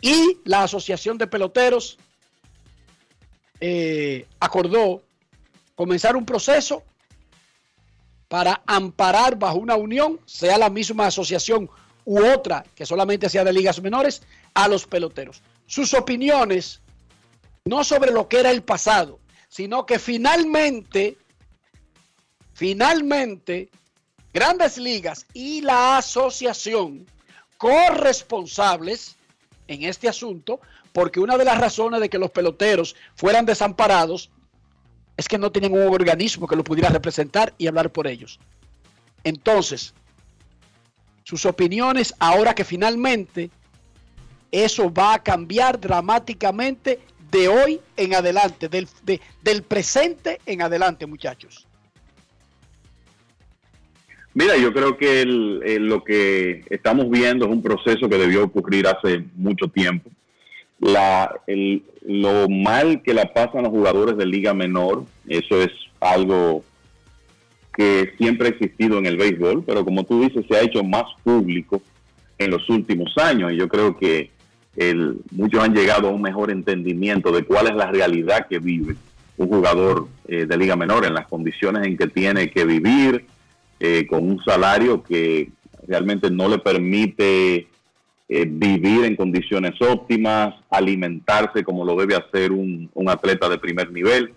[0.01, 1.99] y la Asociación de Peloteros
[3.61, 5.03] eh, acordó
[5.75, 6.83] comenzar un proceso
[8.29, 11.69] para amparar bajo una unión, sea la misma asociación
[12.05, 14.23] u otra que solamente sea de ligas menores,
[14.55, 15.43] a los peloteros.
[15.67, 16.81] Sus opiniones,
[17.65, 21.19] no sobre lo que era el pasado, sino que finalmente,
[22.61, 23.71] finalmente,
[24.35, 27.07] grandes ligas y la asociación
[27.57, 29.17] corresponsables
[29.67, 30.61] en este asunto,
[30.93, 34.29] porque una de las razones de que los peloteros fueran desamparados
[35.17, 38.39] es que no tienen un organismo que lo pudiera representar y hablar por ellos.
[39.25, 39.95] Entonces,
[41.25, 43.51] sus opiniones, ahora que finalmente
[44.53, 47.01] eso va a cambiar dramáticamente
[47.31, 51.67] de hoy en adelante, del, de- del presente en adelante, muchachos.
[54.35, 58.87] Mira, yo creo que el- lo que estamos viendo es un proceso que debió ocurrir
[58.87, 60.11] hace mucho tiempo.
[60.79, 65.71] La, el- lo mal que la pasan los jugadores de liga menor, eso es
[66.01, 66.65] algo
[67.77, 71.05] que siempre ha existido en el béisbol, pero como tú dices, se ha hecho más
[71.23, 71.83] público
[72.39, 74.31] en los últimos años y yo creo que
[74.77, 78.95] el- muchos han llegado a un mejor entendimiento de cuál es la realidad que vive
[79.37, 83.25] un jugador eh, de liga menor en las condiciones en que tiene que vivir,
[83.81, 85.51] eh, con un salario que
[85.89, 87.67] realmente no le permite
[88.29, 93.91] eh, vivir en condiciones óptimas, alimentarse como lo debe hacer un, un atleta de primer
[93.91, 94.33] nivel,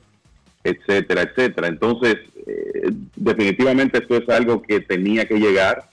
[0.64, 1.68] etcétera, etcétera.
[1.68, 2.16] Entonces,
[2.48, 5.90] eh, definitivamente esto es algo que tenía que llegar.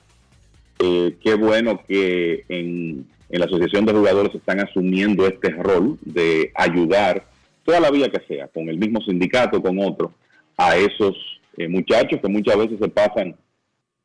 [0.78, 6.52] Eh, qué bueno que en, en la Asociación de Jugadores están asumiendo este rol de
[6.54, 7.26] ayudar
[7.64, 10.12] toda la vía que sea, con el mismo sindicato, con otro,
[10.56, 11.16] a esos
[11.60, 13.36] eh, muchachos que muchas veces se pasan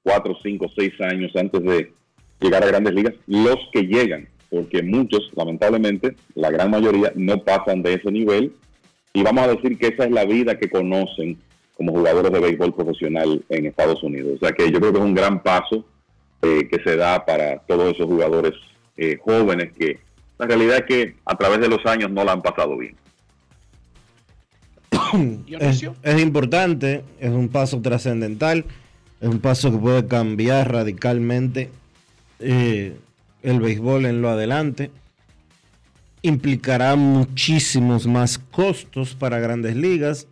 [0.03, 1.93] cuatro, cinco, seis años antes de
[2.41, 7.81] llegar a grandes ligas, los que llegan, porque muchos, lamentablemente, la gran mayoría no pasan
[7.81, 8.51] de ese nivel
[9.13, 11.37] y vamos a decir que esa es la vida que conocen
[11.77, 14.33] como jugadores de béisbol profesional en Estados Unidos.
[14.35, 15.85] O sea que yo creo que es un gran paso
[16.41, 18.53] eh, que se da para todos esos jugadores
[18.97, 19.99] eh, jóvenes que
[20.37, 22.97] la realidad es que a través de los años no la han pasado bien.
[25.59, 28.65] Es, es importante, es un paso trascendental,
[29.21, 31.69] es un paso que puede cambiar radicalmente
[32.39, 32.97] eh,
[33.43, 34.91] el béisbol en lo adelante.
[36.21, 40.27] Implicará muchísimos más costos para grandes ligas.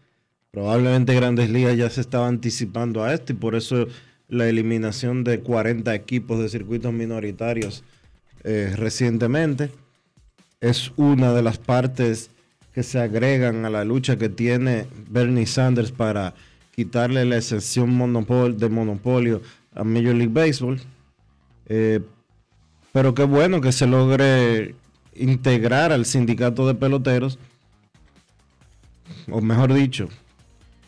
[0.51, 3.87] Probablemente grandes ligas ya se estaba anticipando a esto y por eso
[4.27, 7.83] la eliminación de 40 equipos de circuitos minoritarios
[8.43, 9.69] eh, recientemente
[10.59, 12.29] es una de las partes
[12.73, 16.33] que se agregan a la lucha que tiene Bernie Sanders para
[16.75, 19.41] quitarle la exención monopol de monopolio
[19.75, 20.81] a Major League Baseball.
[21.67, 21.99] Eh,
[22.91, 24.75] pero qué bueno que se logre
[25.15, 27.37] integrar al sindicato de peloteros,
[29.29, 30.09] o mejor dicho,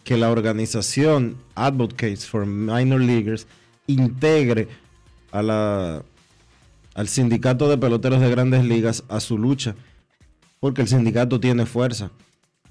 [0.04, 3.48] que la organización Advocates for Minor Leaguers
[3.88, 4.68] integre
[5.32, 6.04] a la,
[6.94, 9.76] al sindicato de peloteros de grandes ligas a su lucha,
[10.66, 12.10] porque el sindicato tiene fuerza.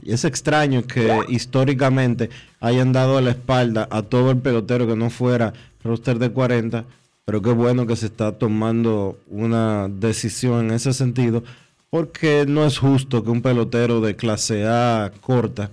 [0.03, 5.11] Y es extraño que históricamente hayan dado la espalda a todo el pelotero que no
[5.11, 5.53] fuera
[5.85, 6.87] roster de 40,
[7.25, 11.45] pero qué bueno que se está tomando una decisión en ese sentido,
[11.89, 15.71] porque no es justo que un pelotero de clase A corta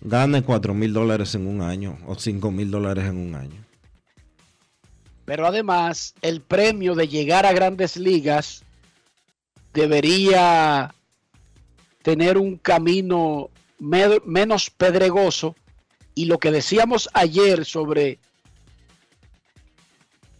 [0.00, 3.62] gane 4 mil dólares en un año o 5 mil dólares en un año.
[5.26, 8.63] Pero además, el premio de llegar a grandes ligas
[9.74, 10.94] debería
[12.02, 15.54] tener un camino me- menos pedregoso.
[16.14, 18.18] Y lo que decíamos ayer sobre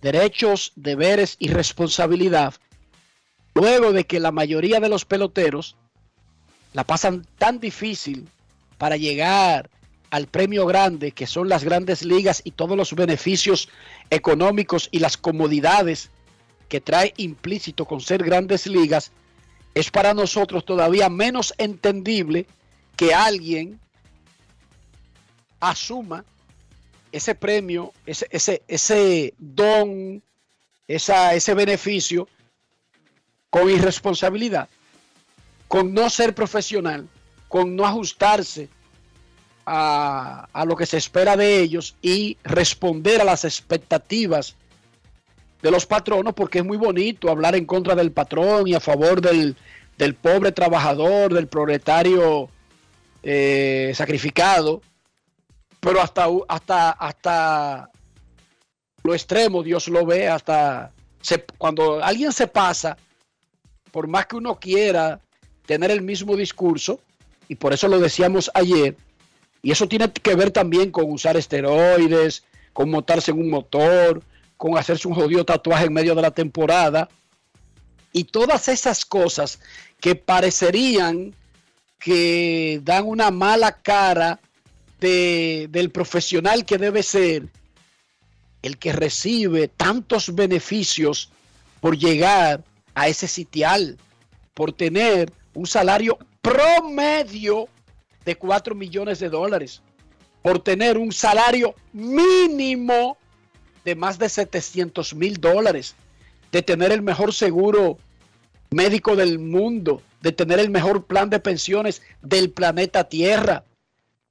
[0.01, 2.55] derechos, deberes y responsabilidad,
[3.55, 5.77] luego de que la mayoría de los peloteros
[6.73, 8.29] la pasan tan difícil
[8.79, 9.71] para llegar
[10.11, 13.69] al premio grande, que son las grandes ligas y todos los beneficios
[14.11, 16.11] económicos y las comodidades
[16.69, 19.11] que trae implícito con ser grandes ligas,
[19.75, 22.47] es para nosotros todavía menos entendible
[22.97, 23.81] que alguien
[25.61, 26.25] asuma
[27.11, 30.23] ese premio, ese, ese, ese don,
[30.87, 32.29] esa, ese beneficio
[33.51, 34.69] con irresponsabilidad,
[35.69, 37.09] con no ser profesional,
[37.49, 38.69] con no ajustarse
[39.67, 44.57] a, a lo que se espera de ellos y responder a las expectativas
[45.65, 49.23] de los patronos, porque es muy bonito hablar en contra del patrón y a favor
[49.23, 49.57] del,
[49.97, 52.51] del pobre trabajador, del proletario
[53.23, 54.83] eh, sacrificado,
[55.81, 57.91] pero hasta, hasta, hasta
[59.05, 60.93] lo extremo Dios lo ve, hasta
[61.23, 62.99] se- cuando alguien se pasa,
[63.91, 65.19] por más que uno quiera
[65.65, 67.01] tener el mismo discurso,
[67.49, 68.99] y por eso lo decíamos ayer,
[69.63, 74.23] y eso tiene que ver también con usar esteroides, con montarse en un motor,
[74.57, 77.09] con hacerse un jodido tatuaje en medio de la temporada,
[78.13, 79.59] y todas esas cosas
[80.01, 81.35] que parecerían
[81.99, 84.39] que dan una mala cara
[85.01, 87.49] de- del profesional que debe ser
[88.63, 91.31] el que recibe tantos beneficios
[91.81, 92.63] por llegar
[92.95, 93.99] a ese sitial,
[94.55, 97.69] por tener un salario promedio
[98.25, 99.83] de 4 millones de dólares,
[100.43, 103.19] por tener un salario mínimo
[103.85, 105.95] de más de 700 mil dólares,
[106.53, 107.99] de tener el mejor seguro
[108.71, 113.65] médico del mundo, de tener el mejor plan de pensiones del planeta Tierra,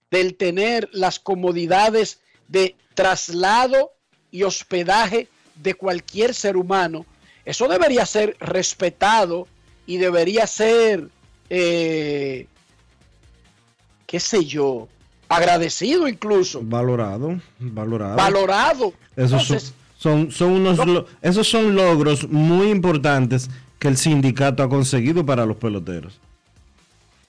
[0.10, 3.94] del tener las comodidades de traslado
[4.32, 7.06] y hospedaje de cualquier ser humano,
[7.46, 9.48] eso debería ser respetado
[9.86, 11.10] y debería ser,
[11.50, 12.48] eh,
[14.08, 14.88] qué sé yo,
[15.30, 18.16] agradecido incluso, Valorado, valorado.
[18.16, 18.94] valorado.
[19.16, 20.80] Esos son, Entonces, son, son unos
[21.22, 26.20] esos son logros muy importantes que el sindicato ha conseguido para los peloteros.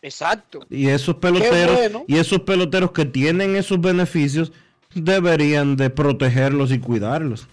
[0.03, 0.61] exacto.
[0.71, 2.05] Y esos peloteros, bueno.
[2.07, 4.53] y esos peloteros que tienen esos beneficios
[4.95, 7.49] deberían de protegerlos y cuidarlos.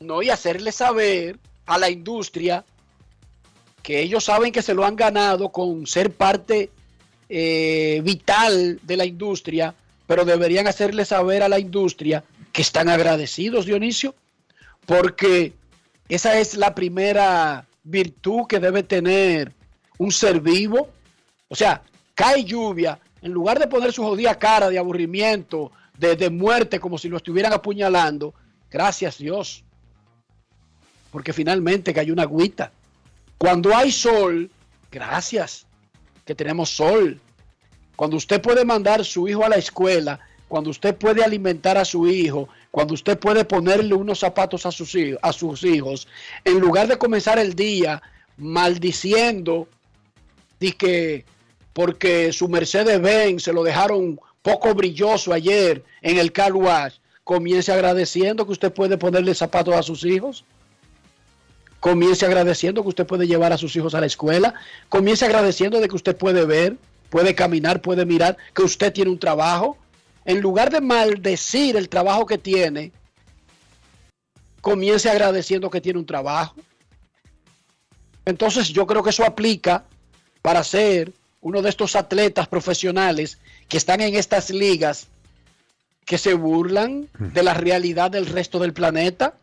[0.00, 2.64] No, y hacerle saber a la industria
[3.82, 6.70] que ellos saben que se lo han ganado con ser parte
[7.28, 9.74] eh, vital de la industria,
[10.06, 12.22] pero deberían hacerle saber a la industria
[12.52, 14.14] que están agradecidos, Dionisio,
[14.86, 15.52] porque
[16.08, 19.52] esa es la primera virtud que debe tener
[19.98, 20.88] un ser vivo.
[21.48, 21.82] O sea,
[22.14, 26.98] cae lluvia, en lugar de poner su jodida cara de aburrimiento, de, de muerte, como
[26.98, 28.34] si lo estuvieran apuñalando,
[28.70, 29.64] gracias Dios,
[31.10, 32.70] porque finalmente cayó una agüita.
[33.38, 34.50] Cuando hay sol,
[34.90, 35.65] gracias,
[36.26, 37.18] que tenemos sol.
[37.94, 42.06] Cuando usted puede mandar su hijo a la escuela, cuando usted puede alimentar a su
[42.06, 46.06] hijo, cuando usted puede ponerle unos zapatos a sus, hij- a sus hijos,
[46.44, 48.02] en lugar de comenzar el día
[48.36, 49.66] maldiciendo
[50.60, 51.24] de que
[51.72, 56.94] porque su Mercedes Benz se lo dejaron poco brilloso ayer en el car wash,
[57.24, 60.44] comience agradeciendo que usted puede ponerle zapatos a sus hijos.
[61.80, 64.54] Comience agradeciendo que usted puede llevar a sus hijos a la escuela.
[64.88, 66.76] Comience agradeciendo de que usted puede ver,
[67.10, 69.76] puede caminar, puede mirar, que usted tiene un trabajo.
[70.24, 72.92] En lugar de maldecir el trabajo que tiene,
[74.60, 76.56] comience agradeciendo que tiene un trabajo.
[78.24, 79.84] Entonces yo creo que eso aplica
[80.42, 83.38] para ser uno de estos atletas profesionales
[83.68, 85.06] que están en estas ligas
[86.04, 89.34] que se burlan de la realidad del resto del planeta.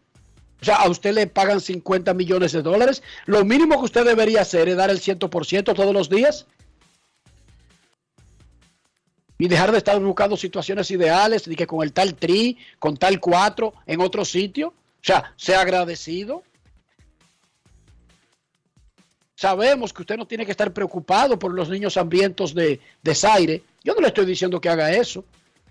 [0.63, 3.03] O sea, a usted le pagan 50 millones de dólares.
[3.25, 6.45] Lo mínimo que usted debería hacer es dar el 100% todos los días.
[9.37, 13.19] y dejar de estar buscando situaciones ideales, de que con el tal tri, con tal
[13.19, 14.69] cuatro, en otro sitio.
[14.69, 16.43] O sea, sea agradecido.
[19.35, 23.63] Sabemos que usted no tiene que estar preocupado por los niños hambrientos de, de Zaire.
[23.83, 25.25] Yo no le estoy diciendo que haga eso,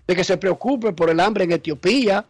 [0.05, 2.27] de que se preocupe por el hambre en Etiopía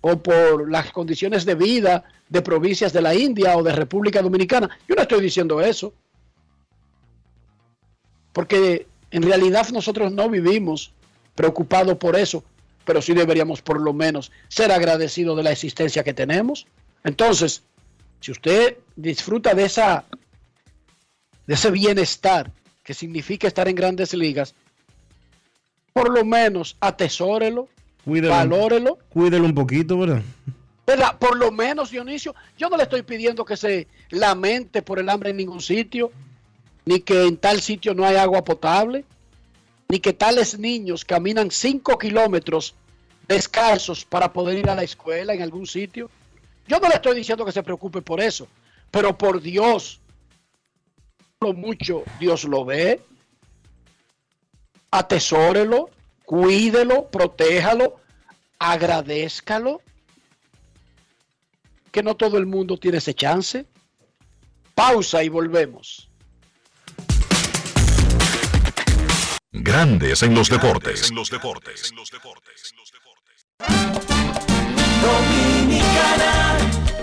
[0.00, 4.70] o por las condiciones de vida de provincias de la India o de República Dominicana.
[4.88, 5.92] Yo no estoy diciendo eso.
[8.32, 10.92] Porque en realidad nosotros no vivimos
[11.34, 12.44] preocupados por eso,
[12.84, 16.66] pero sí deberíamos por lo menos ser agradecidos de la existencia que tenemos.
[17.02, 17.62] Entonces,
[18.20, 20.04] si usted disfruta de esa
[21.46, 22.52] de ese bienestar
[22.84, 24.54] que significa estar en grandes ligas,
[25.92, 27.68] por lo menos atesórelo,
[28.04, 28.98] Cuídelo, valórelo.
[29.10, 30.22] Cuídelo un poquito, ¿verdad?
[30.86, 31.18] ¿verdad?
[31.18, 35.30] Por lo menos, Dionisio, yo no le estoy pidiendo que se lamente por el hambre
[35.30, 36.10] en ningún sitio,
[36.84, 39.04] ni que en tal sitio no hay agua potable,
[39.88, 42.74] ni que tales niños caminan cinco kilómetros
[43.28, 46.10] descalzos para poder ir a la escuela en algún sitio.
[46.66, 48.48] Yo no le estoy diciendo que se preocupe por eso,
[48.90, 50.00] pero por Dios,
[51.40, 53.00] lo mucho Dios lo ve,
[54.90, 55.90] atesórelo,
[56.30, 57.96] cuídelo, protéjalo,
[58.60, 59.82] agradézcalo,
[61.90, 63.66] que no todo el mundo tiene ese chance.
[64.76, 66.08] Pausa y volvemos.
[69.50, 71.10] Grandes en los deportes.
[71.10, 71.90] En los deportes.
[71.90, 72.74] En los deportes.
[75.02, 76.58] Dominicana,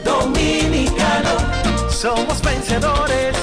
[0.06, 3.36] dominicano, somos vencedores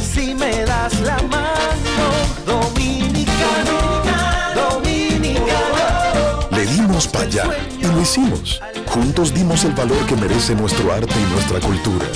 [0.00, 2.06] si me das la mano.
[2.46, 4.04] Dominicano,
[4.54, 4.91] dominicano.
[6.92, 7.44] Para allá
[7.78, 8.60] y lo hicimos.
[8.86, 12.06] Juntos dimos el valor que merece nuestro arte y nuestra cultura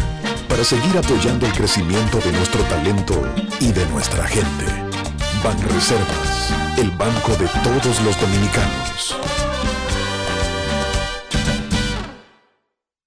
[0.50, 3.14] para seguir apoyando el crecimiento de nuestro talento
[3.58, 4.66] y de nuestra gente.
[5.42, 9.16] Banreservas, el banco de todos los dominicanos.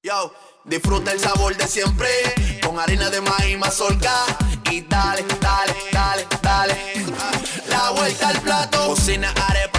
[0.02, 0.34] Yo,
[0.66, 2.10] disfruta el sabor de siempre
[2.66, 4.26] con harina de maíz mazorca
[4.72, 6.76] y dale, dale, dale, dale.
[7.70, 9.79] La vuelta al plato, cocina arepa,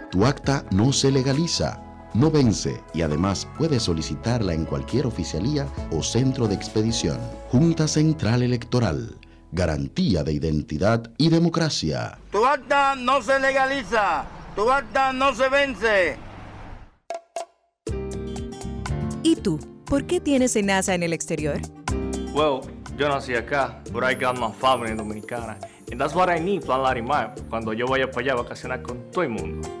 [0.11, 1.81] Tu acta no se legaliza,
[2.13, 7.17] no vence y además puedes solicitarla en cualquier oficialía o centro de expedición.
[7.49, 9.17] Junta Central Electoral.
[9.53, 12.17] Garantía de identidad y democracia.
[12.29, 16.17] Tu acta no se legaliza, tu acta no se vence.
[19.23, 19.61] ¿Y tú?
[19.85, 21.61] ¿Por qué tienes NASA en el exterior?
[22.33, 22.61] Well,
[22.97, 25.57] yo nací acá, but I got my family dominicana.
[25.89, 29.09] And that's what I need, Plan Larimar, cuando yo vaya para allá a vacacionar con
[29.11, 29.80] todo el mundo.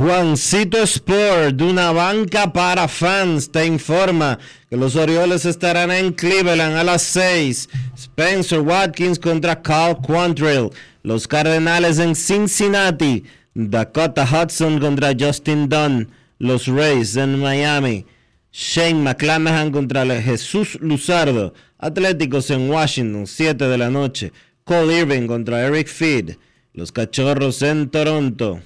[0.00, 4.38] Juancito Sport, de una banca para fans, te informa
[4.70, 7.68] que los Orioles estarán en Cleveland a las 6.
[7.98, 10.70] Spencer Watkins contra Carl Quantrill.
[11.02, 13.24] Los Cardenales en Cincinnati.
[13.52, 16.10] Dakota Hudson contra Justin Dunn.
[16.38, 18.06] Los Rays en Miami.
[18.52, 21.52] Shane McClanahan contra Jesús Luzardo.
[21.78, 24.32] Atléticos en Washington, 7 de la noche.
[24.64, 26.36] Cole Irving contra Eric Feed.
[26.72, 28.62] Los Cachorros en Toronto.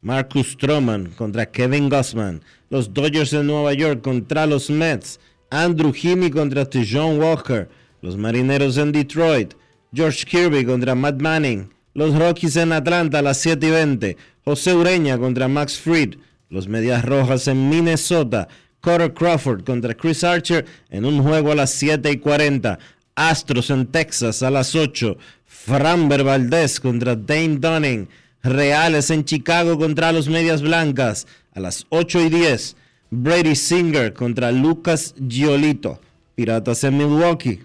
[0.00, 2.40] Marcus Stroman contra Kevin Gossman.
[2.70, 5.18] Los Dodgers de Nueva York contra los Mets.
[5.50, 7.68] Andrew Heaney contra John Walker.
[8.00, 9.54] Los Marineros en Detroit.
[9.92, 11.68] George Kirby contra Matt Manning.
[11.94, 14.16] Los Rockies en Atlanta a las 7 y 20.
[14.44, 16.14] José Ureña contra Max Fried.
[16.48, 18.46] Los Medias Rojas en Minnesota.
[18.80, 22.78] Carter Crawford contra Chris Archer en un juego a las 7 y 40.
[23.16, 25.18] Astros en Texas a las 8.
[25.44, 28.08] Framber Valdez contra Dane Dunning.
[28.42, 32.76] Reales en Chicago contra los Medias Blancas a las 8 y 10.
[33.10, 36.00] Brady Singer contra Lucas Giolito.
[36.34, 37.62] Piratas en Milwaukee.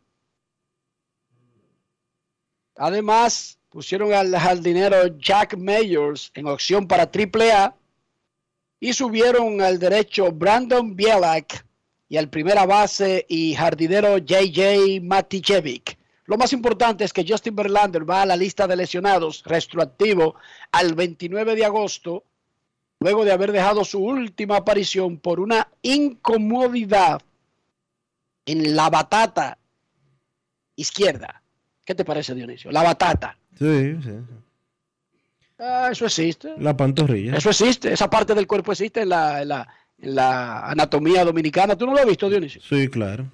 [2.75, 7.73] Además, pusieron al jardinero Jack Mayors en opción para AAA
[8.79, 11.65] y subieron al derecho Brandon Bielak
[12.09, 15.97] y al primera base y jardinero JJ Matijevic.
[16.25, 20.35] Lo más importante es que Justin Verlander va a la lista de lesionados retroactivo
[20.71, 22.23] al 29 de agosto,
[22.99, 27.21] luego de haber dejado su última aparición por una incomodidad
[28.45, 29.57] en la batata
[30.75, 31.41] izquierda.
[31.85, 32.71] ¿Qué te parece, Dionisio?
[32.71, 33.37] La batata.
[33.57, 34.11] Sí, sí.
[35.59, 36.53] Ah, eso existe.
[36.57, 37.37] La pantorrilla.
[37.37, 37.91] Eso existe.
[37.91, 39.67] Esa parte del cuerpo existe en la, en la,
[39.99, 41.75] en la anatomía dominicana.
[41.75, 42.61] ¿Tú no lo has visto, Dionisio?
[42.61, 43.31] Sí, claro.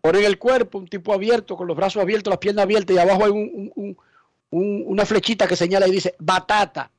[0.00, 3.24] Ponen el cuerpo, un tipo abierto, con los brazos abiertos, las piernas abiertas, y abajo
[3.24, 3.96] hay un- un- un-
[4.50, 6.90] un- una flechita que señala y dice batata,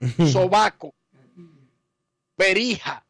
[0.28, 0.94] sobaco,
[2.36, 3.04] berija.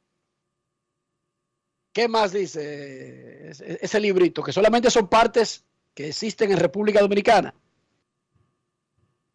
[1.93, 4.43] ¿Qué más dice ese, ese librito?
[4.43, 7.55] Que solamente son partes que existen en República Dominicana.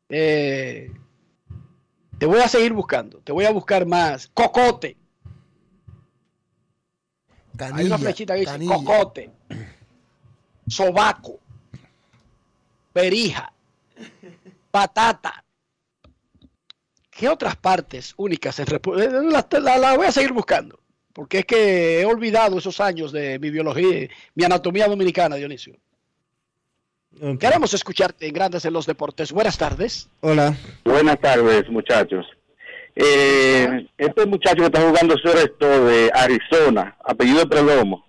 [0.09, 0.91] Eh,
[2.17, 4.27] te voy a seguir buscando, te voy a buscar más.
[4.33, 4.97] Cocote.
[7.61, 8.75] Hay una flechita que dice canilla.
[8.75, 9.29] cocote,
[10.67, 11.39] sobaco,
[12.93, 13.51] perija,
[14.71, 15.43] patata.
[17.11, 19.09] ¿Qué otras partes únicas en República?
[19.21, 20.79] La, la- la voy a seguir buscando,
[21.13, 25.75] porque es que he olvidado esos años de mi biología, mi anatomía dominicana, Dionisio.
[27.39, 29.31] Queremos escucharte en Grandes en los Deportes.
[29.33, 30.07] Buenas tardes.
[30.21, 30.55] Hola.
[30.85, 32.25] Buenas tardes, muchachos.
[33.01, 38.05] Eh, este muchacho que está jugando esto de Arizona, apellido Prelomo,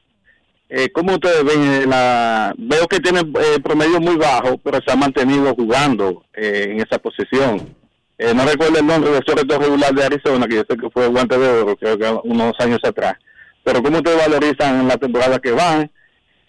[0.69, 1.89] eh, ¿cómo ustedes ven?
[1.89, 6.81] La, veo que tiene eh, promedio muy bajo, pero se ha mantenido jugando eh, en
[6.81, 7.73] esa posición.
[8.19, 11.07] Eh, no recuerdo el nombre del reto regular de Arizona, que yo sé que fue
[11.07, 13.15] guante de oro, creo que unos años atrás.
[13.62, 15.89] Pero ¿cómo ustedes valorizan la temporada que van?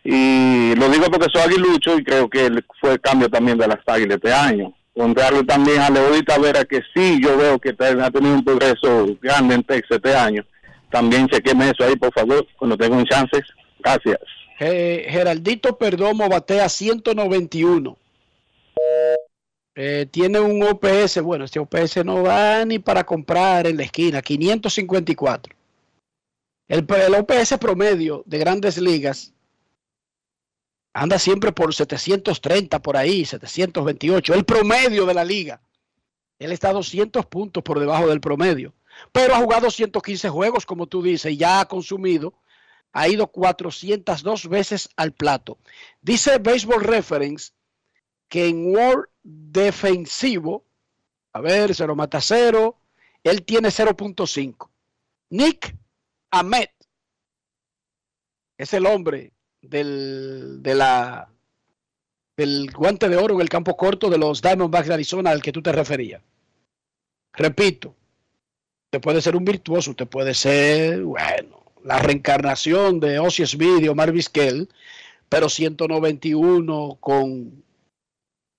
[0.04, 2.50] Y lo digo porque soy aguilucho y creo que
[2.80, 4.74] fue el cambio también de las águilas este año.
[4.94, 9.56] Contrario también a Leodita Vera, que sí, yo veo que ha tenido un progreso grande
[9.56, 10.46] en Texas este año.
[10.90, 13.42] También chequeme eso ahí, por favor, cuando tenga un chance.
[13.80, 14.20] Gracias.
[14.60, 17.98] Ge- Geraldito Perdomo batea 191.
[19.76, 24.22] Eh, tiene un OPS, bueno, este OPS no va ni para comprar en la esquina,
[24.22, 25.56] 554.
[26.68, 29.34] El, el OPS promedio de grandes ligas
[30.94, 35.62] anda siempre por 730 por ahí, 728, el promedio de la liga.
[36.40, 38.74] Él está 200 puntos por debajo del promedio,
[39.12, 42.34] pero ha jugado 115 juegos, como tú dices, y ya ha consumido
[42.94, 45.58] ha ido 402 veces al plato.
[46.02, 47.52] Dice Baseball Reference
[48.28, 50.66] que en World defensivo,
[51.34, 52.78] a ver, se lo mata cero,
[53.24, 54.70] él tiene 0.5.
[55.30, 55.76] Nick
[56.32, 56.70] Ahmed
[58.58, 61.30] es el hombre del, de la,
[62.38, 65.52] del guante de oro en el campo corto de los Diamondbacks de Arizona al que
[65.52, 66.22] tú te referías.
[67.34, 67.96] Repito,
[68.86, 73.88] usted puede ser un virtuoso, usted puede ser, bueno, la reencarnación de Ozzy Smith y
[73.88, 74.70] Omar Vizquel,
[75.30, 77.64] pero 191 con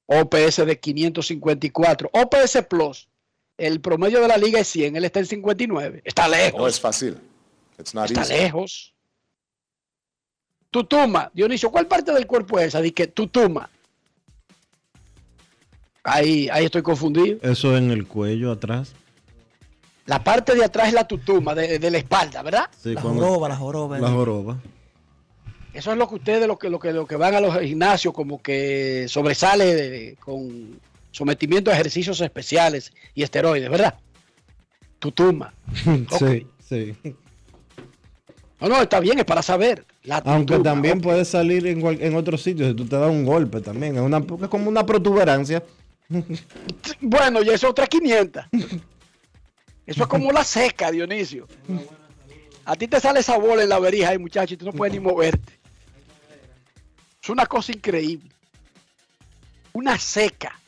[0.06, 2.10] OPS de 554.
[2.12, 3.08] OPS Plus,
[3.58, 6.02] el promedio de la liga es 100, él está en 59.
[6.04, 6.60] Está lejos.
[6.60, 7.18] No es fácil.
[7.78, 8.32] It's not Está easy.
[8.34, 8.91] lejos.
[10.72, 12.80] Tutuma, Dionisio, ¿cuál parte del cuerpo es esa?
[12.80, 13.68] Dice que tutuma.
[16.02, 17.38] Ahí, ahí estoy confundido.
[17.42, 18.94] Eso en el cuello atrás.
[20.06, 22.70] La parte de atrás es la tutuma, de, de la espalda, ¿verdad?
[22.82, 23.98] Sí, La cuando- joroba, la joroba.
[23.98, 24.56] La joroba.
[25.74, 28.12] Eso es lo que ustedes, lo que, lo que, lo que van a los gimnasios,
[28.14, 30.80] como que sobresale de- con
[31.12, 33.94] sometimiento a ejercicios especiales y esteroides, ¿verdad?
[34.98, 35.52] Tutuma.
[36.18, 36.96] Sí, sí.
[38.58, 39.84] No, no, está bien, es para saber.
[40.04, 43.60] La Aunque también puede salir en, en otros sitios si tú te das un golpe
[43.60, 43.94] también.
[43.96, 45.62] Es, una, es como una protuberancia.
[47.00, 48.44] Bueno, ya es otra 500.
[49.86, 51.46] Eso es como la seca, Dionisio.
[52.64, 54.92] A ti te sale esa bola en la verija ahí, muchacho, y tú no puedes
[54.94, 55.58] ni moverte.
[57.22, 58.30] Es una cosa increíble.
[59.72, 60.58] Una seca.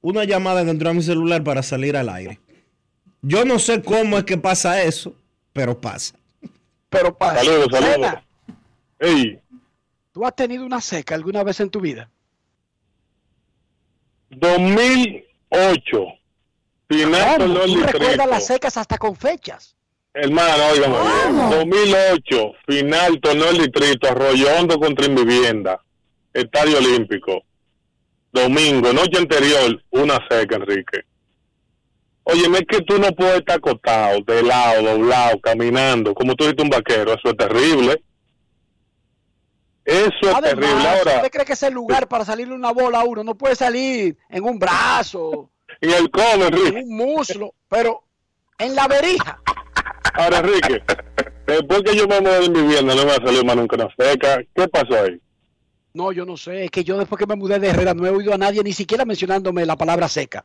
[0.02, 2.38] una llamada que entró a mi celular para salir al aire.
[3.22, 5.16] Yo no sé cómo es que pasa eso,
[5.54, 6.16] pero pasa.
[6.90, 7.46] Pero pasa.
[7.46, 8.14] Saludos, saludos.
[10.12, 12.10] ¿tú has tenido una seca alguna vez en tu vida?
[14.32, 15.24] 2008.
[16.90, 17.54] Final ¿Cómo?
[17.54, 19.78] Color ¿Tú recuerdas las secas hasta con fechas?
[20.14, 25.80] Hermano, oigan, 2008, final torneo del distrito, Arroyo Hondo contra Invivienda,
[26.34, 27.44] Estadio Olímpico.
[28.32, 31.02] Domingo, noche anterior, una seca, Enrique.
[32.24, 36.64] Oye, es que tú no puedes estar acostado, de lado, doblado, caminando, como tú dices
[36.64, 38.04] un vaquero, eso es terrible.
[39.84, 40.88] Eso es terrible.
[40.88, 44.16] Ahora, ¿usted cree que ese lugar para salirle una bola a uno no puede salir
[44.30, 45.50] en un brazo,
[45.82, 48.04] en el cono, en un muslo, pero
[48.60, 49.42] en la verija?
[50.14, 50.84] Ahora, Enrique,
[51.48, 53.90] después que yo me mudé de mi vivienda, no me ha salido más nunca una
[53.98, 54.42] seca.
[54.56, 55.20] ¿Qué pasó ahí?
[55.94, 58.10] No, yo no sé, es que yo después que me mudé de Herrera no he
[58.10, 60.44] oído a nadie ni siquiera mencionándome la palabra seca.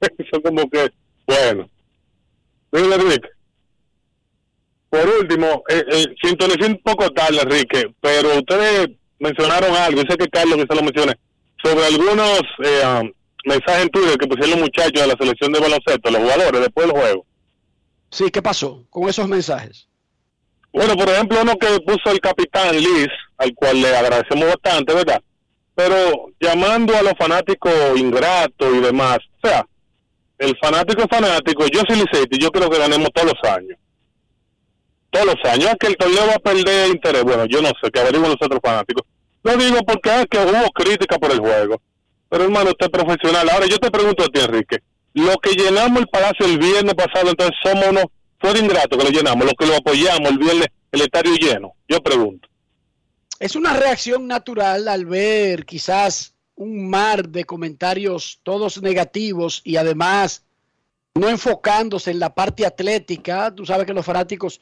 [0.00, 0.88] Eso como que,
[1.26, 1.68] bueno.
[2.70, 3.28] Mira, Enrique.
[4.90, 8.88] Por último, eh, eh, sintonicé un poco tarde, Enrique, pero ustedes
[9.18, 11.14] mencionaron algo, yo sé que Carlos quizá lo mencione,
[11.62, 13.12] sobre algunos eh, um,
[13.44, 16.86] mensajes en Twitter que pusieron los muchachos de la selección de baloncesto, los jugadores, después
[16.86, 17.26] del juego.
[18.10, 19.88] Sí, ¿qué pasó con esos mensajes?
[20.72, 23.08] Bueno, por ejemplo, uno que puso el capitán Liz,
[23.38, 25.22] al cual le agradecemos bastante, ¿verdad?
[25.74, 29.66] Pero llamando a los fanáticos ingratos y demás, o sea,
[30.38, 33.78] el fanático fanático, yo soy Licey y yo creo que ganemos todos los años.
[35.10, 37.24] Todos los años, es que el torneo va a perder interés.
[37.24, 39.04] Bueno, yo no sé, que averigüen los otros fanáticos.
[39.42, 41.80] No digo porque es que hubo crítica por el juego.
[42.28, 43.48] Pero hermano, usted es profesional.
[43.48, 44.78] Ahora yo te pregunto a ti, Enrique.
[45.18, 48.04] Lo que llenamos el palacio el viernes pasado, entonces somos unos,
[48.38, 49.46] fue de ingrato que lo llenamos.
[49.46, 51.74] Los que lo apoyamos el viernes, el estadio lleno.
[51.88, 52.48] Yo pregunto.
[53.40, 60.44] es una reacción natural al ver quizás un mar de comentarios todos negativos y además
[61.14, 63.52] no enfocándose en la parte atlética.
[63.52, 64.60] Tú sabes que los fanáticos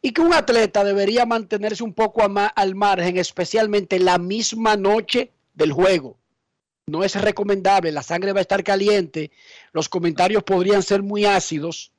[0.00, 5.72] y que un atleta debería mantenerse un poco al margen, especialmente la misma noche del
[5.72, 6.16] juego.
[6.88, 9.32] No es recomendable, la sangre va a estar caliente,
[9.72, 11.90] los comentarios podrían ser muy ácidos.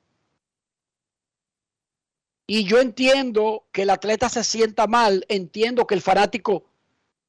[2.46, 6.64] Y yo entiendo que el atleta se sienta mal, entiendo que el fanático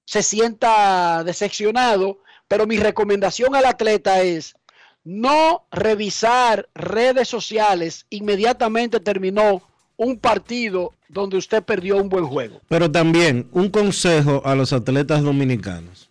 [0.06, 4.56] se sienta decepcionado, pero mi recomendación al atleta es
[5.04, 9.62] no revisar redes sociales inmediatamente terminó
[9.98, 12.62] un partido donde usted perdió un buen juego.
[12.70, 16.09] Pero también un consejo a los atletas dominicanos.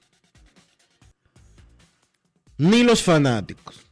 [2.58, 3.86] Ni los fanáticos,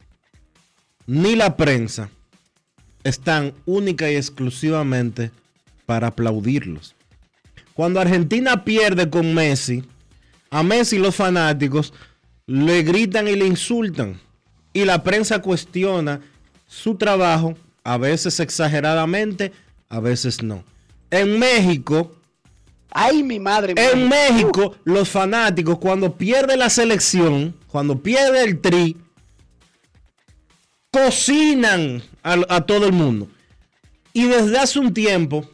[1.05, 2.09] ni la prensa
[3.03, 5.31] están única y exclusivamente
[5.85, 6.93] para aplaudirlos.
[7.73, 9.83] Cuando Argentina pierde con Messi,
[10.49, 11.93] a Messi los fanáticos
[12.45, 14.19] le gritan y le insultan.
[14.73, 16.21] Y la prensa cuestiona
[16.67, 19.51] su trabajo, a veces exageradamente,
[19.89, 20.63] a veces no.
[21.09, 22.15] En México,
[22.91, 28.97] ay mi madre, en México los fanáticos cuando pierde la selección, cuando pierde el tri,
[30.91, 33.27] cocinan a, todo el mundo.
[34.13, 35.49] Y desde hace un tiempo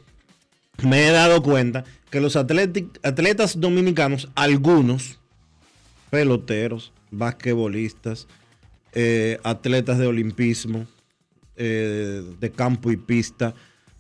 [0.81, 5.19] me he dado cuenta que los atletas dominicanos, algunos
[6.09, 8.27] peloteros, basquetbolistas,
[8.93, 10.85] eh, atletas de olimpismo,
[11.55, 13.53] eh, de campo y pista,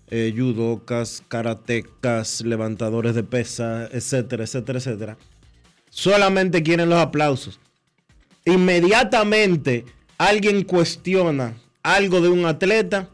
[0.07, 5.17] eh, judocas, karatecas, levantadores de pesa, etcétera, etcétera, etcétera,
[5.89, 7.59] solamente quieren los aplausos.
[8.45, 9.85] Inmediatamente
[10.17, 13.09] alguien cuestiona algo de un atleta,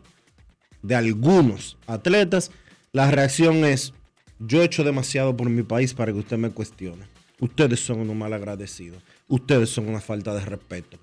[0.82, 2.52] de algunos atletas,
[2.92, 3.94] la reacción es,
[4.40, 7.06] yo he hecho demasiado por mi país para que usted me cuestione.
[7.40, 9.02] Ustedes son unos mal agradecidos.
[9.28, 10.98] Ustedes son una falta de respeto.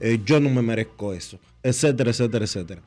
[0.00, 1.38] Eh, yo no me merezco eso.
[1.62, 2.82] Etcétera, etcétera, etcétera.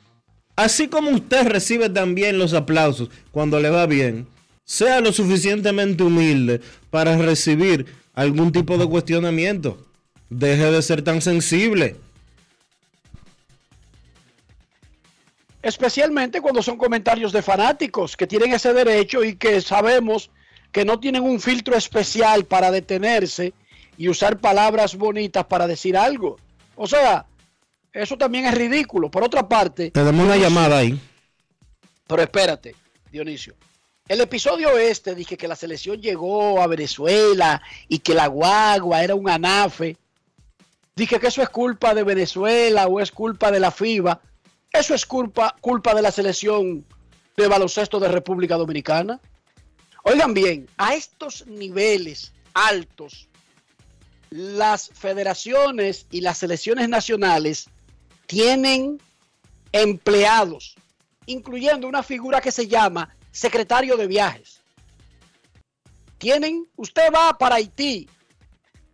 [0.56, 4.26] Así como usted recibe también los aplausos cuando le va bien,
[4.64, 9.85] sea lo suficientemente humilde para recibir algún tipo de cuestionamiento.
[10.30, 11.98] Deje de ser tan sensible.
[15.62, 20.30] Especialmente cuando son comentarios de fanáticos que tienen ese derecho y que sabemos
[20.72, 23.54] que no tienen un filtro especial para detenerse
[23.98, 26.38] y usar palabras bonitas para decir algo.
[26.76, 27.26] O sea,
[27.94, 29.10] eso también es ridículo.
[29.10, 29.92] Por otra parte.
[29.92, 31.00] Tenemos una llamada ahí.
[32.06, 32.76] Pero espérate,
[33.12, 33.56] Dionisio.
[34.08, 39.16] El episodio este dije que la selección llegó a Venezuela y que la guagua era
[39.16, 39.98] un anafe.
[40.96, 44.22] Dije que eso es culpa de Venezuela o es culpa de la FIBA.
[44.72, 46.86] Eso es culpa, culpa de la selección
[47.36, 49.20] de baloncesto de República Dominicana.
[50.04, 53.28] Oigan bien, a estos niveles altos,
[54.30, 57.70] las federaciones y las selecciones nacionales
[58.26, 59.02] tienen
[59.74, 60.76] empleados,
[61.26, 64.62] incluyendo una figura que se llama secretario de viajes.
[66.18, 68.08] Tienen, usted va para Haití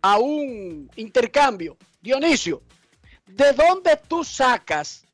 [0.00, 1.76] a un intercambio.
[2.02, 2.62] Dionisio,
[3.26, 5.04] ¿de dónde tú sacas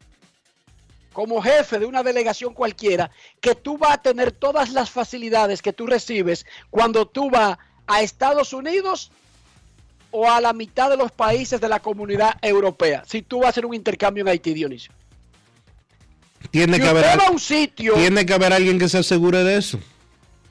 [1.12, 3.10] como jefe de una delegación cualquiera
[3.40, 8.02] que tú vas a tener todas las facilidades que tú recibes cuando tú vas a
[8.02, 9.10] Estados Unidos
[10.10, 13.50] o a la mitad de los países de la comunidad europea si tú vas a
[13.50, 14.92] hacer un intercambio en Haití, Dionisio?
[16.50, 19.80] Tiene, que, haber, un sitio, tiene que haber alguien que se asegure de eso.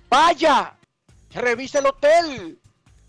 [0.09, 0.75] Vaya,
[1.33, 2.59] revise el hotel,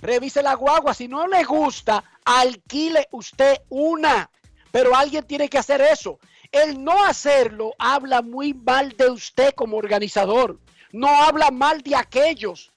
[0.00, 0.94] revise la guagua.
[0.94, 4.30] Si no le gusta, alquile usted una.
[4.70, 6.18] Pero alguien tiene que hacer eso.
[6.50, 10.58] El no hacerlo habla muy mal de usted como organizador.
[10.92, 12.72] No habla mal de aquellos.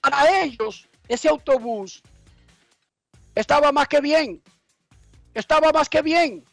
[0.00, 2.02] Para ellos, ese autobús
[3.34, 4.42] estaba más que bien.
[5.34, 6.44] Estaba más que bien.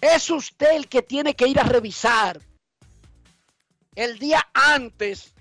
[0.00, 2.40] Es usted el que tiene que ir a revisar
[3.94, 5.34] el día antes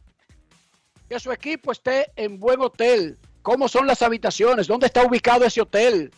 [1.08, 3.20] que su equipo esté en buen hotel.
[3.48, 4.68] ¿Cómo son las habitaciones?
[4.68, 6.12] ¿Dónde está ubicado ese hotel?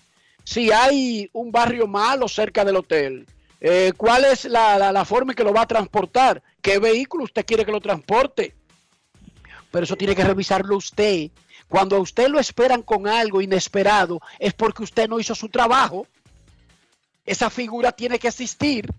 [0.44, 3.28] Si hay un barrio malo cerca del hotel.
[3.62, 6.42] Eh, ¿Cuál es la, la forma en que lo va a transportar?
[6.60, 8.56] ¿Qué vehículo usted quiere que lo transporte?
[9.70, 11.30] Pero eso tiene que revisarlo usted
[11.68, 16.08] cuando a usted lo esperan con algo inesperado, es porque usted no hizo su trabajo.
[17.28, 18.92] Esa figura tiene que existir.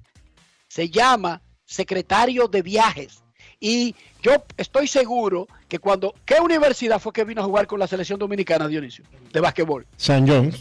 [0.69, 3.25] Se llama secretario de viajes.
[3.61, 6.15] Y yo estoy seguro que cuando...
[6.25, 9.05] ¿Qué universidad fue que vino a jugar con la selección dominicana, Dionisio?
[9.33, 9.87] De básquetbol.
[9.97, 10.53] San John.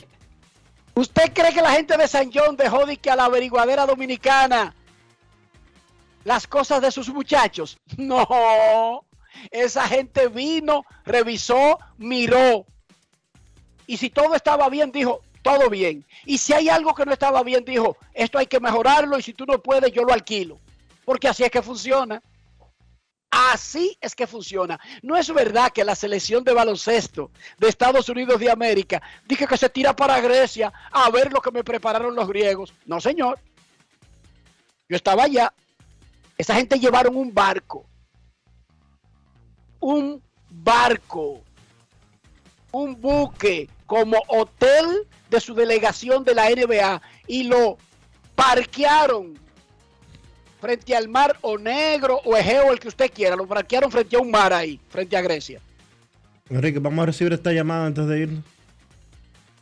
[0.96, 4.76] ¿Usted cree que la gente de San John dejó de que a la averiguadera dominicana
[6.26, 7.78] las cosas de sus muchachos?
[7.98, 9.06] No.
[9.50, 12.66] Esa gente vino, revisó, miró.
[13.88, 16.06] Y si todo estaba bien, dijo, todo bien.
[16.26, 19.34] Y si hay algo que no estaba bien, dijo, esto hay que mejorarlo y si
[19.34, 20.60] tú no puedes, yo lo alquilo.
[21.06, 22.22] Porque así es que funciona.
[23.32, 24.80] Así es que funciona.
[25.04, 29.58] No es verdad que la selección de baloncesto de Estados Unidos de América dije que
[29.58, 32.74] se tira para Grecia a ver lo que me prepararon los griegos.
[32.86, 33.40] No, señor.
[34.88, 35.54] Yo estaba allá.
[36.38, 37.86] Esa gente llevaron un barco.
[39.80, 41.44] Un barco.
[42.72, 47.78] Un buque como hotel de su delegación de la NBA y lo
[48.36, 49.38] parquearon
[50.60, 53.36] frente al mar o negro o Egeo, el que usted quiera.
[53.36, 55.60] Lo parquearon frente a un mar ahí, frente a Grecia.
[56.50, 58.44] Enrique, vamos a recibir esta llamada antes de irnos.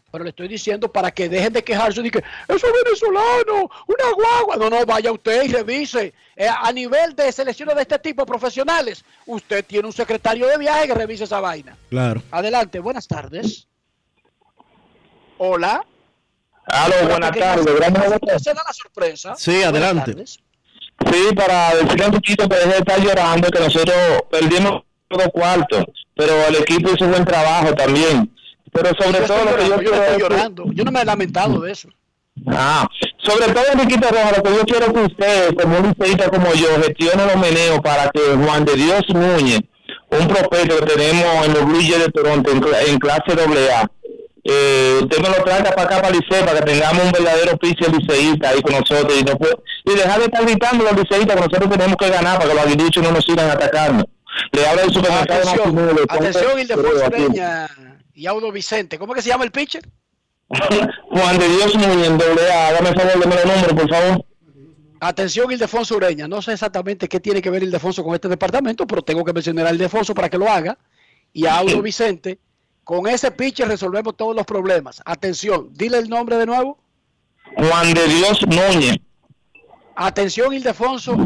[0.10, 4.14] Pero le estoy diciendo para que dejen de quejarse de que eso es venezolano, una
[4.16, 4.56] guagua.
[4.56, 6.14] No, no, vaya usted y revise.
[6.36, 10.88] Eh, a nivel de selecciones de este tipo profesionales, usted tiene un secretario de viaje
[10.88, 11.76] que revise esa vaina.
[11.90, 12.24] Claro.
[12.32, 13.68] Adelante, buenas tardes.
[15.38, 15.86] Hola.
[16.66, 18.44] Aló, buenas tardes.
[18.44, 19.36] Se da la sorpresa.
[19.38, 20.12] Sí, Buenas adelante.
[20.14, 20.40] tardes.
[21.12, 23.96] Sí, para decirle un poquito que deje de estar llorando, que nosotros
[24.30, 25.86] perdimos todo cuarto,
[26.16, 28.32] pero el equipo hizo un buen trabajo también.
[28.72, 30.66] Pero sobre Yo todo lo que yo yo estoy llorando.
[30.74, 31.90] Yo no me he lamentado de eso.
[32.46, 36.54] Ah, sobre todo Enriquito Rojas, lo que yo quiero que usted, como un liceísta como
[36.54, 39.62] yo, gestione los meneos para que Juan de Dios Núñez,
[40.12, 43.90] un prospecto que tenemos en los Blue Jays de Toronto en, en clase AA,
[44.50, 47.92] eh, usted me lo traiga para acá para Licey para que tengamos un verdadero piso
[47.92, 51.42] liceísta ahí con nosotros y, no puede- y dejar de estar gritando los liceístas que
[51.42, 54.08] nosotros tenemos que ganar para que los aguiluchos no nos sigan atacando.
[54.52, 57.06] Le habla el supermercado Atención, Nacional, le pongo- atención, Ildefonso.
[57.08, 57.68] Ureña
[58.14, 58.98] y Audo Vicente.
[58.98, 59.84] ¿Cómo que se llama el pitcher?
[60.50, 64.26] Juan de Dios en doble A, el favor, deme los números, por favor.
[65.00, 66.28] Atención, Ildefonso Ureña.
[66.28, 69.68] No sé exactamente qué tiene que ver Ildefonso con este departamento, pero tengo que mencionar
[69.68, 70.78] a Ildefonso para que lo haga.
[71.34, 72.40] Y a Audo Vicente.
[72.88, 75.02] Con ese pitcher resolvemos todos los problemas.
[75.04, 76.80] Atención, dile el nombre de nuevo.
[77.58, 78.96] Juan de Dios Núñez.
[79.94, 81.18] Atención, Ildefonso.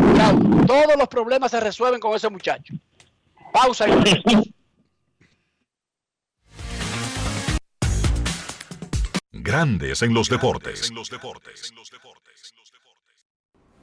[0.66, 2.74] Todos los problemas se resuelven con ese muchacho.
[3.54, 3.94] Pausa y.
[9.32, 10.92] Grandes en los deportes.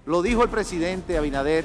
[0.05, 1.65] Lo dijo el presidente Abinader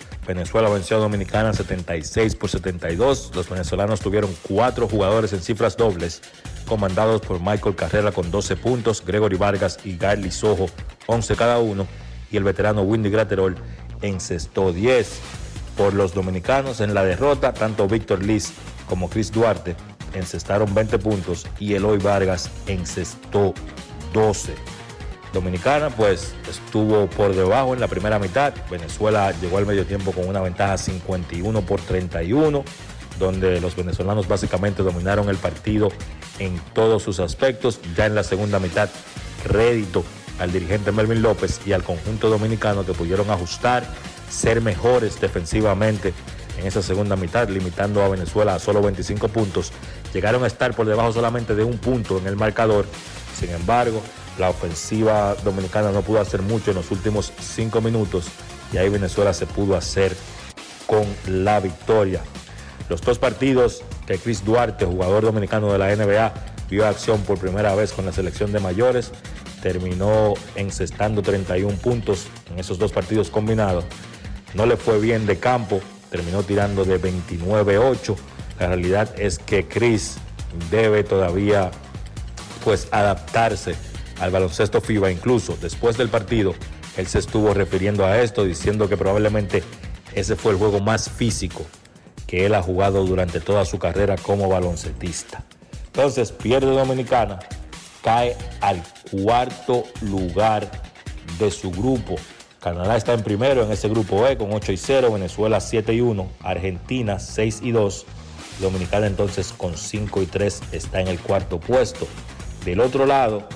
[0.33, 3.31] Venezuela venció a Dominicana 76 por 72.
[3.35, 6.21] Los venezolanos tuvieron cuatro jugadores en cifras dobles,
[6.65, 10.67] comandados por Michael Carrera con 12 puntos, Gregory Vargas y Garly Sojo
[11.07, 11.85] 11 cada uno,
[12.31, 13.57] y el veterano Windy Graterol
[14.01, 15.19] encestó 10.
[15.75, 18.53] Por los dominicanos en la derrota, tanto Víctor Liz
[18.87, 19.75] como Chris Duarte
[20.13, 23.53] encestaron 20 puntos y Eloy Vargas encestó
[24.13, 24.55] 12.
[25.33, 28.53] Dominicana pues estuvo por debajo en la primera mitad.
[28.69, 32.63] Venezuela llegó al medio tiempo con una ventaja 51 por 31,
[33.17, 35.89] donde los venezolanos básicamente dominaron el partido
[36.39, 37.79] en todos sus aspectos.
[37.95, 38.89] Ya en la segunda mitad,
[39.43, 40.03] crédito
[40.39, 43.85] al dirigente Melvin López y al conjunto dominicano que pudieron ajustar,
[44.29, 46.13] ser mejores defensivamente
[46.59, 49.71] en esa segunda mitad, limitando a Venezuela a solo 25 puntos.
[50.13, 52.85] Llegaron a estar por debajo solamente de un punto en el marcador.
[53.39, 54.01] Sin embargo,
[54.37, 58.25] la ofensiva dominicana no pudo hacer mucho en los últimos cinco minutos
[58.73, 60.15] y ahí Venezuela se pudo hacer
[60.87, 62.21] con la victoria.
[62.89, 66.33] Los dos partidos que Chris Duarte, jugador dominicano de la NBA,
[66.69, 69.11] vio acción por primera vez con la selección de mayores,
[69.61, 73.85] terminó encestando 31 puntos en esos dos partidos combinados.
[74.53, 78.15] No le fue bien de campo, terminó tirando de 29-8.
[78.59, 80.17] La realidad es que Chris
[80.69, 81.71] debe todavía
[82.63, 83.75] pues adaptarse
[84.21, 85.11] al baloncesto FIBA.
[85.11, 86.53] Incluso después del partido,
[86.95, 89.63] él se estuvo refiriendo a esto, diciendo que probablemente
[90.13, 91.65] ese fue el juego más físico
[92.27, 95.43] que él ha jugado durante toda su carrera como baloncetista.
[95.87, 97.39] Entonces pierde Dominicana,
[98.01, 98.81] cae al
[99.11, 100.71] cuarto lugar
[101.37, 102.15] de su grupo.
[102.61, 106.01] Canadá está en primero en ese grupo E con 8 y 0, Venezuela 7 y
[106.01, 108.05] 1, Argentina 6 y 2,
[108.61, 112.07] Dominicana entonces con 5 y 3 está en el cuarto puesto.
[112.63, 113.47] Del otro lado,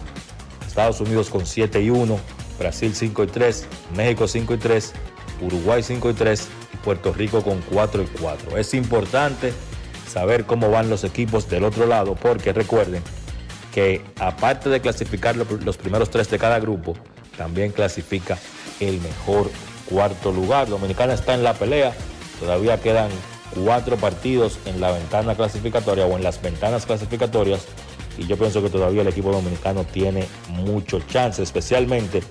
[0.76, 2.20] Estados Unidos con 7 y 1,
[2.60, 3.66] Brasil 5 y 3,
[3.96, 4.94] México 5 y 3,
[5.42, 8.58] Uruguay 5 y 3 y Puerto Rico con 4 y 4.
[8.58, 9.54] Es importante
[10.06, 13.02] saber cómo van los equipos del otro lado porque recuerden
[13.74, 16.98] que aparte de clasificar los primeros tres de cada grupo,
[17.38, 18.38] también clasifica
[18.82, 19.50] el mejor
[19.90, 20.68] cuarto lugar.
[20.68, 21.94] Dominicana está en la pelea,
[22.38, 23.12] todavía quedan
[23.64, 27.66] cuatro partidos en la ventana clasificatoria o en las ventanas clasificatorias
[28.18, 32.24] y yo pienso que todavía el equipo dominicano tiene mucho chance, especialmente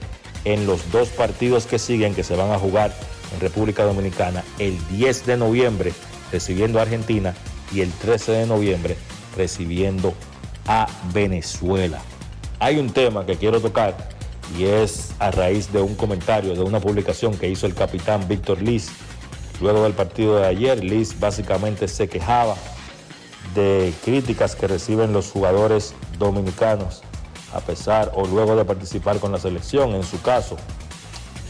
[0.45, 2.95] en los dos partidos que siguen que se van a jugar
[3.33, 5.93] en República Dominicana el 10 de noviembre
[6.31, 7.35] recibiendo a Argentina
[7.73, 8.97] y el 13 de noviembre
[9.37, 10.15] recibiendo
[10.67, 12.01] a Venezuela.
[12.61, 13.97] Hay un tema que quiero tocar
[14.59, 18.63] y es a raíz de un comentario, de una publicación que hizo el capitán Víctor
[18.63, 18.91] Liz.
[19.61, 22.57] Luego del partido de ayer, Liz básicamente se quejaba
[23.55, 27.03] de críticas que reciben los jugadores dominicanos
[27.53, 29.95] a pesar o luego de participar con la selección.
[29.95, 30.57] En su caso,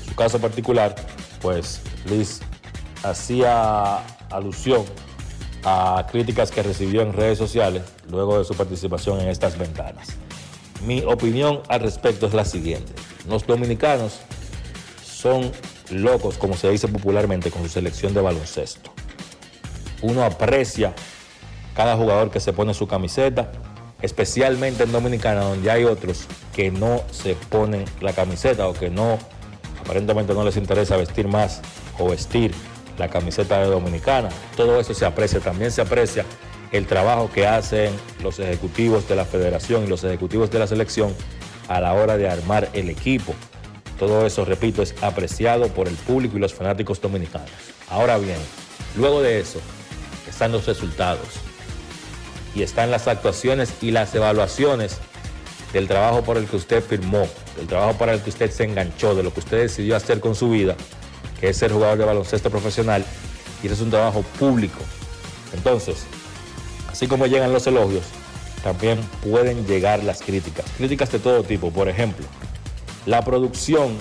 [0.06, 0.94] su caso particular,
[1.40, 2.40] pues Liz
[3.02, 4.84] hacía alusión
[5.64, 10.08] a críticas que recibió en redes sociales luego de su participación en estas ventanas.
[10.86, 12.92] Mi opinión al respecto es la siguiente.
[13.26, 14.20] Los dominicanos
[15.02, 15.50] son
[15.90, 18.92] locos, como se dice popularmente, con su selección de baloncesto.
[20.02, 20.94] Uno aprecia
[21.74, 23.50] cada jugador que se pone su camiseta,
[24.02, 29.18] especialmente en Dominicana, donde hay otros que no se ponen la camiseta o que no,
[29.80, 31.60] aparentemente no les interesa vestir más
[31.98, 32.54] o vestir
[32.98, 34.28] la camiseta de Dominicana.
[34.56, 35.40] Todo eso se aprecia.
[35.40, 36.24] También se aprecia
[36.70, 37.92] el trabajo que hacen
[38.22, 41.14] los ejecutivos de la federación y los ejecutivos de la selección
[41.68, 43.34] a la hora de armar el equipo.
[43.98, 47.50] Todo eso, repito, es apreciado por el público y los fanáticos dominicanos.
[47.88, 48.38] Ahora bien,
[48.96, 49.60] luego de eso
[50.28, 51.40] están los resultados
[52.54, 54.98] y están las actuaciones y las evaluaciones
[55.72, 57.26] del trabajo por el que usted firmó,
[57.56, 60.34] del trabajo para el que usted se enganchó, de lo que usted decidió hacer con
[60.34, 60.76] su vida,
[61.40, 63.04] que es ser jugador de baloncesto profesional,
[63.62, 64.78] y eso es un trabajo público.
[65.52, 66.04] Entonces,
[66.90, 68.04] así como llegan los elogios,
[68.62, 71.70] también pueden llegar las críticas, críticas de todo tipo.
[71.70, 72.24] Por ejemplo,
[73.04, 73.98] la producción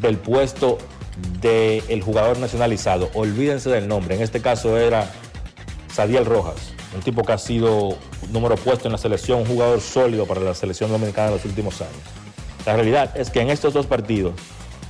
[0.00, 0.78] del puesto
[1.40, 5.10] del jugador nacionalizado, olvídense del nombre, en este caso era
[5.92, 7.96] Sadiel Rojas, un tipo que ha sido
[8.30, 11.80] número puesto en la selección, un jugador sólido para la selección dominicana en los últimos
[11.80, 11.94] años.
[12.64, 14.32] La realidad es que en estos dos partidos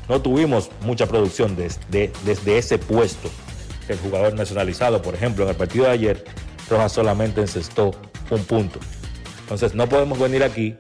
[0.09, 2.13] no tuvimos mucha producción desde,
[2.59, 3.29] ese puesto
[3.89, 5.03] del jugador nacionalizado.
[5.03, 6.25] Por ejemplo, en el partido de ayer,
[6.71, 7.91] Rojas solamente encestó
[8.31, 8.79] un punto.
[9.41, 10.77] Entonces no podemos venir aquí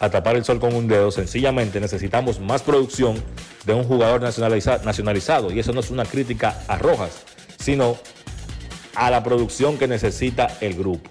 [0.00, 1.10] a tapar el sol con un dedo.
[1.10, 3.22] Sencillamente necesitamos más producción
[3.66, 5.52] de un jugador nacionalizado.
[5.52, 7.24] Y eso no es una crítica a Rojas,
[7.58, 7.96] sino
[8.94, 11.10] a la producción que necesita el grupo.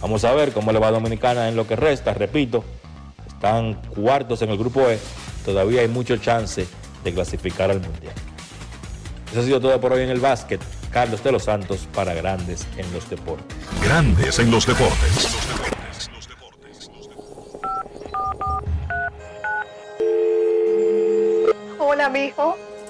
[0.00, 2.12] Vamos a ver cómo le va a Dominicana en lo que resta.
[2.12, 2.64] Repito,
[3.26, 4.98] están cuartos en el grupo E.
[5.44, 6.66] Todavía hay mucho chance
[7.02, 8.14] de clasificar al Mundial.
[9.30, 10.60] Eso ha sido todo por hoy en el básquet.
[10.90, 13.56] Carlos de los Santos para Grandes en los Deportes.
[13.82, 15.36] Grandes en los Deportes.
[21.78, 22.56] Hola, mijo.